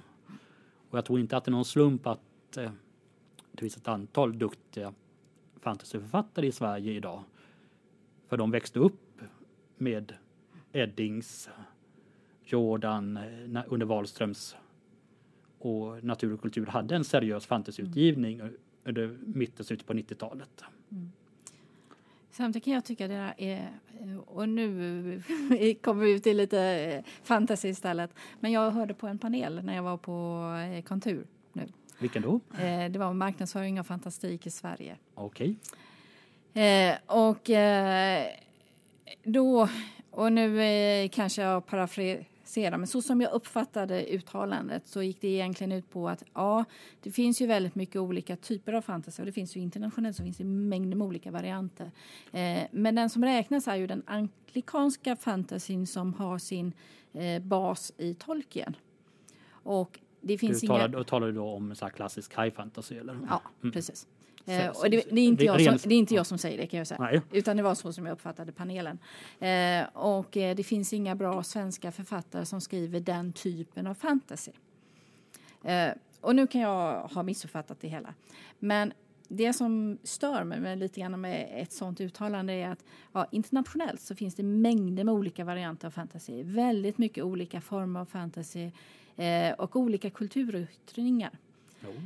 Och 0.90 0.98
jag 0.98 1.06
tror 1.06 1.20
inte 1.20 1.38
att 1.38 1.46
det 1.46 1.50
är 1.50 1.52
någon 1.52 1.66
slump 1.66 2.08
att 2.08 2.58
eh, 2.58 2.72
det 3.52 3.62
finns 3.62 3.78
ett 3.78 3.88
antal 3.88 4.40
duktiga 4.40 4.94
fantasyförfattare 5.60 6.48
i 6.48 6.52
Sverige 6.52 6.94
idag. 6.94 7.24
För 8.28 8.38
de 8.38 8.52
växte 8.52 8.80
upp 8.80 9.22
med 9.78 10.14
Eddings, 10.78 11.50
Jordan, 12.44 13.18
eh, 13.18 13.64
under 13.68 13.86
Wahlströms 13.86 14.56
och 15.60 16.04
Natur 16.04 16.34
och 16.34 16.42
kultur 16.42 16.66
hade 16.66 16.96
en 16.96 17.04
seriös 17.04 17.46
fantasyutgivning 17.46 18.42
under 18.84 19.18
mitten, 19.26 19.66
slutet 19.66 19.88
på 19.88 19.94
90-talet. 19.94 20.64
Samtidigt 22.32 22.64
kan 22.66 22.74
jag 22.74 22.86
tycka 22.86 23.08
det 23.08 23.14
där 23.14 23.34
är, 23.38 23.70
och 24.26 24.50
nu 24.50 25.22
kommer 25.82 26.04
vi 26.04 26.12
ut 26.12 26.24
till 26.24 26.38
lite 26.38 26.62
eh, 26.62 27.04
fantasy 27.24 27.68
istället, 27.70 28.12
men 28.40 28.52
jag 28.52 28.72
hörde 28.72 28.94
på 28.94 29.08
en 29.08 29.18
panel 29.20 29.62
när 29.64 29.76
jag 29.76 29.84
var 29.84 29.98
på 29.98 30.46
eh, 30.76 30.84
kontur 30.84 31.28
nu. 31.54 31.68
Vilken 32.00 32.22
då? 32.22 32.40
Eh, 32.60 32.92
Det 32.92 33.00
var 33.00 33.14
marknadsföring 33.14 33.80
av 33.80 33.84
fantastik 33.84 34.48
i 34.48 34.50
Sverige. 34.50 34.98
Okej. 35.14 35.56
Eh, 36.54 36.96
och 37.06 37.50
eh, 37.50 38.28
då, 39.24 39.70
och 40.18 40.34
nu 40.34 40.62
eh, 40.62 41.10
kanske 41.10 41.42
jag 41.42 41.66
parafraserar, 41.66 42.78
men 42.78 42.88
så 42.88 43.02
som 43.02 43.22
jag 43.22 43.32
uppfattade 43.32 44.06
uttalandet 44.06 44.88
så 44.88 45.04
gick 45.04 45.22
det 45.22 45.28
egentligen 45.28 45.72
ut 45.72 45.90
på 45.90 46.10
att 46.10 46.24
ja, 46.34 46.66
det 47.02 47.12
finns 47.12 47.42
ju 47.42 47.48
väldigt 47.48 47.76
mycket 47.76 47.96
olika 47.96 48.36
typer 48.36 48.74
av 48.74 48.82
fantasy 48.82 49.22
och 49.22 49.26
det 49.26 49.32
finns 49.32 49.56
ju 49.56 49.60
internationellt 49.60 50.18
så 50.18 50.24
finns 50.24 50.38
det 50.38 50.44
mängder 50.44 50.98
med 50.98 51.08
olika 51.08 51.32
varianter. 51.32 51.92
Eh, 52.32 52.64
men 52.72 52.96
den 52.96 53.10
som 53.10 53.26
räknas 53.26 53.68
är 53.68 53.76
ju 53.76 53.88
den 53.88 54.04
anglikanska 54.06 55.16
fantasyn 55.16 55.88
som 55.88 56.14
har 56.14 56.38
sin 56.38 56.74
eh, 57.14 57.42
bas 57.42 57.92
i 57.98 58.14
Tolkien. 58.14 58.76
Och 59.50 60.00
det 60.22 60.38
finns 60.38 60.62
Du 60.62 60.68
inga... 60.68 60.76
talar, 60.76 60.88
då 60.88 61.04
talar 61.04 61.28
du 61.28 61.34
då 61.34 61.50
om 61.50 61.76
så 61.76 61.90
klassisk 61.90 62.40
high 62.40 62.50
fantasy 62.56 62.96
eller? 62.98 63.20
Ja, 63.30 63.42
precis. 63.74 64.08
Eh, 64.48 64.68
och 64.68 64.90
det, 64.90 65.04
det, 65.12 65.22
är 65.22 65.26
inte 65.26 65.46
jag 65.46 65.62
som, 65.62 65.90
det 65.90 65.96
är 65.96 66.00
inte 66.00 66.16
jag 66.16 66.26
som 66.26 66.38
säger 66.38 66.58
det 66.58 66.68
kan 66.68 66.78
jag 66.78 66.88
säga. 66.88 67.00
Nej. 67.00 67.22
Utan 67.32 67.58
det 67.58 67.64
var 67.64 67.76
så 67.76 67.94
som 67.94 68.06
jag 68.06 68.14
uppfattade 68.14 68.52
panelen. 68.52 69.00
Eh, 69.40 69.86
och 69.94 70.38
eh, 70.38 70.56
det 70.56 70.64
finns 70.64 70.94
inga 70.94 71.16
bra 71.16 71.44
svenska 71.44 71.92
författare 71.92 72.46
som 72.46 72.62
skriver 72.62 73.00
den 73.00 73.34
typen 73.34 73.88
av 73.88 73.94
fantasy. 73.94 74.52
Eh, 75.64 75.90
och 76.22 76.36
nu 76.36 76.48
kan 76.48 76.62
jag 76.62 77.02
ha 77.02 77.24
missuppfattat 77.24 77.82
det 77.82 77.88
hela. 77.88 78.14
Men 78.60 78.94
det 79.28 79.54
som 79.54 79.98
stör 80.04 80.44
mig 80.44 80.76
lite 80.76 81.00
grann 81.00 81.22
med 81.22 81.50
ett 81.54 81.72
sånt 81.72 82.02
uttalande 82.02 82.54
är 82.54 82.70
att 82.70 82.84
ja, 83.14 83.28
internationellt 83.32 84.02
så 84.02 84.16
finns 84.16 84.36
det 84.36 84.44
mängder 84.44 85.04
med 85.04 85.14
olika 85.14 85.46
varianter 85.46 85.88
av 85.88 85.92
fantasy. 85.92 86.44
Väldigt 86.44 86.98
mycket 86.98 87.24
olika 87.24 87.62
former 87.62 88.00
av 88.00 88.06
fantasy 88.06 88.72
eh, 89.16 89.54
och 89.54 89.76
olika 89.76 90.10
kulturyttringar. 90.10 91.32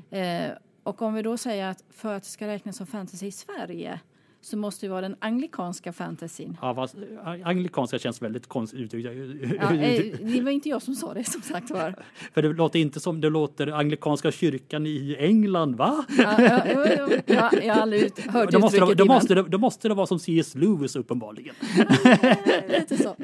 Eh, 0.10 0.52
och 0.84 1.01
om 1.01 1.13
vi 1.13 1.21
då 1.21 1.38
säger 1.38 1.67
att 1.67 1.84
för 1.89 2.13
att 2.13 2.23
det 2.23 2.29
ska 2.29 2.47
räknas 2.47 2.77
som 2.77 2.88
fantasy 2.88 3.27
i 3.27 3.32
Sverige 3.32 3.99
så 4.43 4.57
måste 4.57 4.86
det 4.86 4.89
vara 4.89 5.01
den 5.01 5.15
anglikanska 5.19 5.93
fantasyn. 5.93 6.57
Ja, 6.61 6.75
fast, 6.75 6.95
eh, 6.95 7.47
anglikanska 7.47 7.99
känns 7.99 8.21
väldigt 8.21 8.47
konstigt 8.47 8.79
uttryckt. 8.79 9.05
Ja, 9.61 9.73
eh, 9.73 10.03
det 10.21 10.41
var 10.41 10.51
inte 10.51 10.69
jag 10.69 10.82
som 10.82 10.95
sa 10.95 11.13
det 11.13 11.23
som 11.23 11.41
sagt 11.41 11.69
var. 11.69 11.95
För 12.34 12.41
det 12.41 12.53
låter 12.53 12.79
inte 12.79 12.99
som 12.99 13.21
det 13.21 13.29
låter 13.29 13.67
anglikanska 13.67 14.32
kyrkan 14.32 14.86
i 14.88 15.15
England, 15.19 15.75
va? 15.75 16.05
Ja, 16.17 16.41
ja, 16.41 16.61
jo, 16.75 17.07
ja, 17.25 17.51
jag 17.63 17.73
har 17.73 17.82
aldrig 17.82 18.19
hört 18.19 18.51
Då 18.51 18.59
måste, 18.59 18.77
det, 18.77 18.84
uttrycket 18.84 18.97
då, 18.97 19.03
innan. 19.03 19.15
måste 19.15 19.36
det, 19.36 19.43
då 19.43 19.57
måste 19.57 19.88
det 19.88 19.93
vara 19.93 20.07
som 20.07 20.19
C.S. 20.19 20.55
Lewis 20.55 20.95
uppenbarligen. 20.95 21.55
Lite 22.69 22.97
så. 22.97 23.15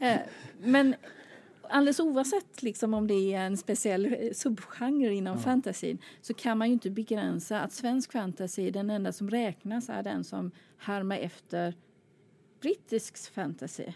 Eh, 0.00 0.16
Men 0.62 0.94
alldeles 1.70 2.00
oavsett 2.00 2.62
liksom 2.62 2.94
om 2.94 3.06
det 3.06 3.34
är 3.34 3.40
en 3.40 3.56
speciell 3.56 4.06
eh, 4.06 4.32
subgenre 4.32 5.14
inom 5.14 5.38
fantasyn 5.38 5.98
så 6.20 6.34
kan 6.34 6.58
man 6.58 6.68
ju 6.68 6.72
inte 6.72 6.90
begränsa 6.90 7.60
att 7.60 7.72
svensk 7.72 8.12
fantasy, 8.12 8.70
den 8.70 8.90
enda 8.90 9.12
som 9.12 9.30
räknas 9.30 9.88
är 9.88 10.02
den 10.02 10.24
som 10.24 10.50
härmar 10.78 11.16
efter 11.16 11.74
brittisk 12.60 13.32
fantasy. 13.32 13.86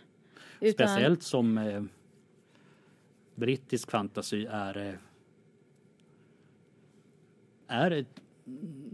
Utan- 0.61 0.89
Speciellt 0.89 1.23
som 1.23 1.59
eh, 1.59 1.83
brittisk 3.35 3.91
fantasy 3.91 4.47
är 4.51 4.77
eh, 4.89 4.95
är 7.66 7.91
ett, 7.91 8.22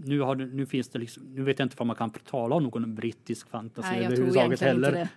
nu, 0.05 0.20
har, 0.20 0.34
nu 0.36 0.66
finns 0.66 0.88
det 0.88 0.99
liksom, 0.99 1.22
nu 1.34 1.42
vet 1.42 1.59
jag 1.59 1.66
inte 1.66 1.76
om 1.78 1.86
man 1.86 1.96
kan 1.96 2.11
tala 2.11 2.55
om 2.55 2.62
någon 2.62 2.94
brittisk 2.94 3.51
fantasy 3.51 3.88
Nej, 3.90 4.03
jag 4.03 4.16
tror 4.16 4.26
överhuvudtaget 4.26 4.61
heller. 4.61 5.09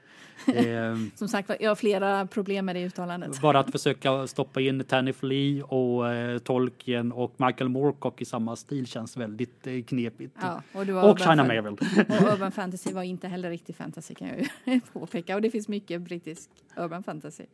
Eh, 0.47 0.97
Som 1.15 1.27
sagt 1.27 1.51
jag 1.59 1.69
har 1.69 1.75
flera 1.75 2.25
problem 2.25 2.65
med 2.65 2.75
det 2.75 2.86
uttalandet. 2.86 3.41
Bara 3.41 3.59
att 3.59 3.71
försöka 3.71 4.27
stoppa 4.27 4.61
in 4.61 4.84
Tanif 4.84 5.23
Lee 5.23 5.63
och 5.63 6.13
eh, 6.13 6.38
Tolkien 6.38 7.11
och 7.11 7.34
Michael 7.38 7.69
Moorcock 7.69 8.21
i 8.21 8.25
samma 8.25 8.55
stil 8.55 8.88
känns 8.88 9.17
väldigt 9.17 9.67
eh, 9.67 9.84
knepigt. 9.84 10.38
Ja, 10.41 10.61
och, 10.73 10.86
du 10.86 10.93
och 10.93 11.19
China 11.19 11.43
Marvel. 11.43 11.73
Och 11.73 12.34
urban 12.34 12.51
fantasy 12.51 12.93
var 12.93 13.03
inte 13.03 13.27
heller 13.27 13.49
riktig 13.49 13.75
fantasy 13.75 14.15
kan 14.15 14.27
jag 14.27 14.47
ju 14.65 14.79
påpeka. 14.93 15.36
Och 15.36 15.41
det 15.41 15.49
finns 15.49 15.67
mycket 15.67 16.01
brittisk 16.01 16.49
urban 16.77 17.03
fantasy. 17.03 17.45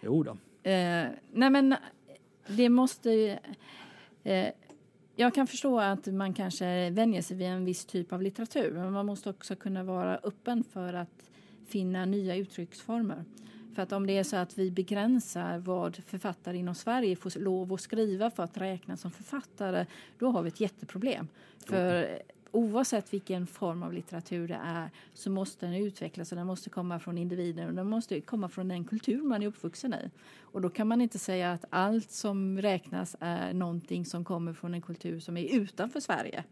Jo 0.00 0.22
då. 0.22 0.30
Eh, 0.70 1.06
nej 1.32 1.50
men 1.50 1.74
det 2.48 2.68
måste... 2.68 3.38
Eh, 4.24 4.48
jag 5.16 5.34
kan 5.34 5.46
förstå 5.46 5.80
att 5.80 6.06
man 6.06 6.34
kanske 6.34 6.90
vänjer 6.90 7.22
sig 7.22 7.36
vid 7.36 7.46
en 7.46 7.64
viss 7.64 7.84
typ 7.84 8.12
av 8.12 8.22
litteratur. 8.22 8.70
Men 8.72 8.92
man 8.92 9.06
måste 9.06 9.30
också 9.30 9.56
kunna 9.56 9.84
vara 9.84 10.16
öppen 10.16 10.64
för 10.64 10.92
att 10.92 11.30
finna 11.66 12.04
nya 12.04 12.36
uttrycksformer. 12.36 13.24
För 13.74 13.82
att 13.82 13.92
om 13.92 14.06
det 14.06 14.18
är 14.18 14.24
så 14.24 14.36
att 14.36 14.58
vi 14.58 14.70
begränsar 14.70 15.58
vad 15.58 15.96
författare 16.06 16.58
inom 16.58 16.74
Sverige 16.74 17.16
får 17.16 17.38
lov 17.38 17.72
att 17.72 17.80
skriva 17.80 18.30
för 18.30 18.42
att 18.42 18.56
räknas 18.56 19.00
som 19.00 19.10
författare, 19.10 19.86
då 20.18 20.30
har 20.30 20.42
vi 20.42 20.48
ett 20.48 20.60
jätteproblem. 20.60 21.28
För 21.66 22.22
oavsett 22.56 23.12
vilken 23.12 23.46
form 23.46 23.82
av 23.82 23.92
litteratur 23.92 24.48
det 24.48 24.60
är 24.64 24.90
så 25.14 25.30
måste 25.30 25.66
den 25.66 25.74
utvecklas 25.74 26.32
och 26.32 26.36
den 26.36 26.46
måste 26.46 26.70
komma 26.70 26.98
från 26.98 27.18
individen 27.18 27.68
och 27.68 27.74
den 27.74 27.86
måste 27.86 28.20
komma 28.20 28.48
från 28.48 28.68
den 28.68 28.84
kultur 28.84 29.22
man 29.22 29.42
är 29.42 29.46
uppvuxen 29.46 29.94
i. 29.94 30.10
Och 30.40 30.60
då 30.60 30.70
kan 30.70 30.88
man 30.88 31.00
inte 31.00 31.18
säga 31.18 31.52
att 31.52 31.64
allt 31.70 32.10
som 32.10 32.62
räknas 32.62 33.16
är 33.20 33.52
någonting 33.52 34.04
som 34.04 34.24
kommer 34.24 34.52
från 34.52 34.74
en 34.74 34.82
kultur 34.82 35.20
som 35.20 35.36
är 35.36 35.54
utanför 35.54 36.00
Sverige. 36.00 36.44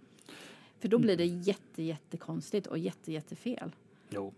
För 0.78 0.88
då 0.88 0.98
blir 0.98 1.16
det 1.16 1.24
jätte, 1.24 1.82
jättekonstigt 1.82 2.66
och 2.66 2.78
jätte, 2.78 3.12
jättefel. 3.12 3.74
Jo. 4.10 4.32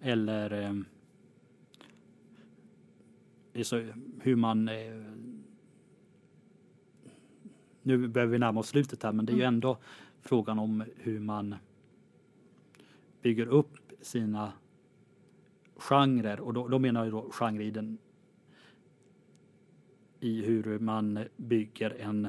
Eller 0.00 0.62
eh, 3.54 3.62
så 3.62 3.92
hur 4.20 4.36
man 4.36 4.68
eh, 4.68 4.74
nu 7.82 8.08
behöver 8.08 8.32
vi 8.32 8.38
närma 8.38 8.60
oss 8.60 8.68
slutet 8.68 9.02
här 9.02 9.12
men 9.12 9.26
det 9.26 9.32
är 9.32 9.36
ju 9.36 9.42
ändå 9.42 9.78
frågan 10.22 10.58
om 10.58 10.84
hur 10.96 11.20
man 11.20 11.54
bygger 13.22 13.46
upp 13.46 13.78
sina 14.00 14.52
genrer 15.76 16.40
och 16.40 16.54
då, 16.54 16.68
då 16.68 16.78
menar 16.78 17.04
jag 17.04 17.12
då 17.12 17.30
genre 17.30 17.64
i 17.64 17.70
den 17.70 17.98
i 20.20 20.42
hur 20.42 20.78
man 20.78 21.24
bygger 21.36 21.96
en 22.00 22.28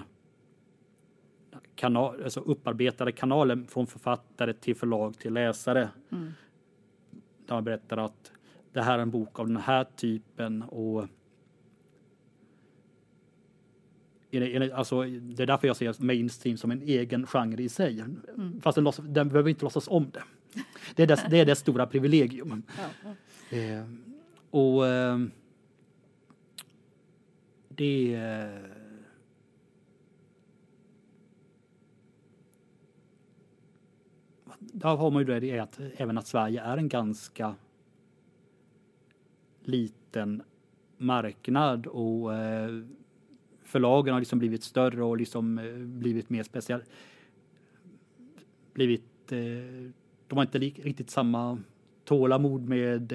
kanal, 1.75 2.23
alltså 2.23 2.39
upparbetade 2.39 3.11
kanaler 3.11 3.65
från 3.67 3.87
författare 3.87 4.53
till 4.53 4.75
förlag 4.75 5.17
till 5.17 5.33
läsare. 5.33 5.89
Där 7.45 7.55
man 7.55 7.63
berättar 7.63 7.97
att 7.97 8.31
det 8.71 8.81
här 8.81 8.97
är 8.97 9.01
en 9.01 9.11
bok 9.11 9.39
av 9.39 9.47
den 9.47 9.57
här 9.57 9.87
typen 9.95 10.63
och 10.63 11.01
är 11.01 11.03
det, 11.03 11.07
är 11.07 11.07
det, 11.07 11.07
alltså, 14.73 15.03
det 15.03 15.43
är 15.43 15.47
därför 15.47 15.67
jag 15.67 15.75
ser 15.75 16.03
mainstream 16.03 16.57
som 16.57 16.71
en 16.71 16.81
egen 16.81 17.27
genre 17.27 17.63
i 17.63 17.69
sig. 17.69 17.99
Mm. 17.99 18.61
Fast 18.61 18.75
den, 18.75 19.13
den 19.13 19.29
behöver 19.29 19.49
inte 19.49 19.65
låtsas 19.65 19.87
om 19.87 20.11
det. 20.11 20.23
Det 20.95 21.03
är 21.03 21.07
dess, 21.07 21.23
det 21.29 21.39
är 21.39 21.45
dess 21.45 21.59
stora 21.59 21.87
privilegium. 21.87 22.63
Ja. 22.77 23.57
Eh, 23.57 23.85
och 24.49 24.87
eh, 24.87 25.19
det... 27.69 28.15
Eh, 28.15 28.83
där 34.59 34.95
har 34.95 35.11
man 35.11 35.27
ju 35.27 35.39
det 35.39 35.59
att 35.59 35.79
även 35.95 36.17
att 36.17 36.27
Sverige 36.27 36.61
är 36.61 36.77
en 36.77 36.89
ganska 36.89 37.55
liten 39.61 40.43
marknad 40.97 41.87
och 41.87 42.33
eh, 42.33 42.83
förlagen 43.73 44.13
har 44.13 44.21
liksom 44.21 44.39
blivit 44.39 44.63
större 44.63 45.03
och 45.03 45.17
liksom 45.17 45.57
eh, 45.59 45.73
blivit 45.75 46.29
mer 46.29 46.43
speciell. 46.43 46.83
Blivit, 48.73 49.31
eh, 49.31 49.39
de 50.27 50.35
har 50.35 50.41
inte 50.41 50.59
riktigt 50.59 51.09
samma 51.09 51.59
tålamod 52.05 52.69
med 52.69 53.13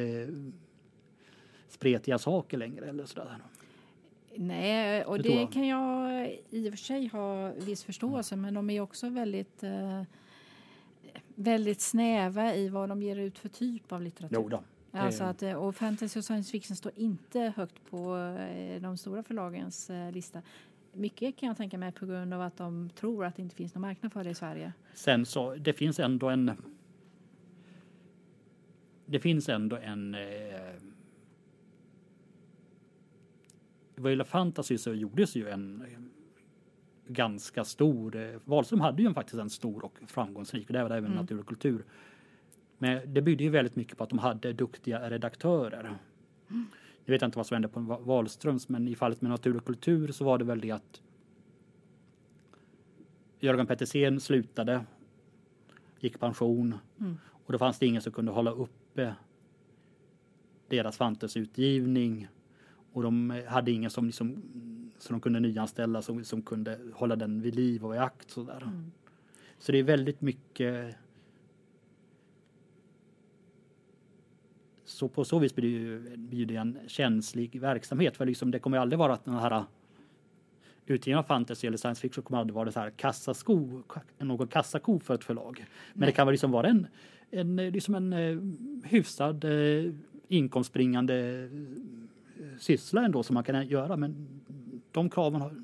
spretiga 1.68 2.18
saker 2.18 2.58
längre 2.58 2.88
eller 2.88 3.06
sådär. 3.06 3.36
Nej, 4.36 5.04
och 5.04 5.22
det, 5.22 5.28
det 5.28 5.46
kan 5.52 5.66
jag 5.66 6.30
i 6.50 6.68
och 6.68 6.72
för 6.72 6.78
sig 6.78 7.06
ha 7.06 7.52
viss 7.52 7.84
förståelse 7.84 8.36
men 8.36 8.54
de 8.54 8.70
är 8.70 8.80
också 8.80 9.08
väldigt 9.08 9.64
väldigt 11.34 11.80
snäva 11.80 12.54
i 12.54 12.68
vad 12.68 12.88
de 12.88 13.02
ger 13.02 13.16
ut 13.16 13.38
för 13.38 13.48
typ 13.48 13.92
av 13.92 14.02
litteratur. 14.02 14.36
Jo 14.36 14.48
då. 14.48 14.62
Alltså 14.92 15.24
att, 15.24 15.42
eh, 15.42 15.54
och 15.54 15.74
fantasy 15.74 16.18
och 16.18 16.24
science 16.24 16.50
fiction 16.50 16.76
står 16.76 16.92
inte 16.96 17.52
högt 17.56 17.90
på 17.90 18.16
eh, 18.16 18.82
de 18.82 18.96
stora 18.96 19.22
förlagens 19.22 19.90
eh, 19.90 20.12
lista. 20.12 20.42
Mycket 20.92 21.36
kan 21.36 21.46
jag 21.46 21.56
tänka 21.56 21.78
mig 21.78 21.92
på 21.92 22.06
grund 22.06 22.34
av 22.34 22.40
att 22.40 22.56
de 22.56 22.90
tror 22.90 23.24
att 23.24 23.36
det 23.36 23.42
inte 23.42 23.56
finns 23.56 23.74
någon 23.74 23.82
marknad 23.82 24.12
för 24.12 24.24
det 24.24 24.30
i 24.30 24.34
Sverige. 24.34 24.72
Sen 24.94 25.26
så, 25.26 25.54
det 25.54 25.72
finns 25.72 25.98
ändå 25.98 26.28
en... 26.28 26.52
Det 29.06 29.20
finns 29.20 29.48
ändå 29.48 29.76
en... 29.76 30.14
Eh, 30.14 30.20
vad 33.96 34.12
gäller 34.12 34.24
fantasy 34.24 34.78
så 34.78 34.94
gjordes 34.94 35.36
ju 35.36 35.48
en 35.48 35.84
ganska 37.08 37.64
stor... 37.64 38.16
Eh, 38.16 38.40
Wahlström 38.44 38.80
hade 38.80 39.02
ju 39.02 39.14
faktiskt 39.14 39.38
en 39.38 39.50
stor 39.50 39.84
och 39.84 39.98
framgångsrik, 40.06 40.66
och 40.66 40.72
det 40.72 40.82
var 40.82 40.90
även 40.90 41.04
mm. 41.04 41.16
natur 41.16 41.40
och 41.40 41.46
kultur. 41.46 41.84
Men 42.78 43.14
det 43.14 43.22
byggde 43.22 43.44
ju 43.44 43.50
väldigt 43.50 43.76
mycket 43.76 43.98
på 43.98 44.04
att 44.04 44.10
de 44.10 44.18
hade 44.18 44.52
duktiga 44.52 45.10
redaktörer. 45.10 45.98
Mm. 46.50 46.66
Jag 47.04 47.12
vet 47.12 47.22
inte 47.22 47.38
vad 47.38 47.46
som 47.46 47.54
hände 47.54 47.68
på 47.68 47.80
Wahlströms, 47.80 48.68
men 48.68 48.88
i 48.88 48.94
fallet 48.94 49.20
med 49.20 49.30
natur 49.30 49.56
och 49.56 49.64
kultur 49.64 50.12
så 50.12 50.24
var 50.24 50.38
det 50.38 50.44
väl 50.44 50.60
det 50.60 50.70
att 50.70 51.02
Jörgen 53.40 53.66
Pettersen 53.66 54.20
slutade, 54.20 54.84
gick 56.00 56.20
pension 56.20 56.74
mm. 57.00 57.18
och 57.26 57.52
då 57.52 57.58
fanns 57.58 57.78
det 57.78 57.86
ingen 57.86 58.02
som 58.02 58.12
kunde 58.12 58.32
hålla 58.32 58.50
uppe 58.50 59.14
deras 60.68 60.96
fantasutgivning 60.96 62.28
och 62.92 63.02
de 63.02 63.42
hade 63.46 63.70
ingen 63.70 63.90
som 63.90 64.06
liksom 64.06 64.42
så 64.98 65.12
de 65.12 65.20
kunde 65.20 65.40
nyanställa 65.40 66.02
som, 66.02 66.24
som 66.24 66.42
kunde 66.42 66.78
hålla 66.94 67.16
den 67.16 67.40
vid 67.40 67.54
liv 67.54 67.84
och 67.84 67.94
i 67.94 67.98
akt. 67.98 68.30
Sådär. 68.30 68.62
Mm. 68.62 68.92
Så 69.58 69.72
det 69.72 69.78
är 69.78 69.82
väldigt 69.82 70.20
mycket 70.20 70.96
Så 74.88 75.08
på 75.08 75.24
så 75.24 75.38
vis 75.38 75.54
blir 75.54 75.64
det, 75.64 75.70
ju, 75.70 76.16
blir 76.16 76.46
det 76.46 76.56
en 76.56 76.78
känslig 76.86 77.60
verksamhet 77.60 78.16
för 78.16 78.26
liksom 78.26 78.50
det 78.50 78.58
kommer 78.58 78.78
aldrig 78.78 78.98
vara 78.98 79.12
att 79.12 79.24
den 79.24 79.34
här 79.34 79.64
utgivningen 80.86 81.18
av 81.18 81.22
fantasy 81.22 81.66
eller 81.66 81.76
science 81.76 82.00
fiction 82.00 82.24
kommer 82.24 82.40
aldrig 82.40 82.54
vara 82.54 82.72
så 82.72 82.80
här 82.80 82.90
kassasko, 82.90 83.82
någon 84.18 84.48
kassako 84.48 84.98
för 84.98 85.14
ett 85.14 85.24
förlag. 85.24 85.66
Men 85.92 86.00
Nej. 86.00 86.06
det 86.06 86.12
kan 86.12 86.26
väl 86.26 86.32
liksom 86.32 86.50
vara 86.50 86.66
en, 86.66 86.86
en, 87.30 87.56
liksom 87.56 87.94
en 87.94 88.12
uh, 88.12 88.42
hyfsad 88.84 89.44
uh, 89.44 89.94
inkomstbringande 90.28 91.48
syssla 92.58 93.04
ändå 93.04 93.22
som 93.22 93.34
man 93.34 93.44
kan 93.44 93.66
göra. 93.66 93.96
Men 93.96 94.28
de 94.92 95.10
kraven 95.10 95.40
har, 95.40 95.62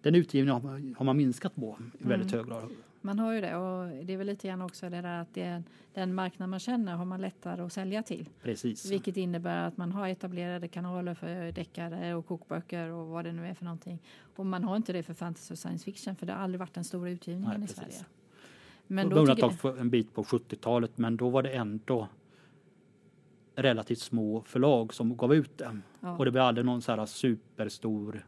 den 0.00 0.14
utgivningen 0.14 0.94
har 0.96 1.04
man 1.04 1.16
minskat 1.16 1.54
på 1.54 1.78
i 2.00 2.08
väldigt 2.08 2.32
mm. 2.32 2.38
hög 2.38 2.48
grad. 2.48 2.70
Man 3.04 3.18
har 3.18 3.32
ju 3.32 3.40
det 3.40 3.56
och 3.56 4.04
det 4.04 4.12
är 4.12 4.16
väl 4.16 4.26
lite 4.26 4.48
grann 4.48 4.62
också 4.62 4.90
det 4.90 5.00
där 5.00 5.20
att 5.20 5.34
det 5.34 5.42
är 5.42 5.62
den 5.94 6.14
marknad 6.14 6.48
man 6.48 6.60
känner 6.60 6.96
har 6.96 7.04
man 7.04 7.20
lättare 7.20 7.62
att 7.62 7.72
sälja 7.72 8.02
till. 8.02 8.28
Precis. 8.42 8.90
Vilket 8.90 9.16
innebär 9.16 9.68
att 9.68 9.76
man 9.76 9.92
har 9.92 10.08
etablerade 10.08 10.68
kanaler 10.68 11.14
för 11.14 11.52
deckare 11.52 12.14
och 12.14 12.26
kokböcker 12.26 12.88
och 12.88 13.06
vad 13.06 13.24
det 13.24 13.32
nu 13.32 13.46
är 13.46 13.54
för 13.54 13.64
någonting. 13.64 14.02
Och 14.36 14.46
man 14.46 14.64
har 14.64 14.76
inte 14.76 14.92
det 14.92 15.02
för 15.02 15.14
fantasy 15.14 15.54
och 15.54 15.58
science 15.58 15.84
fiction 15.84 16.16
för 16.16 16.26
det 16.26 16.32
har 16.32 16.40
aldrig 16.40 16.60
varit 16.60 16.74
den 16.74 16.84
stora 16.84 17.10
utgivningen 17.10 17.60
Nej, 17.60 17.64
i 17.64 17.68
Sverige. 17.68 18.04
Men 18.86 19.08
då 19.08 19.16
undantag 19.16 19.54
för 19.54 19.80
en 19.80 19.90
bit 19.90 20.14
på 20.14 20.22
70-talet 20.22 20.98
men 20.98 21.16
då 21.16 21.28
var 21.28 21.42
det 21.42 21.50
ändå 21.50 22.08
relativt 23.54 23.98
små 23.98 24.42
förlag 24.42 24.94
som 24.94 25.16
gav 25.16 25.34
ut 25.34 25.58
det. 25.58 25.80
Ja. 26.00 26.16
Och 26.16 26.24
det 26.24 26.30
blev 26.30 26.44
aldrig 26.44 26.64
någon 26.66 26.82
så 26.82 26.92
här 26.92 27.06
superstor 27.06 28.26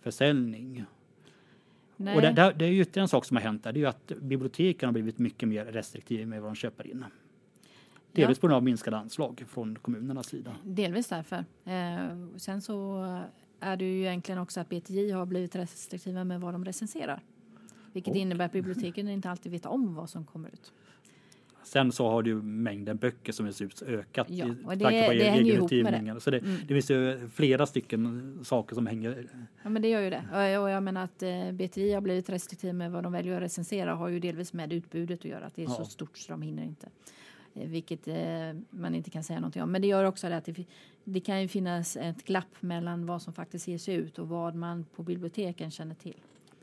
försäljning. 0.00 0.84
Nej. 2.02 2.16
Och 2.16 2.22
det, 2.22 2.32
det, 2.32 2.54
det 2.56 2.64
är 2.64 2.70
ju 2.70 2.80
ytterligare 2.80 3.04
en 3.04 3.08
sak 3.08 3.24
som 3.24 3.36
har 3.36 3.44
hänt 3.44 3.64
där. 3.64 3.72
Det 3.72 3.78
är 3.78 3.80
ju 3.80 3.86
att 3.86 4.12
biblioteken 4.20 4.86
har 4.86 4.92
blivit 4.92 5.18
mycket 5.18 5.48
mer 5.48 5.64
restriktiva 5.64 6.26
med 6.26 6.42
vad 6.42 6.50
de 6.50 6.54
köper 6.54 6.86
in. 6.86 7.04
Delvis 8.12 8.38
ja. 8.38 8.40
på 8.40 8.46
grund 8.46 8.56
av 8.56 8.62
minskade 8.62 8.96
anslag 8.96 9.44
från 9.48 9.78
kommunernas 9.78 10.26
sida. 10.26 10.56
Delvis 10.64 11.08
därför. 11.08 11.44
Eh, 11.64 12.36
sen 12.36 12.62
så 12.62 13.04
är 13.60 13.76
det 13.76 13.84
ju 13.84 14.00
egentligen 14.00 14.40
också 14.40 14.60
att 14.60 14.68
BTJ 14.68 15.10
har 15.10 15.26
blivit 15.26 15.56
restriktiva 15.56 16.24
med 16.24 16.40
vad 16.40 16.54
de 16.54 16.64
recenserar. 16.64 17.22
Vilket 17.92 18.10
och. 18.10 18.16
innebär 18.16 18.44
att 18.44 18.52
biblioteken 18.52 19.08
inte 19.08 19.30
alltid 19.30 19.52
vet 19.52 19.66
om 19.66 19.94
vad 19.94 20.10
som 20.10 20.24
kommer 20.24 20.48
ut. 20.48 20.72
Sen 21.64 21.92
så 21.92 22.10
har 22.10 22.24
ju 22.24 22.42
mängden 22.42 22.96
böcker 22.96 23.32
som 23.32 23.46
ges 23.46 23.62
ut 23.62 23.82
ökat 23.82 24.26
ja, 24.30 24.46
och 24.64 24.78
det, 24.78 24.84
vare 24.84 25.14
det 25.14 25.28
egenutgivningen. 25.28 26.20
Så 26.20 26.30
det, 26.30 26.38
mm. 26.38 26.56
det 26.60 26.74
finns 26.74 26.90
ju 26.90 27.28
flera 27.34 27.66
stycken 27.66 28.38
saker 28.44 28.74
som 28.74 28.86
hänger. 28.86 29.26
Ja 29.62 29.70
men 29.70 29.82
det 29.82 29.88
gör 29.88 30.00
ju 30.00 30.10
det. 30.10 30.58
Och 30.58 30.70
jag 30.70 30.82
menar 30.82 31.04
att 31.04 31.22
eh, 31.22 31.52
BTI 31.52 31.92
har 31.92 32.00
blivit 32.00 32.30
restriktiv 32.30 32.74
med 32.74 32.92
vad 32.92 33.02
de 33.02 33.12
väljer 33.12 33.36
att 33.36 33.42
recensera 33.42 33.94
har 33.94 34.08
ju 34.08 34.20
delvis 34.20 34.52
med 34.52 34.72
utbudet 34.72 35.18
att 35.18 35.24
göra. 35.24 35.46
Att 35.46 35.56
det 35.56 35.62
är 35.62 35.68
ja. 35.68 35.74
så 35.74 35.84
stort 35.84 36.18
så 36.18 36.32
de 36.32 36.42
hinner 36.42 36.62
inte. 36.62 36.88
Eh, 37.54 37.68
vilket 37.68 38.08
eh, 38.08 38.16
man 38.70 38.94
inte 38.94 39.10
kan 39.10 39.24
säga 39.24 39.40
någonting 39.40 39.62
om. 39.62 39.72
Men 39.72 39.82
det 39.82 39.88
gör 39.88 40.04
också 40.04 40.28
det 40.28 40.36
att 40.36 40.44
det, 40.44 40.64
det 41.04 41.20
kan 41.20 41.42
ju 41.42 41.48
finnas 41.48 41.96
ett 41.96 42.24
glapp 42.24 42.62
mellan 42.62 43.06
vad 43.06 43.22
som 43.22 43.32
faktiskt 43.32 43.68
ges 43.68 43.88
ut 43.88 44.18
och 44.18 44.28
vad 44.28 44.54
man 44.54 44.84
på 44.96 45.02
biblioteken 45.02 45.70
känner 45.70 45.94
till. 45.94 46.16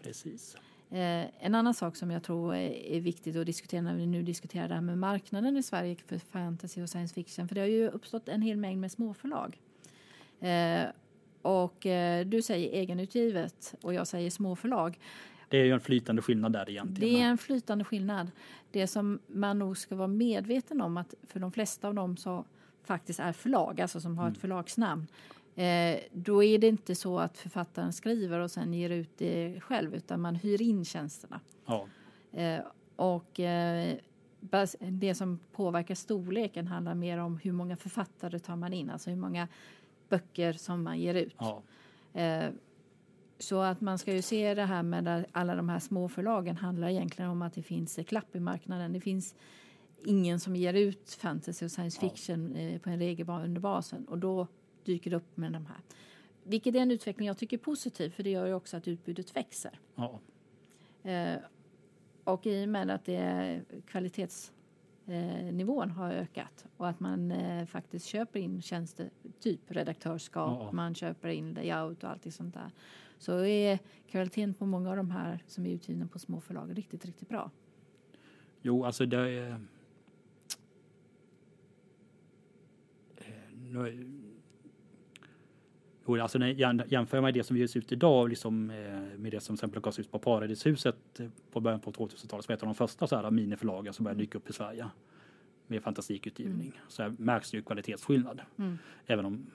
Precis. 0.04 0.58
Eh, 0.90 1.26
en 1.40 1.56
annan 1.56 1.74
sak 1.74 1.96
som 1.96 2.12
jag 2.12 2.24
tror 2.24 2.56
är 2.56 3.02
viktigt 3.02 3.36
att 3.36 3.46
diskutera 3.46 3.82
när 3.82 3.96
vi 3.96 4.06
nu 4.06 4.24
diskuterar 4.24 4.68
det 4.68 4.74
här 4.74 4.82
med 4.82 4.98
marknaden 4.98 5.58
i 5.58 5.64
Sverige 5.64 5.96
för 5.96 6.18
fantasy 6.18 6.82
och 6.82 6.90
science 6.90 7.14
fiction. 7.14 7.48
För 7.48 7.56
det 7.56 7.62
har 7.62 7.68
ju 7.68 7.90
uppstått 7.90 8.30
en 8.30 8.42
hel 8.42 8.58
mängd 8.58 8.82
med 8.82 8.92
småförlag. 8.92 9.62
Eh, 10.40 10.86
och 11.42 11.86
eh, 11.86 12.26
du 12.26 12.42
säger 12.42 12.74
egenutgivet 12.74 13.76
och 13.82 13.94
jag 13.94 14.08
säger 14.08 14.30
småförlag. 14.30 15.00
Det 15.50 15.58
är 15.58 15.66
ju 15.66 15.72
en 15.72 15.80
flytande 15.80 16.22
skillnad 16.22 16.54
där 16.54 16.70
egentligen. 16.70 17.14
Det 17.14 17.22
är 17.22 17.28
en 17.28 17.38
flytande 17.38 17.84
skillnad. 17.84 18.32
Det 18.72 18.88
som 18.88 19.20
man 19.28 19.60
nog 19.60 19.78
ska 19.78 19.96
vara 19.96 20.08
medveten 20.08 20.82
om 20.82 20.98
att 20.98 21.14
för 21.28 21.40
de 21.40 21.52
flesta 21.52 21.88
av 21.88 21.94
dem 21.96 22.18
som 22.18 22.44
faktiskt 22.84 23.20
är 23.20 23.34
förlag, 23.34 23.82
alltså 23.82 24.02
som 24.02 24.18
har 24.18 24.26
ett 24.26 24.32
mm. 24.32 24.40
förlagsnamn, 24.40 25.08
Eh, 25.58 26.00
då 26.12 26.44
är 26.44 26.60
det 26.60 26.68
inte 26.68 26.96
så 26.96 27.20
att 27.20 27.38
författaren 27.38 27.94
skriver 27.94 28.40
och 28.40 28.52
sen 28.52 28.74
ger 28.74 28.90
ut 28.90 29.10
det 29.18 29.62
själv 29.62 29.96
utan 29.96 30.22
man 30.22 30.36
hyr 30.36 30.62
in 30.62 30.86
tjänsterna. 30.86 31.40
Ja. 31.66 31.88
Eh, 32.32 32.62
och 32.96 33.40
eh, 33.40 33.98
det 34.80 35.16
som 35.16 35.40
påverkar 35.52 35.96
storleken 35.96 36.68
handlar 36.68 36.96
mer 36.96 37.18
om 37.18 37.38
hur 37.38 37.52
många 37.52 37.78
författare 37.78 38.40
tar 38.40 38.56
man 38.56 38.74
in, 38.74 38.90
alltså 38.90 39.10
hur 39.10 39.18
många 39.18 39.48
böcker 40.10 40.54
som 40.54 40.84
man 40.84 41.00
ger 41.00 41.16
ut. 41.16 41.36
Ja. 41.38 41.62
Eh, 42.14 42.50
så 43.40 43.62
att 43.62 43.82
man 43.82 43.98
ska 43.98 44.14
ju 44.14 44.22
se 44.22 44.54
det 44.54 44.66
här 44.66 44.84
med 44.84 45.26
alla 45.32 45.56
de 45.56 45.70
här 45.70 45.80
småförlagen 45.80 46.58
handlar 46.58 46.90
egentligen 46.90 47.32
om 47.32 47.42
att 47.42 47.54
det 47.54 47.64
finns 47.64 48.00
ett 48.00 48.08
klapp 48.08 48.36
i 48.36 48.40
marknaden. 48.40 48.94
Det 48.94 49.02
finns 49.02 49.36
ingen 50.06 50.40
som 50.40 50.56
ger 50.56 50.74
ut 50.74 51.18
fantasy 51.20 51.66
och 51.66 51.72
science 51.72 52.00
fiction 52.00 52.56
ja. 52.56 52.80
på 52.80 52.90
en 52.90 53.00
regelbunden 53.00 53.62
basen 53.62 54.06
och 54.06 54.18
då 54.18 54.48
dyker 54.88 55.14
upp 55.14 55.38
med 55.38 55.54
de 55.54 55.66
här. 55.66 55.78
Vilket 56.44 56.76
är 56.76 56.80
en 56.80 56.92
utveckling 56.92 57.28
jag 57.28 57.38
tycker 57.38 57.58
är 57.58 57.62
positiv 57.62 58.10
för 58.10 58.24
det 58.24 58.30
gör 58.30 58.46
ju 58.46 58.54
också 58.54 58.78
att 58.78 58.88
utbudet 58.88 59.36
växer. 59.36 59.80
Ja. 59.96 60.20
Eh, 61.04 61.36
och 62.24 62.46
i 62.46 62.66
och 62.66 62.70
med 62.70 62.90
att 62.90 63.06
det 63.06 63.62
kvalitetsnivån 63.88 65.90
eh, 65.90 65.96
har 65.96 66.12
ökat 66.12 66.66
och 66.78 66.88
att 66.88 67.00
man 67.00 67.32
eh, 67.32 67.66
faktiskt 67.66 68.06
köper 68.06 68.40
in 68.40 68.62
tjänster, 68.62 69.10
typ 69.40 69.62
redaktörskap, 69.68 70.60
ja. 70.62 70.72
man 70.72 70.96
köper 70.96 71.30
in 71.30 71.54
layout 71.54 72.04
och 72.04 72.10
allt 72.10 72.34
sånt 72.34 72.54
där. 72.54 72.72
Så 73.18 73.46
är 73.46 73.80
kvaliteten 74.08 74.54
på 74.54 74.66
många 74.66 74.90
av 74.90 74.98
de 74.98 75.12
här 75.12 75.44
som 75.48 75.66
är 75.66 75.70
utgivna 75.70 76.08
på 76.08 76.20
små 76.20 76.42
förlag 76.42 76.78
riktigt, 76.78 77.06
riktigt 77.06 77.30
bra. 77.30 77.52
Jo, 78.62 78.86
alltså 78.86 79.06
det 79.06 79.18
är... 79.18 79.50
Eh, 79.50 79.58
Jo, 86.08 86.22
alltså 86.22 86.40
när 86.40 86.48
jag 86.48 86.92
jämför 86.92 87.22
med 87.22 87.34
det 87.34 87.44
som 87.44 87.58
ges 87.58 87.76
ut 87.76 87.92
idag 87.92 88.30
liksom, 88.30 88.70
eh, 88.70 89.20
med 89.20 89.32
det 89.32 89.40
som 89.40 89.54
exempel 89.54 89.82
gavs 89.82 90.00
ut 90.00 90.12
på 90.12 90.20
Paradishuset 90.20 91.20
eh, 91.20 91.28
på 91.52 91.60
början 91.60 91.80
på 91.80 91.92
2000-talet 91.92 92.46
som 92.46 92.54
ett 92.54 92.62
av 92.62 92.68
de 92.68 92.76
första 92.76 93.08
så 93.08 93.16
här 93.16 93.32
miniförlagen 93.32 93.94
som 93.94 94.04
började 94.04 94.22
dyka 94.22 94.38
upp 94.38 94.50
i 94.50 94.54
Sverige 94.54 94.88
med 95.68 95.84
fantastikutgivning. 95.84 96.68
Mm. 96.68 96.88
Så 96.88 97.04
här 97.04 97.14
märks 97.18 97.52
det 97.52 97.58
ju 97.58 97.64
kvalitetsskillnad. 97.64 98.42
Mm. 98.58 98.78
Även 99.06 99.26
om 99.26 99.46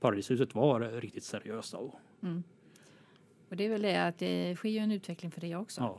Paradishuset 0.00 0.54
var 0.54 0.80
riktigt 0.80 1.24
seriösa. 1.24 1.78
Och, 1.78 2.00
mm. 2.22 2.42
och 3.48 3.56
det 3.56 3.64
är 3.64 3.70
väl 3.70 3.82
det 3.82 4.06
att 4.06 4.18
det 4.18 4.56
sker 4.56 4.68
ju 4.68 4.78
en 4.78 4.92
utveckling 4.92 5.30
för 5.30 5.40
det 5.40 5.56
också. 5.56 5.80
Ja. 5.80 5.98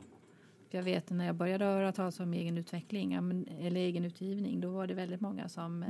För 0.70 0.78
jag 0.78 0.84
vet 0.84 1.10
när 1.10 1.26
jag 1.26 1.34
började 1.34 1.64
höra 1.64 1.92
talas 1.92 2.20
om 2.20 2.34
egen 2.34 2.58
utveckling 2.58 3.14
eller 3.60 3.80
egen 3.80 4.04
utgivning 4.04 4.60
då 4.60 4.70
var 4.70 4.86
det 4.86 4.94
väldigt 4.94 5.20
många 5.20 5.48
som 5.48 5.84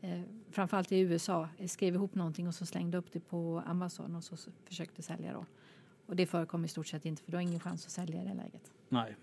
eh, 0.00 0.12
eh, 0.12 0.22
framförallt 0.50 0.92
i 0.92 0.98
USA 0.98 1.48
skrev 1.66 1.94
ihop 1.94 2.14
någonting 2.14 2.48
och 2.48 2.54
så 2.54 2.66
slängde 2.66 2.98
upp 2.98 3.12
det 3.12 3.20
på 3.20 3.62
Amazon 3.66 4.14
och 4.14 4.24
så 4.24 4.36
försökte 4.64 5.02
sälja 5.02 5.32
då. 5.32 5.46
Och 6.06 6.16
det 6.16 6.26
förekom 6.26 6.64
i 6.64 6.68
stort 6.68 6.86
sett 6.86 7.04
inte 7.04 7.22
för 7.22 7.30
du 7.30 7.36
har 7.36 7.42
ingen 7.42 7.60
chans 7.60 7.86
att 7.86 7.92
sälja 7.92 8.22
i 8.22 8.24
det 8.24 8.34
läget. 8.34 8.72
Nej. 8.88 9.16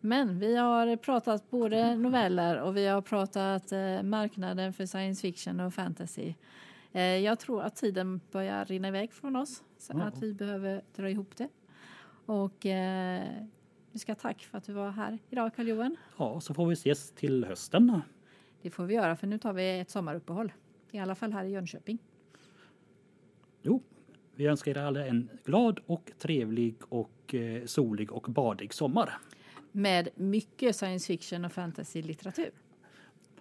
Men 0.00 0.38
vi 0.38 0.56
har 0.56 0.96
pratat 0.96 1.50
både 1.50 1.96
noveller 1.96 2.60
och 2.60 2.76
vi 2.76 2.86
har 2.86 3.02
pratat 3.02 3.72
eh, 3.72 4.02
marknaden 4.02 4.72
för 4.72 4.86
science 4.86 5.20
fiction 5.20 5.60
och 5.60 5.74
fantasy. 5.74 6.34
Eh, 6.92 7.02
jag 7.02 7.38
tror 7.38 7.62
att 7.62 7.76
tiden 7.76 8.20
börjar 8.30 8.64
rinna 8.64 8.88
iväg 8.88 9.12
från 9.12 9.36
oss 9.36 9.62
så 9.78 9.92
mm. 9.92 10.06
att 10.06 10.22
vi 10.22 10.34
behöver 10.34 10.82
dra 10.96 11.10
ihop 11.10 11.36
det. 11.36 11.48
Och 12.26 12.66
eh, 12.66 13.46
vi 13.92 13.98
ska 13.98 14.14
tack 14.14 14.42
för 14.42 14.58
att 14.58 14.64
du 14.64 14.72
var 14.72 14.90
här 14.90 15.18
idag 15.30 15.54
Carl-Johan. 15.56 15.96
Ja, 16.18 16.40
så 16.40 16.54
får 16.54 16.66
vi 16.66 16.72
ses 16.72 17.10
till 17.10 17.44
hösten. 17.44 18.02
Det 18.62 18.70
får 18.70 18.84
vi 18.84 18.94
göra 18.94 19.16
för 19.16 19.26
nu 19.26 19.38
tar 19.38 19.52
vi 19.52 19.80
ett 19.80 19.90
sommaruppehåll. 19.90 20.52
I 20.90 20.98
alla 20.98 21.14
fall 21.14 21.32
här 21.32 21.44
i 21.44 21.50
Jönköping. 21.50 21.98
Jo, 23.62 23.82
vi 24.34 24.46
önskar 24.46 24.78
er 24.78 24.82
alla 24.82 25.06
en 25.06 25.28
glad 25.44 25.80
och 25.86 26.12
trevlig 26.18 26.76
och 26.88 27.34
eh, 27.34 27.64
solig 27.64 28.12
och 28.12 28.22
badig 28.22 28.74
sommar. 28.74 29.18
Med 29.72 30.08
mycket 30.14 30.76
science 30.76 31.06
fiction 31.06 31.44
och 31.44 31.52
fantasy-litteratur. 31.52 32.50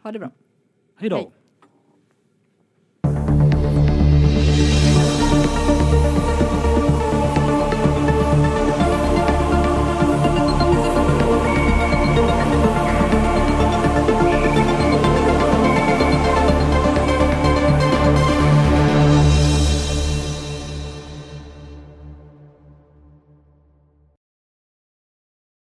Ha 0.01 0.11
det 0.11 0.19
bra. 0.19 0.32
Hej 0.95 1.09
då. 1.09 1.32